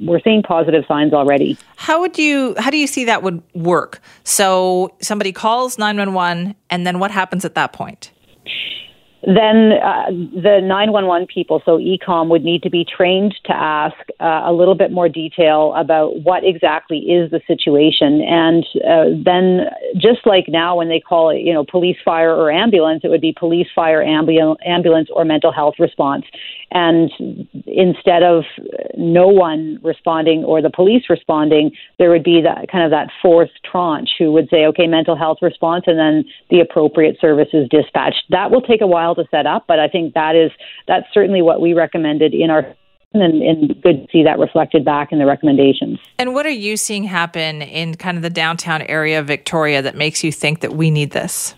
we're 0.00 0.20
seeing 0.20 0.42
positive 0.42 0.84
signs 0.86 1.12
already. 1.12 1.58
How 1.76 2.00
would 2.00 2.18
you 2.18 2.54
how 2.58 2.70
do 2.70 2.76
you 2.76 2.86
see 2.86 3.04
that 3.04 3.22
would 3.22 3.42
work? 3.54 4.00
So 4.24 4.96
somebody 5.00 5.32
calls 5.32 5.78
911 5.78 6.54
and 6.70 6.86
then 6.86 6.98
what 6.98 7.10
happens 7.10 7.44
at 7.44 7.54
that 7.54 7.72
point? 7.72 8.10
Then 9.22 9.72
uh, 9.72 10.06
the 10.10 10.60
911 10.62 11.26
people, 11.26 11.60
so 11.66 11.78
E-Comm, 11.78 12.28
would 12.30 12.42
need 12.42 12.62
to 12.62 12.70
be 12.70 12.84
trained 12.84 13.34
to 13.44 13.52
ask 13.52 13.96
uh, 14.18 14.42
a 14.46 14.52
little 14.52 14.74
bit 14.74 14.90
more 14.90 15.08
detail 15.08 15.74
about 15.76 16.22
what 16.22 16.42
exactly 16.42 16.98
is 16.98 17.30
the 17.30 17.40
situation. 17.46 18.22
And 18.22 18.64
uh, 18.76 19.22
then, 19.22 19.66
just 19.96 20.24
like 20.24 20.46
now, 20.48 20.76
when 20.76 20.88
they 20.88 21.00
call 21.00 21.30
it, 21.30 21.40
you 21.40 21.52
know, 21.52 21.64
police, 21.64 21.98
fire, 22.02 22.34
or 22.34 22.50
ambulance, 22.50 23.02
it 23.04 23.08
would 23.08 23.20
be 23.20 23.34
police, 23.38 23.66
fire, 23.74 24.02
ambu- 24.02 24.56
ambulance, 24.64 25.08
or 25.12 25.26
mental 25.26 25.52
health 25.52 25.74
response. 25.78 26.24
And 26.70 27.10
instead 27.66 28.22
of 28.22 28.44
no 28.96 29.26
one 29.26 29.80
responding 29.82 30.44
or 30.44 30.62
the 30.62 30.70
police 30.70 31.04
responding, 31.10 31.72
there 31.98 32.10
would 32.10 32.24
be 32.24 32.40
that 32.42 32.70
kind 32.70 32.84
of 32.84 32.90
that 32.92 33.08
fourth 33.20 33.50
tranche 33.70 34.10
who 34.18 34.32
would 34.32 34.48
say, 34.50 34.66
okay, 34.66 34.86
mental 34.86 35.16
health 35.16 35.38
response, 35.42 35.84
and 35.86 35.98
then 35.98 36.24
the 36.48 36.60
appropriate 36.60 37.16
services 37.20 37.68
dispatched. 37.70 38.22
That 38.30 38.50
will 38.50 38.62
take 38.62 38.80
a 38.80 38.86
while 38.86 39.09
to 39.16 39.24
set 39.30 39.46
up, 39.46 39.64
but 39.66 39.78
I 39.78 39.88
think 39.88 40.14
that 40.14 40.36
is 40.36 40.50
that's 40.86 41.06
certainly 41.12 41.42
what 41.42 41.60
we 41.60 41.74
recommended 41.74 42.34
in 42.34 42.50
our 42.50 42.74
and, 43.12 43.42
and 43.42 43.82
good 43.82 44.02
to 44.02 44.06
see 44.12 44.22
that 44.22 44.38
reflected 44.38 44.84
back 44.84 45.10
in 45.10 45.18
the 45.18 45.26
recommendations. 45.26 45.98
And 46.18 46.32
what 46.32 46.46
are 46.46 46.50
you 46.50 46.76
seeing 46.76 47.04
happen 47.04 47.62
in 47.62 47.96
kind 47.96 48.16
of 48.16 48.22
the 48.22 48.30
downtown 48.30 48.82
area 48.82 49.18
of 49.18 49.26
Victoria 49.26 49.82
that 49.82 49.96
makes 49.96 50.22
you 50.22 50.30
think 50.30 50.60
that 50.60 50.74
we 50.74 50.90
need 50.90 51.10
this? 51.10 51.54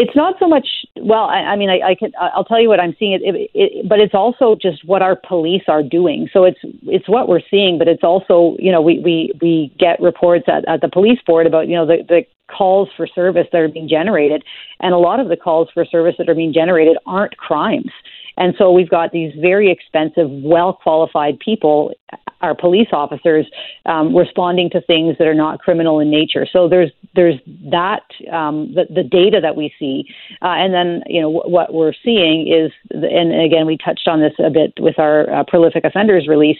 It's 0.00 0.14
not 0.14 0.36
so 0.38 0.46
much. 0.46 0.68
Well, 0.94 1.24
I, 1.24 1.38
I 1.38 1.56
mean, 1.56 1.70
I, 1.70 1.88
I 1.88 1.94
can. 1.96 2.12
I'll 2.20 2.44
tell 2.44 2.62
you 2.62 2.68
what 2.68 2.78
I'm 2.78 2.94
seeing. 3.00 3.14
It, 3.14 3.34
it, 3.34 3.50
it, 3.52 3.88
but 3.88 3.98
it's 3.98 4.14
also 4.14 4.54
just 4.54 4.84
what 4.84 5.02
our 5.02 5.16
police 5.16 5.64
are 5.66 5.82
doing. 5.82 6.28
So 6.32 6.44
it's 6.44 6.60
it's 6.84 7.08
what 7.08 7.28
we're 7.28 7.42
seeing, 7.50 7.78
but 7.78 7.88
it's 7.88 8.04
also 8.04 8.56
you 8.60 8.70
know 8.70 8.80
we 8.80 9.00
we 9.00 9.32
we 9.42 9.74
get 9.76 10.00
reports 10.00 10.44
at, 10.46 10.68
at 10.68 10.82
the 10.82 10.88
police 10.88 11.18
board 11.26 11.48
about 11.48 11.66
you 11.66 11.74
know 11.74 11.84
the 11.84 12.04
the 12.08 12.22
calls 12.46 12.88
for 12.96 13.08
service 13.08 13.48
that 13.50 13.60
are 13.60 13.68
being 13.68 13.88
generated, 13.88 14.44
and 14.78 14.94
a 14.94 14.98
lot 14.98 15.18
of 15.18 15.28
the 15.28 15.36
calls 15.36 15.68
for 15.74 15.84
service 15.84 16.14
that 16.18 16.28
are 16.28 16.34
being 16.34 16.52
generated 16.52 16.96
aren't 17.04 17.36
crimes. 17.36 17.90
And 18.38 18.54
so 18.56 18.70
we've 18.70 18.88
got 18.88 19.10
these 19.12 19.34
very 19.40 19.70
expensive, 19.70 20.30
well 20.30 20.72
qualified 20.72 21.38
people, 21.40 21.92
our 22.40 22.54
police 22.54 22.88
officers, 22.92 23.46
um, 23.84 24.16
responding 24.16 24.70
to 24.70 24.80
things 24.80 25.16
that 25.18 25.26
are 25.26 25.34
not 25.34 25.58
criminal 25.58 25.98
in 25.98 26.10
nature. 26.10 26.46
So 26.50 26.68
there's 26.68 26.90
there's 27.16 27.40
that 27.70 28.04
um, 28.32 28.72
the, 28.74 28.86
the 28.88 29.02
data 29.02 29.40
that 29.42 29.56
we 29.56 29.74
see, 29.78 30.04
uh, 30.40 30.54
and 30.54 30.72
then 30.72 31.02
you 31.06 31.20
know 31.20 31.28
what 31.30 31.74
we're 31.74 31.94
seeing 32.04 32.46
is, 32.46 32.70
and 32.90 33.34
again 33.44 33.66
we 33.66 33.76
touched 33.76 34.06
on 34.06 34.20
this 34.20 34.34
a 34.38 34.50
bit 34.50 34.72
with 34.78 34.98
our 34.98 35.28
uh, 35.32 35.44
prolific 35.46 35.84
offenders 35.84 36.28
release, 36.28 36.58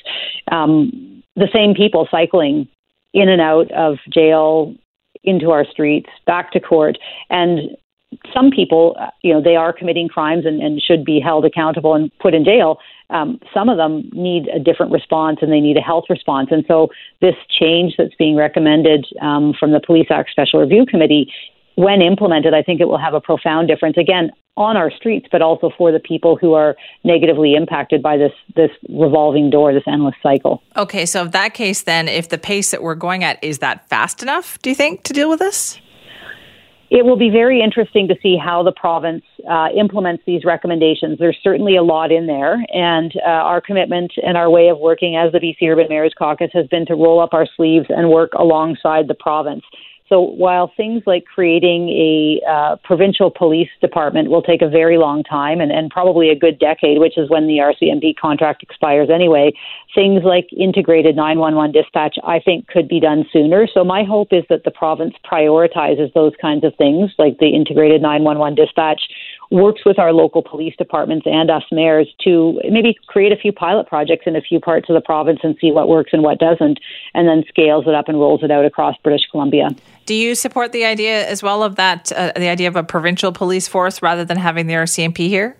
um, 0.50 1.22
the 1.36 1.48
same 1.54 1.74
people 1.74 2.08
cycling 2.10 2.66
in 3.14 3.28
and 3.28 3.40
out 3.40 3.70
of 3.70 3.98
jail 4.12 4.74
into 5.22 5.50
our 5.50 5.64
streets, 5.64 6.08
back 6.26 6.52
to 6.52 6.60
court, 6.60 6.98
and 7.30 7.76
some 8.32 8.50
people, 8.50 8.96
uh, 9.00 9.10
you 9.22 9.32
know, 9.32 9.42
they 9.42 9.56
are 9.56 9.72
committing 9.72 10.08
crimes 10.08 10.44
and, 10.46 10.62
and 10.62 10.80
should 10.80 11.04
be 11.04 11.20
held 11.20 11.44
accountable 11.44 11.94
and 11.94 12.10
put 12.18 12.34
in 12.34 12.44
jail. 12.44 12.78
Um, 13.10 13.40
some 13.54 13.68
of 13.68 13.76
them 13.76 14.10
need 14.12 14.48
a 14.48 14.58
different 14.58 14.92
response 14.92 15.38
and 15.40 15.50
they 15.50 15.60
need 15.60 15.76
a 15.76 15.80
health 15.80 16.04
response. 16.10 16.48
And 16.50 16.64
so, 16.68 16.88
this 17.20 17.34
change 17.48 17.94
that's 17.96 18.14
being 18.18 18.36
recommended 18.36 19.06
um, 19.22 19.54
from 19.58 19.72
the 19.72 19.80
Police 19.80 20.08
Act 20.10 20.30
Special 20.30 20.60
Review 20.60 20.84
Committee 20.86 21.32
when 21.76 22.02
implemented, 22.02 22.54
I 22.54 22.62
think 22.62 22.80
it 22.80 22.86
will 22.86 22.98
have 22.98 23.14
a 23.14 23.20
profound 23.20 23.68
difference. 23.68 23.96
Again, 23.96 24.32
on 24.58 24.76
our 24.76 24.90
streets, 24.90 25.28
but 25.30 25.40
also 25.40 25.70
for 25.78 25.92
the 25.92 26.00
people 26.00 26.36
who 26.36 26.52
are 26.52 26.76
negatively 27.04 27.54
impacted 27.54 28.02
by 28.02 28.16
this 28.16 28.32
this 28.56 28.70
revolving 28.88 29.48
door, 29.48 29.72
this 29.72 29.84
endless 29.86 30.16
cycle. 30.20 30.60
Okay, 30.76 31.06
so 31.06 31.22
in 31.22 31.30
that 31.30 31.54
case, 31.54 31.82
then 31.82 32.08
if 32.08 32.28
the 32.28 32.38
pace 32.38 32.72
that 32.72 32.82
we're 32.82 32.96
going 32.96 33.22
at 33.22 33.42
is 33.42 33.58
that 33.58 33.88
fast 33.88 34.22
enough, 34.22 34.58
do 34.60 34.70
you 34.70 34.74
think, 34.74 35.04
to 35.04 35.12
deal 35.12 35.30
with 35.30 35.38
this? 35.38 35.78
It 36.90 37.04
will 37.04 37.16
be 37.16 37.28
very 37.28 37.60
interesting 37.62 38.08
to 38.08 38.16
see 38.22 38.36
how 38.36 38.62
the 38.62 38.72
province 38.72 39.24
uh, 39.50 39.68
implements 39.76 40.22
these 40.26 40.44
recommendations. 40.44 41.18
There's 41.18 41.36
certainly 41.42 41.76
a 41.76 41.82
lot 41.82 42.10
in 42.10 42.26
there, 42.26 42.64
and 42.72 43.12
uh, 43.26 43.28
our 43.28 43.60
commitment 43.60 44.12
and 44.24 44.38
our 44.38 44.48
way 44.48 44.68
of 44.68 44.78
working 44.78 45.14
as 45.14 45.30
the 45.32 45.38
BC 45.38 45.70
Urban 45.70 45.86
Mayors 45.90 46.14
Caucus 46.16 46.50
has 46.54 46.66
been 46.68 46.86
to 46.86 46.94
roll 46.94 47.20
up 47.20 47.34
our 47.34 47.46
sleeves 47.56 47.86
and 47.90 48.08
work 48.08 48.32
alongside 48.34 49.06
the 49.06 49.14
province. 49.14 49.64
So 50.08 50.20
while 50.20 50.72
things 50.76 51.02
like 51.06 51.24
creating 51.26 51.90
a 51.90 52.40
uh, 52.48 52.76
provincial 52.82 53.30
police 53.30 53.68
department 53.80 54.30
will 54.30 54.42
take 54.42 54.62
a 54.62 54.68
very 54.68 54.96
long 54.96 55.22
time 55.22 55.60
and, 55.60 55.70
and 55.70 55.90
probably 55.90 56.30
a 56.30 56.34
good 56.34 56.58
decade, 56.58 56.98
which 56.98 57.18
is 57.18 57.28
when 57.28 57.46
the 57.46 57.58
RCMP 57.58 58.16
contract 58.16 58.62
expires 58.62 59.10
anyway, 59.12 59.52
things 59.94 60.22
like 60.24 60.48
integrated 60.52 61.16
911 61.16 61.72
dispatch, 61.72 62.16
I 62.24 62.40
think, 62.40 62.68
could 62.68 62.88
be 62.88 63.00
done 63.00 63.26
sooner. 63.32 63.66
So 63.72 63.84
my 63.84 64.02
hope 64.02 64.32
is 64.32 64.44
that 64.48 64.64
the 64.64 64.70
province 64.70 65.14
prioritizes 65.30 66.12
those 66.14 66.32
kinds 66.40 66.64
of 66.64 66.74
things, 66.76 67.10
like 67.18 67.38
the 67.38 67.48
integrated 67.48 68.00
911 68.00 68.54
dispatch, 68.54 69.02
works 69.50 69.82
with 69.84 69.98
our 69.98 70.12
local 70.12 70.42
police 70.42 70.74
departments 70.76 71.26
and 71.26 71.50
us 71.50 71.62
mayors 71.72 72.08
to 72.22 72.60
maybe 72.70 72.96
create 73.06 73.32
a 73.32 73.36
few 73.36 73.52
pilot 73.52 73.86
projects 73.86 74.24
in 74.26 74.36
a 74.36 74.40
few 74.40 74.60
parts 74.60 74.88
of 74.88 74.94
the 74.94 75.00
province 75.00 75.40
and 75.42 75.56
see 75.60 75.70
what 75.70 75.88
works 75.88 76.10
and 76.12 76.22
what 76.22 76.38
doesn't, 76.38 76.78
and 77.14 77.28
then 77.28 77.44
scales 77.48 77.86
it 77.86 77.94
up 77.94 78.08
and 78.08 78.18
rolls 78.18 78.42
it 78.42 78.50
out 78.50 78.64
across 78.64 78.94
British 79.02 79.22
Columbia. 79.30 79.68
Do 80.06 80.14
you 80.14 80.34
support 80.34 80.72
the 80.72 80.84
idea 80.84 81.26
as 81.26 81.42
well 81.42 81.62
of 81.62 81.76
that, 81.76 82.12
uh, 82.12 82.32
the 82.36 82.48
idea 82.48 82.68
of 82.68 82.76
a 82.76 82.82
provincial 82.82 83.32
police 83.32 83.68
force 83.68 84.02
rather 84.02 84.24
than 84.24 84.36
having 84.36 84.66
the 84.66 84.74
RCMP 84.74 85.28
here? 85.28 85.56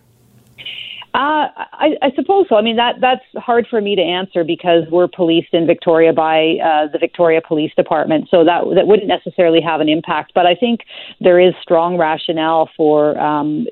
Uh, 1.14 1.48
I, 1.56 1.96
I 2.02 2.10
suppose 2.14 2.46
so. 2.48 2.56
I 2.56 2.62
mean, 2.62 2.76
that 2.76 2.96
that's 3.00 3.24
hard 3.36 3.66
for 3.68 3.80
me 3.80 3.96
to 3.96 4.02
answer 4.02 4.44
because 4.44 4.84
we're 4.90 5.08
policed 5.08 5.52
in 5.54 5.66
Victoria 5.66 6.12
by 6.12 6.58
uh, 6.62 6.88
the 6.92 6.98
Victoria 6.98 7.40
Police 7.40 7.72
Department, 7.76 8.28
so 8.30 8.44
that 8.44 8.64
that 8.74 8.86
wouldn't 8.86 9.08
necessarily 9.08 9.60
have 9.60 9.80
an 9.80 9.88
impact. 9.88 10.32
But 10.34 10.46
I 10.46 10.54
think 10.54 10.80
there 11.20 11.40
is 11.40 11.54
strong 11.62 11.96
rationale 11.96 12.68
for 12.76 13.18
um, 13.18 13.66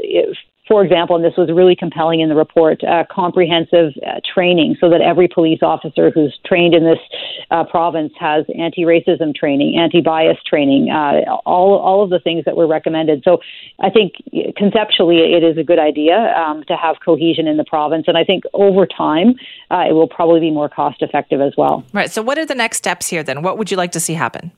for 0.68 0.84
example, 0.84 1.14
and 1.16 1.24
this 1.24 1.36
was 1.36 1.48
really 1.48 1.76
compelling 1.76 2.20
in 2.20 2.28
the 2.28 2.34
report, 2.34 2.82
uh, 2.82 3.04
comprehensive 3.10 3.92
uh, 4.04 4.20
training 4.34 4.76
so 4.80 4.90
that 4.90 5.00
every 5.00 5.28
police 5.28 5.60
officer 5.62 6.10
who's 6.10 6.36
trained 6.44 6.74
in 6.74 6.84
this 6.84 6.98
uh, 7.50 7.62
province 7.64 8.12
has 8.18 8.44
anti-racism 8.58 9.34
training, 9.34 9.78
anti-bias 9.78 10.38
training, 10.44 10.90
uh, 10.90 11.20
all 11.46 11.78
all 11.78 12.02
of 12.02 12.10
the 12.10 12.18
things 12.18 12.44
that 12.44 12.56
were 12.56 12.66
recommended. 12.66 13.22
So 13.24 13.38
I 13.80 13.90
think 13.90 14.14
conceptually 14.56 15.18
it 15.34 15.44
is 15.44 15.56
a 15.56 15.62
good 15.62 15.78
idea 15.78 16.34
um, 16.36 16.64
to 16.64 16.76
have 16.76 16.96
cohesion 17.04 17.46
in 17.46 17.56
the 17.56 17.64
province, 17.64 18.04
and 18.08 18.18
I 18.18 18.24
think 18.24 18.44
over 18.52 18.86
time 18.86 19.34
uh, 19.70 19.84
it 19.88 19.92
will 19.92 20.08
probably 20.08 20.40
be 20.40 20.50
more 20.50 20.68
cost 20.68 21.00
effective 21.00 21.40
as 21.40 21.54
well. 21.56 21.84
Right. 21.92 22.10
So 22.10 22.22
what 22.22 22.38
are 22.38 22.46
the 22.46 22.54
next 22.54 22.78
steps 22.78 23.08
here 23.08 23.22
then? 23.22 23.42
What 23.42 23.56
would 23.58 23.70
you 23.70 23.76
like 23.76 23.92
to 23.92 24.00
see 24.00 24.14
happen? 24.14 24.50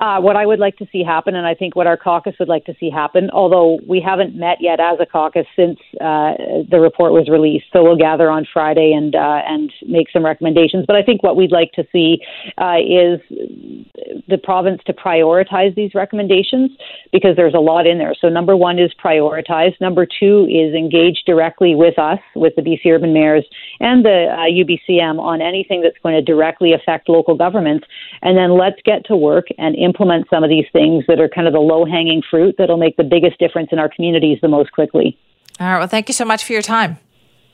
Uh, 0.00 0.20
what 0.20 0.36
I 0.36 0.46
would 0.46 0.60
like 0.60 0.76
to 0.76 0.86
see 0.92 1.02
happen, 1.02 1.34
and 1.34 1.46
I 1.46 1.54
think 1.54 1.74
what 1.74 1.86
our 1.86 1.96
caucus 1.96 2.34
would 2.38 2.48
like 2.48 2.64
to 2.66 2.74
see 2.78 2.88
happen, 2.88 3.30
although 3.30 3.80
we 3.86 4.00
haven't 4.00 4.36
met 4.36 4.58
yet 4.60 4.78
as 4.78 4.98
a 5.00 5.06
caucus 5.06 5.46
since 5.56 5.78
uh, 6.00 6.34
the 6.70 6.78
report 6.80 7.12
was 7.12 7.28
released. 7.28 7.66
So 7.72 7.82
we'll 7.82 7.96
gather 7.96 8.30
on 8.30 8.46
Friday 8.52 8.92
and 8.92 9.14
uh, 9.16 9.42
and 9.46 9.72
make 9.86 10.08
some 10.12 10.24
recommendations. 10.24 10.84
But 10.86 10.96
I 10.96 11.02
think 11.02 11.22
what 11.22 11.36
we'd 11.36 11.50
like 11.50 11.72
to 11.72 11.84
see 11.90 12.20
uh, 12.58 12.78
is 12.78 13.20
the 14.28 14.38
province 14.38 14.80
to 14.86 14.92
prioritize 14.92 15.74
these 15.74 15.94
recommendations 15.94 16.70
because 17.12 17.34
there's 17.34 17.54
a 17.54 17.60
lot 17.60 17.86
in 17.86 17.98
there. 17.98 18.14
So 18.20 18.28
number 18.28 18.56
one 18.56 18.78
is 18.78 18.92
prioritize. 19.02 19.72
Number 19.80 20.06
two 20.06 20.46
is 20.48 20.74
engage 20.74 21.22
directly 21.26 21.74
with 21.74 21.98
us, 21.98 22.20
with 22.36 22.54
the 22.56 22.62
BC 22.62 22.92
urban 22.92 23.12
mayors 23.12 23.44
and 23.80 24.04
the 24.04 24.28
UBCM 24.88 25.18
uh, 25.18 25.22
on 25.22 25.42
anything 25.42 25.82
that's 25.82 25.98
going 26.02 26.14
to 26.14 26.22
directly 26.22 26.72
affect 26.72 27.08
local 27.08 27.34
governments. 27.34 27.86
And 28.22 28.36
then 28.36 28.56
let's 28.56 28.80
get 28.84 29.04
to 29.06 29.16
work 29.16 29.46
and 29.58 29.74
implement 29.88 30.26
some 30.28 30.44
of 30.44 30.50
these 30.50 30.66
things 30.72 31.04
that 31.08 31.18
are 31.18 31.28
kind 31.28 31.46
of 31.46 31.54
the 31.54 31.60
low 31.60 31.84
hanging 31.84 32.22
fruit 32.30 32.54
that'll 32.58 32.76
make 32.76 32.96
the 32.96 33.04
biggest 33.04 33.38
difference 33.38 33.70
in 33.72 33.78
our 33.78 33.88
communities 33.88 34.38
the 34.42 34.48
most 34.48 34.70
quickly. 34.72 35.18
All 35.58 35.66
right. 35.66 35.78
Well, 35.78 35.88
thank 35.88 36.08
you 36.08 36.14
so 36.14 36.24
much 36.24 36.44
for 36.44 36.52
your 36.52 36.62
time. 36.62 36.98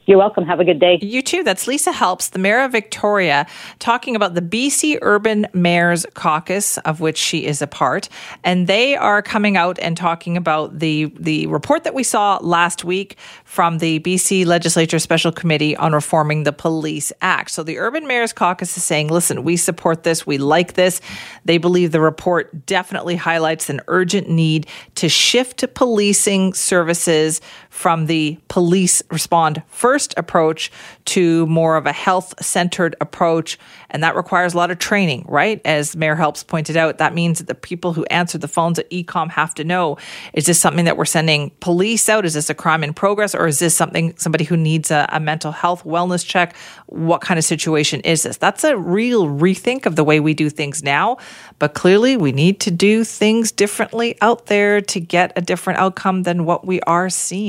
You're 0.06 0.18
welcome. 0.18 0.44
Have 0.44 0.60
a 0.60 0.64
good 0.64 0.80
day. 0.80 0.98
You 1.00 1.22
too. 1.22 1.42
That's 1.42 1.66
Lisa 1.66 1.90
Helps, 1.90 2.28
the 2.28 2.38
Mayor 2.38 2.60
of 2.60 2.72
Victoria, 2.72 3.46
talking 3.78 4.14
about 4.14 4.34
the 4.34 4.42
BC 4.42 4.98
Urban 5.00 5.46
Mayors 5.54 6.04
Caucus, 6.12 6.76
of 6.78 7.00
which 7.00 7.16
she 7.16 7.46
is 7.46 7.62
a 7.62 7.66
part. 7.66 8.10
And 8.42 8.66
they 8.66 8.96
are 8.96 9.22
coming 9.22 9.56
out 9.56 9.78
and 9.78 9.96
talking 9.96 10.36
about 10.36 10.78
the, 10.78 11.06
the 11.18 11.46
report 11.46 11.84
that 11.84 11.94
we 11.94 12.02
saw 12.02 12.38
last 12.42 12.84
week 12.84 13.16
from 13.44 13.78
the 13.78 13.98
BC 14.00 14.44
Legislature 14.44 14.98
Special 14.98 15.32
Committee 15.32 15.74
on 15.76 15.94
Reforming 15.94 16.42
the 16.42 16.52
Police 16.52 17.10
Act. 17.22 17.50
So 17.50 17.62
the 17.62 17.78
Urban 17.78 18.06
Mayors 18.06 18.34
Caucus 18.34 18.76
is 18.76 18.84
saying, 18.84 19.08
listen, 19.08 19.42
we 19.42 19.56
support 19.56 20.02
this. 20.02 20.26
We 20.26 20.36
like 20.36 20.74
this. 20.74 21.00
They 21.46 21.56
believe 21.56 21.92
the 21.92 22.00
report 22.00 22.66
definitely 22.66 23.16
highlights 23.16 23.70
an 23.70 23.80
urgent 23.88 24.28
need 24.28 24.66
to 24.96 25.08
shift 25.08 25.64
policing 25.72 26.52
services 26.52 27.40
from 27.74 28.06
the 28.06 28.38
police 28.46 29.02
respond 29.10 29.60
first 29.66 30.14
approach 30.16 30.70
to 31.04 31.44
more 31.48 31.76
of 31.76 31.86
a 31.86 31.92
health 31.92 32.32
centered 32.40 32.94
approach. 33.00 33.58
And 33.90 34.02
that 34.04 34.14
requires 34.14 34.54
a 34.54 34.56
lot 34.56 34.70
of 34.70 34.78
training, 34.78 35.24
right? 35.28 35.60
As 35.64 35.96
Mayor 35.96 36.14
Helps 36.14 36.44
pointed 36.44 36.76
out, 36.76 36.98
that 36.98 37.14
means 37.14 37.40
that 37.40 37.48
the 37.48 37.54
people 37.54 37.92
who 37.92 38.04
answer 38.04 38.38
the 38.38 38.46
phones 38.46 38.78
at 38.78 38.86
E-Comm 38.90 39.28
have 39.30 39.54
to 39.56 39.64
know 39.64 39.98
is 40.34 40.46
this 40.46 40.60
something 40.60 40.84
that 40.84 40.96
we're 40.96 41.04
sending 41.04 41.50
police 41.58 42.08
out? 42.08 42.24
Is 42.24 42.34
this 42.34 42.48
a 42.48 42.54
crime 42.54 42.84
in 42.84 42.94
progress? 42.94 43.34
Or 43.34 43.48
is 43.48 43.58
this 43.58 43.74
something, 43.74 44.16
somebody 44.16 44.44
who 44.44 44.56
needs 44.56 44.92
a, 44.92 45.08
a 45.10 45.18
mental 45.18 45.50
health 45.50 45.82
wellness 45.82 46.24
check? 46.24 46.54
What 46.86 47.22
kind 47.22 47.38
of 47.38 47.44
situation 47.44 48.00
is 48.02 48.22
this? 48.22 48.36
That's 48.36 48.62
a 48.62 48.76
real 48.76 49.26
rethink 49.26 49.84
of 49.84 49.96
the 49.96 50.04
way 50.04 50.20
we 50.20 50.32
do 50.32 50.48
things 50.48 50.84
now. 50.84 51.18
But 51.58 51.74
clearly, 51.74 52.16
we 52.16 52.30
need 52.30 52.60
to 52.60 52.70
do 52.70 53.02
things 53.02 53.50
differently 53.50 54.16
out 54.20 54.46
there 54.46 54.80
to 54.80 55.00
get 55.00 55.32
a 55.34 55.40
different 55.40 55.80
outcome 55.80 56.22
than 56.22 56.44
what 56.44 56.64
we 56.64 56.80
are 56.82 57.10
seeing. 57.10 57.44